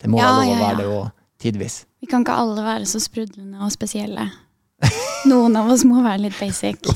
Det 0.00 0.10
må 0.10 0.22
være 0.22 0.44
lov 0.46 0.52
å 0.54 0.60
være 0.62 0.78
det 0.78 0.90
òg, 0.94 1.08
tidvis. 1.40 1.84
Vi 2.00 2.08
kan 2.10 2.24
ikke 2.24 2.36
alle 2.42 2.64
være 2.64 2.86
så 2.88 3.00
sprudlende 3.02 3.60
og 3.64 3.72
spesielle. 3.72 4.28
Noen 5.28 5.56
av 5.60 5.68
oss 5.72 5.84
må 5.84 6.00
være 6.04 6.24
litt 6.26 6.38
basic. 6.40 6.88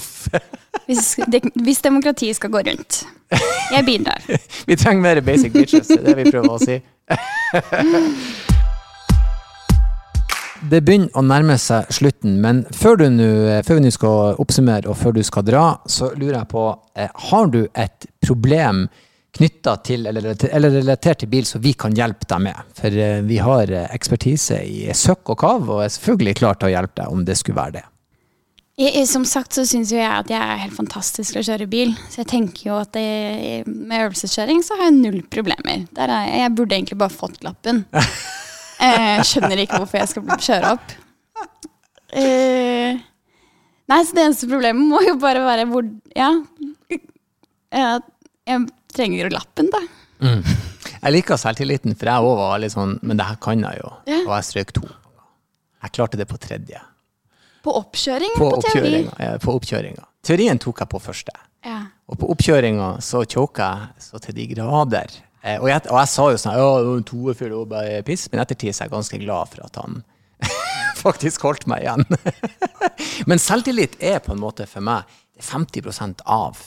Hvis, 0.88 1.14
de, 1.30 1.40
hvis 1.64 1.82
demokratiet 1.84 2.36
skal 2.38 2.52
gå 2.52 2.62
rundt. 2.66 3.04
Jeg 3.72 3.84
bidrar. 3.86 4.24
Vi 4.68 4.76
trenger 4.76 5.02
mer 5.02 5.20
basic 5.24 5.52
bitches, 5.52 5.88
det 5.88 6.00
er 6.00 6.04
det 6.10 6.16
vi 6.20 6.30
prøver 6.30 6.52
å 6.54 6.58
si. 6.60 6.80
Det 10.64 10.78
begynner 10.80 11.12
å 11.12 11.20
nærme 11.20 11.58
seg 11.60 11.90
slutten, 11.92 12.38
men 12.40 12.62
før, 12.72 12.96
du 13.02 13.10
nu, 13.12 13.28
før 13.66 13.76
vi 13.76 13.82
nå 13.84 13.90
skal 13.92 14.38
oppsummere 14.40 14.88
og 14.88 14.96
før 14.96 15.12
du 15.12 15.20
skal 15.26 15.44
dra, 15.44 15.64
så 15.84 16.08
lurer 16.16 16.38
jeg 16.38 16.48
på, 16.54 16.62
eh, 16.96 17.10
har 17.28 17.50
du 17.52 17.66
et 17.68 18.06
problem 18.24 18.86
knytta 19.34 19.76
til 19.86 20.06
eller, 20.10 20.30
eller 20.50 20.70
relatert 20.80 21.18
til 21.24 21.30
bil 21.32 21.46
som 21.48 21.62
vi 21.64 21.72
kan 21.78 21.94
hjelpe 21.96 22.28
deg 22.30 22.44
med? 22.46 22.60
For 22.78 22.94
eh, 23.06 23.20
vi 23.26 23.38
har 23.42 23.70
eh, 23.74 23.88
ekspertise 23.96 24.60
i 24.66 24.86
søkk 24.94 25.34
og 25.34 25.40
kav, 25.42 25.66
og 25.70 25.82
er 25.84 25.90
selvfølgelig 25.94 26.36
klar 26.42 26.58
til 26.60 26.70
å 26.70 26.74
hjelpe 26.76 27.00
deg 27.02 27.12
om 27.16 27.24
det 27.26 27.36
skulle 27.40 27.58
være 27.62 27.76
det. 27.80 27.84
Jeg, 28.76 28.90
jeg- 28.96 29.06
som 29.06 29.22
sagt 29.24 29.54
så 29.54 29.62
syns 29.70 29.92
jeg 29.94 30.02
at 30.06 30.30
jeg 30.32 30.40
er 30.42 30.62
helt 30.64 30.74
fantastisk 30.74 31.32
til 31.36 31.42
å 31.42 31.46
kjøre 31.46 31.68
bil. 31.70 31.92
Så 32.10 32.22
jeg 32.24 32.30
tenker 32.32 32.70
jo 32.72 32.78
at 32.80 32.90
det, 32.96 33.04
med 33.70 34.08
øvelseskjøring 34.08 34.64
så 34.66 34.74
har 34.80 34.88
jeg 34.88 34.96
null 34.98 35.20
problemer. 35.30 35.84
Der 35.94 36.10
er 36.10 36.24
jeg, 36.26 36.40
jeg 36.42 36.54
burde 36.58 36.74
egentlig 36.80 36.98
bare 37.04 37.14
fått 37.14 37.42
lappen. 37.46 37.84
Eh, 38.84 39.20
skjønner 39.24 39.60
ikke 39.62 39.78
hvorfor 39.78 40.00
jeg 40.00 40.08
skal 40.10 40.24
kjøre 40.42 40.70
opp. 40.74 40.90
Eh, 42.14 42.96
nei, 43.88 43.98
så 44.04 44.16
det 44.16 44.24
eneste 44.26 44.48
problemet 44.50 44.82
må 44.90 44.98
jo 45.06 45.14
bare 45.22 45.44
være 45.46 45.66
hvor 45.70 45.86
Ja. 46.18 46.32
Jeg, 46.90 48.02
jeg 48.50 48.66
trenger 48.96 49.28
du 49.28 49.34
lappen, 49.36 49.70
da. 49.72 49.82
Jeg 50.24 51.12
liker 51.12 51.36
selvtilliten, 51.40 51.96
for 51.98 52.08
jeg 52.08 52.24
òg 52.30 52.36
var 52.38 52.60
litt 52.62 52.72
sånn 52.72 52.94
Men 53.04 53.18
det 53.18 53.26
her 53.28 53.36
kan 53.42 53.60
jeg 53.60 53.80
jo. 53.82 53.90
Ja. 54.08 54.20
Og 54.24 54.30
jeg 54.38 54.46
strøk 54.48 54.70
to. 54.78 54.84
Jeg 55.84 55.92
klarte 55.98 56.16
det 56.20 56.26
på 56.30 56.38
tredje. 56.40 56.80
På 57.64 57.74
oppkjøring 57.80 58.32
På 58.38 58.48
på 58.54 58.62
teori? 58.64 58.70
oppkjøringa. 58.70 59.12
ja, 59.20 59.34
På 59.42 59.56
oppkjøringa. 59.58 60.06
Teorien 60.24 60.58
tok 60.62 60.80
jeg 60.80 60.88
på 60.94 61.00
første. 61.04 61.34
Ja. 61.64 61.82
Og 62.08 62.18
på 62.20 62.28
oppkjøringa 62.32 62.88
så 63.04 63.24
choka 63.28 63.68
jeg 63.96 64.04
så 64.06 64.20
til 64.24 64.36
de 64.38 64.46
grader. 64.54 65.12
Eh, 65.44 65.58
og, 65.60 65.68
jeg, 65.68 65.82
og 65.90 65.98
jeg 66.00 66.08
sa 66.14 66.26
jo 66.32 66.40
sånn 66.40 66.56
Ja, 66.56 66.68
toerfyll 67.10 67.52
og 67.58 67.68
bare 67.74 68.00
piss, 68.06 68.26
men 68.32 68.40
ettertid 68.40 68.72
så 68.72 68.84
er 68.84 68.88
jeg 68.88 68.94
ganske 68.96 69.20
glad 69.20 69.52
for 69.52 69.66
at 69.66 69.76
han 69.82 70.00
faktisk 71.04 71.44
holdt 71.44 71.66
meg 71.68 71.84
igjen. 71.84 72.04
men 73.28 73.40
selvtillit 73.42 73.98
er 74.00 74.22
på 74.24 74.32
en 74.32 74.40
måte 74.40 74.64
for 74.70 74.84
meg 74.84 75.04
er 75.36 75.44
50% 75.44 76.24
av 76.24 76.60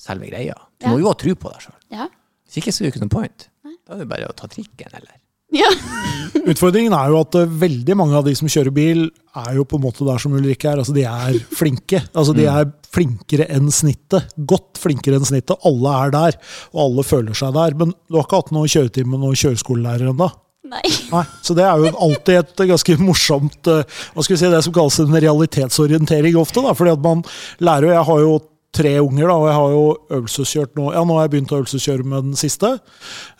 selve 0.00 0.28
greia. 0.30 0.56
Du 0.80 0.88
må 0.90 0.98
jo 1.02 1.10
ha 1.10 1.18
tro 1.18 1.36
på 1.38 1.52
deg 1.52 1.66
sjøl. 1.66 1.78
Ja. 1.94 2.08
Hvis 2.46 2.60
ikke 2.60 2.74
så 2.74 2.82
er 2.82 2.88
det 2.88 2.94
ikke 2.94 3.06
noe 3.06 3.14
point. 3.14 3.48
Da 3.86 3.94
er 3.94 4.02
det 4.02 4.10
bare 4.10 4.28
å 4.28 4.34
ta 4.36 4.48
trikken, 4.50 4.90
eller 4.92 5.14
ja. 5.54 5.68
Utfordringen 6.50 6.94
er 6.96 7.12
jo 7.12 7.20
at 7.22 7.36
eh, 7.38 7.52
veldig 7.62 7.94
mange 7.98 8.16
av 8.18 8.26
de 8.26 8.32
som 8.38 8.50
kjører 8.50 8.74
bil, 8.74 9.04
er 9.38 9.52
jo 9.58 9.66
på 9.68 9.78
en 9.78 9.84
måte 9.84 10.06
der 10.06 10.18
som 10.22 10.34
Ulrikke 10.36 10.72
er. 10.72 10.80
Altså, 10.82 10.94
de 10.96 11.04
er 11.06 11.38
flinke. 11.54 12.00
Altså, 12.12 12.34
de 12.36 12.48
er 12.50 12.66
flinkere 12.92 13.46
enn 13.54 13.70
snittet. 13.74 14.32
Godt 14.48 14.80
flinkere 14.82 15.20
enn 15.20 15.28
snittet. 15.28 15.54
Alle 15.68 15.94
er 16.02 16.16
der, 16.16 16.40
og 16.74 16.82
alle 16.88 17.06
føler 17.06 17.38
seg 17.38 17.54
der. 17.56 17.78
Men 17.78 17.94
du 17.94 18.18
har 18.18 18.26
ikke 18.26 18.42
hatt 18.42 18.52
noe 18.56 18.70
kjøretime 18.70 19.12
med 19.14 19.22
noen 19.22 19.38
kjøreskolelærer 19.38 20.10
ennå? 20.12 20.28
Nei. 20.66 20.82
Nei, 21.12 21.22
så 21.46 21.54
det 21.54 21.62
er 21.62 21.78
jo 21.78 21.92
alltid 22.02 22.40
et 22.40 22.62
ganske 22.72 22.96
morsomt 22.98 23.68
eh, 23.70 23.84
Hva 24.16 24.24
skal 24.24 24.34
vi 24.34 24.38
si, 24.40 24.48
det 24.50 24.64
som 24.66 24.74
kalles 24.74 24.96
en 24.98 25.14
realitetsorientering 25.14 26.34
ofte. 26.40 26.64
da, 26.64 26.72
fordi 26.74 26.96
at 26.96 27.04
man 27.04 27.22
lærer 27.62 27.86
og 27.86 27.94
Jeg 27.94 28.06
har 28.08 28.22
jo 28.24 28.32
tre 28.76 28.96
unger, 29.02 29.28
da, 29.28 29.36
og 29.36 29.46
jeg 29.48 29.58
har 29.58 29.76
jo 29.76 29.84
øvelseskjørt 30.18 30.74
nå. 30.78 30.90
Ja, 30.94 31.04
nå 31.06 31.16
har 31.16 31.26
jeg 31.26 31.36
begynt 31.36 31.54
å 31.54 31.60
øvelseskjøre 31.62 32.08
med 32.08 32.28
den 32.30 32.40
siste. 32.40 32.76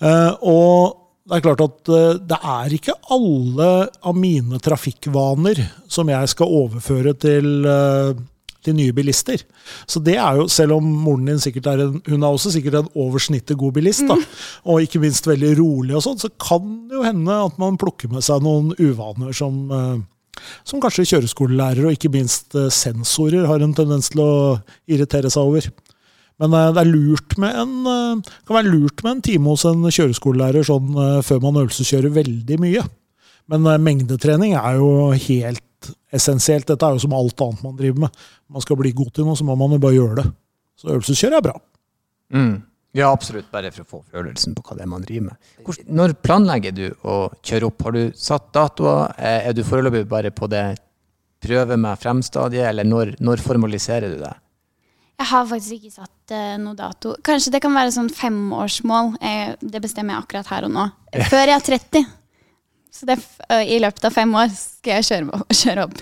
Eh, 0.00 0.32
og 0.42 1.02
det 1.26 1.38
er 1.38 1.44
klart 1.48 1.64
at 1.64 1.90
eh, 1.90 2.22
det 2.30 2.38
er 2.38 2.76
ikke 2.76 2.96
alle 3.14 3.68
av 4.06 4.16
mine 4.18 4.60
trafikkvaner 4.62 5.60
som 5.90 6.10
jeg 6.12 6.32
skal 6.32 6.56
overføre 6.62 7.16
til 7.18 7.68
eh, 7.68 8.24
til 8.66 8.74
nye 8.74 8.90
bilister. 8.90 9.38
Så 9.86 10.00
det 10.02 10.16
er 10.18 10.40
jo, 10.40 10.48
Selv 10.50 10.80
om 10.80 10.86
moren 11.04 11.28
din 11.28 11.38
sikkert 11.38 11.68
er 11.70 11.84
en, 11.84 12.00
hun 12.02 12.22
er 12.22 12.34
også 12.34 12.50
sikkert 12.50 12.80
en 12.80 12.88
over 12.98 13.22
snittet 13.22 13.58
god 13.58 13.76
bilist, 13.76 14.02
da, 14.08 14.16
og 14.66 14.82
ikke 14.82 14.98
minst 15.04 15.28
veldig 15.28 15.52
rolig, 15.60 15.94
og 15.94 16.02
sånn, 16.02 16.18
så 16.18 16.32
kan 16.34 16.66
det 16.90 16.98
jo 16.98 17.04
hende 17.06 17.36
at 17.46 17.60
man 17.62 17.78
plukker 17.78 18.10
med 18.10 18.26
seg 18.26 18.42
noen 18.42 18.72
uvaner 18.74 19.30
som, 19.36 19.70
som 20.66 20.82
kanskje 20.82 21.06
kjøreskolelærer 21.12 21.86
og 21.86 21.96
ikke 21.96 22.12
minst 22.14 22.56
eh, 22.58 22.70
sensorer 22.72 23.48
har 23.48 23.64
en 23.64 23.74
tendens 23.76 24.10
til 24.12 24.22
å 24.24 24.30
irritere 24.90 25.30
seg 25.32 25.50
over. 25.50 25.68
Men 26.42 26.56
eh, 26.56 26.70
det 26.76 26.82
er 26.82 26.92
lurt 26.92 27.36
med 27.42 27.58
en, 27.62 27.74
eh, 27.92 28.38
kan 28.48 28.58
være 28.58 28.72
lurt 28.72 29.04
med 29.04 29.16
en 29.16 29.24
time 29.28 29.52
hos 29.52 29.66
en 29.68 29.84
kjøreskolelærer 29.88 30.66
sånn 30.68 30.94
før 31.26 31.42
man 31.44 31.60
øvelseskjører 31.64 32.16
veldig 32.16 32.60
mye. 32.62 32.86
Men 33.52 33.68
mengdetrening 33.82 34.56
er 34.58 34.80
jo 34.80 35.12
helt 35.14 35.92
essensielt. 36.14 36.66
Dette 36.66 36.82
er 36.82 36.96
jo 36.96 37.04
som 37.04 37.14
alt 37.14 37.42
annet 37.44 37.62
man 37.62 37.76
driver 37.78 38.06
med. 38.06 38.24
Man 38.50 38.64
skal 38.64 38.78
bli 38.80 38.90
god 38.96 39.12
til 39.14 39.28
noe, 39.28 39.38
så 39.38 39.46
må 39.46 39.54
man 39.60 39.76
jo 39.76 39.82
bare 39.82 39.94
gjøre 39.94 40.16
det. 40.18 40.26
Så 40.80 40.90
øvelseskjøre 40.90 41.38
er 41.38 41.44
bra. 41.46 41.54
mm. 42.34 42.56
Ja, 42.96 43.10
absolutt. 43.12 43.50
Bare 43.52 43.70
for 43.74 43.84
å 43.84 43.90
få 43.90 43.98
følelsen 44.14 44.54
på 44.56 44.62
hva 44.64 44.78
det 44.78 44.86
er 44.86 44.88
man 44.88 45.04
driver 45.04 45.28
med. 45.28 45.80
Når 45.92 46.14
planlegger 46.24 46.72
du 46.72 46.86
å 47.04 47.16
kjøre 47.44 47.68
opp? 47.68 47.84
Har 47.84 47.96
du 47.96 48.02
satt 48.16 48.48
datoer? 48.56 49.12
Eh, 49.18 49.48
Er 49.50 49.52
du 49.52 49.62
foreløpig 49.66 50.06
bare 50.08 50.30
på 50.32 50.48
det 50.48 50.64
prøve 51.44 51.76
med 51.76 52.00
frem-stadiet, 52.00 52.64
eller 52.70 52.88
når, 52.88 53.14
når 53.20 53.42
formaliserer 53.44 54.14
du 54.14 54.22
det? 54.22 54.32
Jeg 55.16 55.28
har 55.30 55.46
faktisk 55.48 55.76
ikke 55.76 55.94
satt 55.94 56.32
uh, 56.32 56.56
noe 56.60 56.76
dato. 56.76 57.14
Kanskje 57.24 57.52
det 57.54 57.60
kan 57.64 57.76
være 57.76 57.92
sånn 57.94 58.08
femårsmål. 58.12 59.14
Jeg, 59.20 59.56
det 59.60 59.80
bestemmer 59.84 60.16
jeg 60.16 60.24
akkurat 60.24 60.50
her 60.52 60.68
og 60.68 60.72
nå. 60.74 60.86
Før 61.32 61.44
jeg 61.44 61.56
er 61.56 61.66
30. 61.68 62.10
Så 62.96 63.08
det, 63.08 63.18
uh, 63.48 63.60
i 63.60 63.80
løpet 63.80 64.08
av 64.08 64.16
fem 64.16 64.32
år 64.40 64.52
skal 64.56 64.98
jeg 64.98 65.08
kjøre, 65.10 65.42
kjøre 65.62 65.86
opp. 65.88 66.00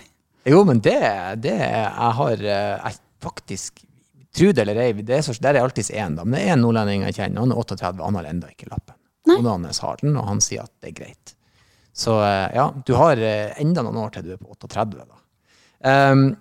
Jo, 0.51 0.63
men 0.69 0.83
det, 0.85 0.99
det 1.43 1.57
Jeg 1.57 2.15
har 2.21 2.39
uh, 2.39 2.47
jeg 2.47 2.99
faktisk 3.25 3.83
Tro 4.35 4.51
det 4.51 4.65
eller 4.65 4.81
ei, 4.83 4.93
det 4.99 5.19
er 5.19 5.23
så, 5.23 5.35
der 5.39 5.55
er 5.55 5.63
alltids 5.63 5.93
én, 5.95 6.17
da. 6.19 6.25
Men 6.27 6.41
det 6.41 6.45
er 6.49 6.57
en 6.57 6.65
nordlending 6.65 7.05
jeg 7.07 7.19
kjenner. 7.21 7.45
Han 7.45 7.55
er 7.55 7.61
38, 7.63 8.03
han 8.03 8.19
har 8.19 8.31
ennå 8.31 8.51
ikke 8.51 8.71
lappen. 8.73 8.99
Kona 9.25 9.57
hans 9.57 9.81
har 9.81 10.01
den, 10.03 10.17
og 10.21 10.27
han 10.29 10.43
sier 10.45 10.67
at 10.67 10.73
det 10.83 10.91
er 10.91 10.97
greit. 10.99 11.35
Så 11.95 12.17
eh, 12.21 12.49
ja, 12.57 12.67
du 12.75 12.97
har 12.99 13.21
eh, 13.23 13.55
enda 13.63 13.85
noen 13.87 14.01
år 14.03 14.17
til 14.17 14.27
du 14.27 14.33
er 14.35 14.41
på 14.43 14.51
38, 14.57 15.05
da. 15.05 15.21
Um, 15.85 16.33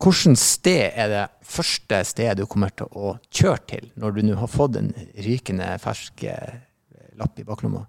Hvilket 0.00 0.38
sted 0.40 0.94
er 0.96 1.08
det 1.10 1.24
første 1.44 1.98
stedet 2.08 2.38
du 2.38 2.46
kommer 2.48 2.70
til 2.72 2.88
å 2.96 3.16
kjøre 3.28 3.62
til, 3.68 3.88
når 4.00 4.14
du 4.16 4.20
nå 4.24 4.36
har 4.40 4.48
fått 4.48 4.78
en 4.80 4.92
rykende 5.26 5.66
fersk 5.82 6.24
eh, 6.30 6.60
lapp 7.20 7.40
i 7.40 7.44
baklomma? 7.44 7.82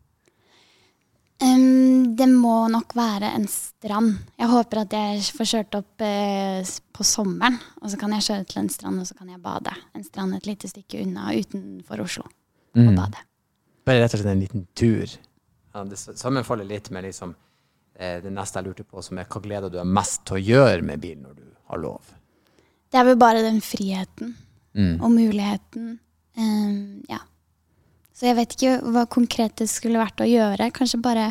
Em, 1.41 2.15
det 2.15 2.27
må 2.29 2.67
nok 2.69 2.93
være 2.95 3.31
en 3.35 3.47
strand. 3.49 4.13
Jeg 4.37 4.49
håper 4.51 4.83
at 4.83 4.93
jeg 4.93 5.23
får 5.33 5.49
kjørt 5.51 5.77
opp 5.79 6.03
eh, 6.05 6.61
på 6.93 7.05
sommeren. 7.07 7.57
Og 7.81 7.89
så 7.89 7.97
kan 7.97 8.13
jeg 8.13 8.27
kjøre 8.27 8.47
til 8.51 8.61
en 8.61 8.69
strand, 8.69 9.01
og 9.01 9.07
så 9.09 9.17
kan 9.17 9.31
jeg 9.33 9.41
bade. 9.41 9.73
En 9.97 10.05
strand 10.05 10.35
et 10.37 10.45
lite 10.49 10.69
stykke 10.69 11.01
unna 11.05 11.31
utenfor 11.33 12.03
Oslo. 12.05 12.27
Og 12.77 12.91
bade. 12.95 13.23
Bare 13.85 14.03
rett 14.03 14.13
og 14.13 14.21
slett 14.21 14.35
en 14.35 14.43
liten 14.43 14.67
tur. 14.77 15.15
Ja, 15.73 15.83
det 15.87 15.97
sammenfaller 15.97 16.67
litt 16.67 16.91
med 16.93 17.07
liksom, 17.07 17.33
eh, 17.97 18.19
det 18.21 18.31
neste 18.35 18.59
jeg 18.61 18.69
lurte 18.69 18.85
på, 18.85 19.01
som 19.01 19.17
er 19.17 19.25
hva 19.31 19.41
gleder 19.41 19.71
du 19.71 19.79
deg 19.79 19.87
mest 19.97 20.21
til 20.27 20.37
å 20.37 20.43
gjøre 20.45 20.85
med 20.85 21.01
bil 21.01 21.17
når 21.23 21.39
du 21.39 21.47
har 21.71 21.81
lov? 21.81 22.13
Det 22.91 22.99
er 22.99 23.07
vel 23.07 23.17
bare 23.19 23.43
den 23.45 23.61
friheten 23.63 24.35
Mm. 24.71 25.01
og 25.03 25.11
muligheten. 25.11 25.99
Um, 26.37 27.01
ja. 27.09 27.17
Så 28.21 28.27
jeg 28.29 28.37
vet 28.37 28.51
ikke 28.53 28.73
hva 28.93 29.07
konkret 29.09 29.55
det 29.57 29.65
skulle 29.71 29.97
vært 29.97 30.21
å 30.21 30.27
gjøre. 30.29 30.67
Kanskje 30.77 30.99
bare 31.01 31.23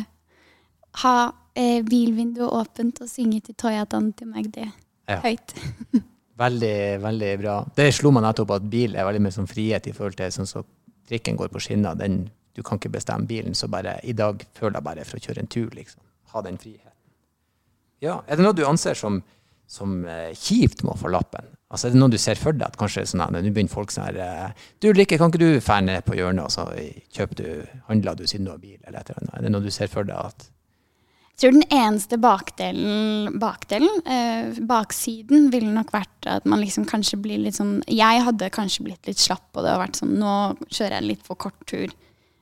ha 1.05 1.13
eh, 1.55 1.79
bilvinduet 1.87 2.51
åpent 2.51 2.99
og 3.05 3.07
synge 3.07 3.39
til 3.47 3.55
Toyatan 3.55 4.09
til 4.19 4.27
Magdi 4.27 4.65
Ja. 5.07 5.21
høyt. 5.23 5.53
Veldig, 6.41 6.97
veldig 7.03 7.29
bra. 7.37 7.55
Det 7.77 7.85
slo 7.93 8.09
meg 8.11 8.23
nettopp 8.25 8.51
at 8.55 8.63
bil 8.71 8.95
er 8.97 9.05
veldig 9.05 9.19
mye 9.21 9.33
sånn 9.35 9.47
frihet 9.49 9.85
i 9.85 9.91
forhold 9.93 10.15
til 10.17 10.31
sånn 10.33 10.47
som 10.49 10.63
trikken 11.05 11.35
går 11.37 11.51
på 11.53 11.61
skinner. 11.61 11.93
Den, 11.99 12.15
du 12.57 12.63
kan 12.65 12.79
ikke 12.79 12.89
bestemme 12.95 13.27
bilen, 13.29 13.53
så 13.53 13.67
bare 13.69 13.99
i 14.09 14.15
dag 14.17 14.41
føler 14.57 14.79
jeg 14.79 14.85
bare 14.87 15.05
for 15.05 15.19
å 15.19 15.21
kjøre 15.21 15.43
en 15.43 15.51
tur, 15.53 15.67
liksom. 15.77 16.01
Ha 16.33 16.41
den 16.47 16.57
friheten. 16.57 16.95
Ja, 18.01 18.15
Er 18.25 18.39
det 18.39 18.47
noe 18.47 18.57
du 18.57 18.63
anser 18.65 18.97
som, 18.97 19.19
som 19.71 20.01
eh, 20.05 20.31
kjipt 20.35 20.83
med 20.85 20.95
å 20.95 20.99
få 20.99 21.11
lappen? 21.13 21.47
Altså, 21.71 21.87
Er 21.87 21.93
det 21.93 22.01
noe 22.01 22.11
du 22.11 22.17
ser 22.19 22.35
for 22.35 22.51
deg 22.51 22.65
at 22.67 22.75
kanskje 22.79 23.05
sånn 23.07 23.21
at 23.23 23.31
nå 23.31 23.39
begynner 23.45 23.71
folk 23.71 23.93
sånn 23.95 24.09
her 24.09 24.17
eh, 24.19 24.63
Du 24.83 24.89
Ulrikke, 24.91 25.15
kan 25.19 25.31
ikke 25.31 25.39
du 25.39 25.61
fære 25.63 25.85
ned 25.87 26.01
på 26.03 26.17
hjørnet 26.19 26.43
og 26.43 26.51
så 26.51 26.65
kjøper 27.15 27.37
du, 27.39 27.45
handler 27.87 28.17
du 28.19 28.25
siden 28.27 28.49
du 28.49 28.51
har 28.51 28.59
bil, 28.59 28.79
eller 28.83 28.99
et 28.99 29.13
eller 29.13 29.21
annet? 29.23 29.37
Er 29.37 29.45
det 29.45 29.53
noe 29.53 29.63
du 29.63 29.71
ser 29.71 29.87
for 29.93 30.07
deg 30.09 30.19
at 30.19 30.49
Jeg 31.31 31.39
tror 31.45 31.55
den 31.55 31.71
eneste 31.77 32.19
bakdelen, 32.21 33.39
bakdelen 33.39 34.03
eh, 34.03 34.59
baksiden, 34.67 35.47
ville 35.53 35.71
nok 35.71 35.93
vært 35.95 36.27
at 36.29 36.45
man 36.51 36.59
liksom 36.61 36.83
kanskje 36.91 37.21
blir 37.23 37.39
litt 37.45 37.55
sånn 37.61 37.77
Jeg 37.87 38.25
hadde 38.27 38.51
kanskje 38.53 38.89
blitt 38.89 39.07
litt 39.07 39.23
slapp 39.23 39.47
på 39.55 39.63
det 39.63 39.71
og 39.71 39.85
vært 39.85 40.01
sånn 40.03 40.11
Nå 40.19 40.35
kjører 40.67 40.97
jeg 40.99 41.07
litt 41.07 41.23
for 41.25 41.39
kort 41.39 41.63
tur, 41.71 41.95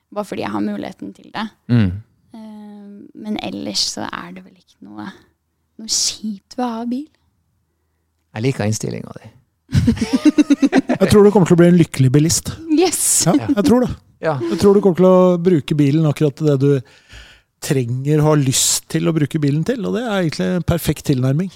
bare 0.10 0.26
fordi 0.26 0.42
jeg 0.48 0.56
har 0.58 0.66
muligheten 0.66 1.14
til 1.14 1.30
det. 1.38 1.46
mm. 1.70 1.90
Eh, 2.34 2.90
men 3.20 3.38
ellers 3.46 3.86
så 3.94 4.10
er 4.10 4.34
det 4.36 4.42
vel 4.46 4.58
ikke 4.58 4.82
noe, 4.90 5.06
noe 5.80 5.90
kjipt 5.94 6.58
ved 6.58 6.66
å 6.66 6.74
ha 6.80 6.84
bil. 6.90 7.08
Jeg 8.36 8.46
liker 8.46 8.70
innstillinga 8.70 9.16
di. 9.18 9.32
Jeg 9.70 11.08
tror 11.12 11.26
du 11.26 11.32
kommer 11.34 11.50
til 11.50 11.56
å 11.56 11.62
bli 11.62 11.70
en 11.72 11.80
lykkelig 11.80 12.12
bilist. 12.14 12.52
Yes! 12.74 13.02
Ja, 13.28 13.36
jeg 13.48 13.66
tror 13.68 13.86
det. 13.86 13.92
Ja. 14.24 14.36
Jeg 14.52 14.60
tror 14.62 14.76
du 14.76 14.84
kommer 14.84 15.00
til 15.00 15.08
å 15.10 15.40
bruke 15.42 15.78
bilen 15.80 16.08
akkurat 16.10 16.36
til 16.38 16.50
det 16.52 16.58
du 16.62 16.72
trenger, 17.64 18.22
har 18.24 18.40
lyst 18.40 18.88
til 18.92 19.10
å 19.10 19.16
bruke 19.16 19.42
bilen 19.42 19.64
til. 19.68 19.82
Og 19.88 19.98
det 19.98 20.04
er 20.06 20.22
egentlig 20.22 20.50
en 20.58 20.68
perfekt 20.68 21.08
tilnærming. 21.10 21.52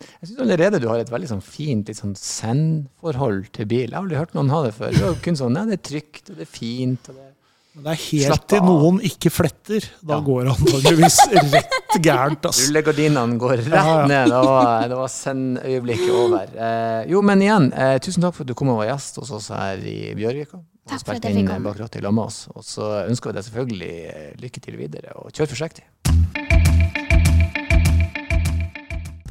Jeg 0.00 0.30
syns 0.30 0.40
allerede 0.42 0.80
du 0.80 0.88
har 0.88 1.00
et 1.02 1.12
veldig 1.12 1.28
sånn 1.28 1.44
fint 1.44 1.90
litt 1.90 2.00
sånn 2.00 2.16
zen-forhold 2.16 3.50
til 3.56 3.68
bil. 3.68 3.88
Jeg 3.88 3.96
har 3.96 4.04
aldri 4.04 4.20
hørt 4.20 4.36
noen 4.36 4.52
ha 4.52 4.62
det 4.66 4.72
før. 4.76 4.96
Du 4.96 5.02
er 5.10 5.20
kun 5.24 5.38
sånn, 5.38 5.58
ja, 5.58 5.66
det 5.68 5.76
er 5.78 5.84
trygt, 5.90 6.30
og 6.30 6.40
det 6.40 6.46
er 6.46 6.50
fint. 6.50 7.10
Og 7.10 7.18
det 7.18 7.29
Men 7.74 7.84
det 7.86 7.92
er 7.92 8.00
helt 8.02 8.26
Slapp 8.26 8.46
til 8.50 8.58
av. 8.58 8.66
noen 8.66 8.96
ikke 9.06 9.30
fletter. 9.30 9.84
Da 10.02 10.16
Ja. 10.16 10.20
går 10.26 10.44
det 10.44 10.54
antageligvis 10.56 11.18
rett 11.54 11.76
gærent. 12.02 12.42
Altså. 12.50 12.66
Rullegardinene 12.66 13.38
går 13.38 13.54
rett 13.60 13.68
Ja, 13.70 13.84
ja. 14.00 14.06
ned. 14.10 14.26
Det 14.34 14.42
var, 14.48 14.88
det 14.90 14.98
var 14.98 15.08
send-øyeblikket 15.14 16.10
over. 16.10 16.50
Eh, 16.66 17.04
jo, 17.14 17.22
men 17.22 17.40
igjen, 17.46 17.70
eh, 17.72 17.96
tusen 18.02 18.26
takk 18.26 18.34
for 18.34 18.42
at 18.42 18.50
du 18.50 18.54
kom 18.58 18.72
og 18.74 18.82
var 18.82 18.90
gjest 18.90 19.22
hos 19.22 19.30
oss 19.38 19.48
her 19.54 19.78
i 19.78 20.14
Bjørvika. 20.18 20.58
Og 20.58 20.90
Takk 20.96 21.06
for 21.06 21.14
at 21.14 21.22
jeg 21.30 21.36
fikk 21.38 21.52
komme. 21.54 22.26
Og 22.56 22.64
så 22.66 22.90
ønsker 23.06 23.30
vi 23.30 23.38
deg 23.38 23.44
selvfølgelig 23.46 23.94
eh, 24.16 24.30
lykke 24.42 24.60
til 24.66 24.76
videre, 24.80 25.14
og 25.14 25.30
kjør 25.30 25.54
forsiktig. 25.54 25.86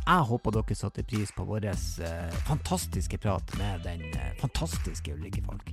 Jeg 0.10 0.26
håper 0.26 0.54
dere 0.56 0.74
satte 0.74 1.04
pris 1.06 1.30
på 1.38 1.44
vår 1.46 1.68
eh, 1.70 2.38
fantastiske 2.48 3.20
prat 3.22 3.52
med 3.60 3.84
den 3.86 4.02
eh, 4.18 4.32
fantastiske 4.40 5.14
Ulrikke 5.14 5.44
Falk. 5.46 5.68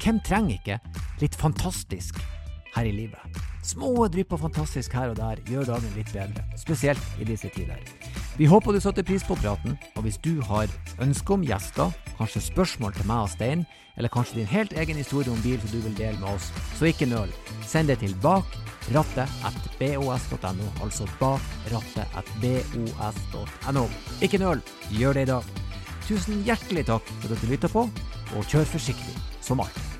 Hvem 0.00 0.20
trenger 0.24 0.54
ikke 0.56 0.78
litt 1.20 1.36
fantastisk 1.36 2.16
her 2.72 2.88
i 2.88 2.94
livet? 2.96 3.42
Små 3.68 4.06
drypp 4.08 4.32
av 4.32 4.46
fantastisk 4.46 4.96
her 4.96 5.12
og 5.12 5.18
der 5.20 5.42
gjør 5.44 5.74
dagen 5.74 5.92
litt 5.98 6.08
bedre, 6.16 6.40
spesielt 6.56 7.20
i 7.20 7.28
disse 7.28 7.52
tider. 7.52 7.84
Vi 8.40 8.48
håper 8.48 8.72
du 8.72 8.80
satte 8.80 9.04
pris 9.04 9.26
på 9.28 9.36
praten, 9.42 9.76
og 9.92 10.06
hvis 10.06 10.16
du 10.24 10.40
har 10.48 10.72
ønske 11.04 11.36
om 11.36 11.44
gjester, 11.44 11.92
kanskje 12.16 12.46
spørsmål 12.48 12.96
til 12.96 13.10
meg 13.12 13.26
og 13.26 13.32
Stein, 13.34 13.66
eller 13.96 14.08
kanskje 14.12 14.38
din 14.40 14.50
helt 14.50 14.72
egen 14.72 14.96
historie 14.96 15.32
om 15.32 15.42
bil 15.44 15.60
som 15.60 15.70
du 15.70 15.80
vil 15.84 15.98
dele 15.98 16.18
med 16.20 16.28
oss, 16.34 16.46
så 16.78 16.84
ikke 16.90 17.10
nøl. 17.10 17.30
Send 17.68 17.86
det 17.92 17.98
til 18.02 18.14
bakrattet.bos.no, 18.24 20.66
altså 20.82 21.04
bakrattet.bos.no. 21.20 23.84
Ikke 24.22 24.42
nøl, 24.42 24.60
gjør 24.90 25.12
det 25.18 25.24
i 25.26 25.32
dag. 25.32 25.44
Tusen 26.08 26.34
hjertelig 26.46 26.84
takk 26.90 27.06
for 27.20 27.28
at 27.32 27.40
du 27.42 27.46
lytta 27.52 27.68
på, 27.72 27.82
og 28.32 28.48
kjør 28.48 28.66
forsiktig 28.76 29.14
som 29.44 29.62
alltid. 29.62 29.91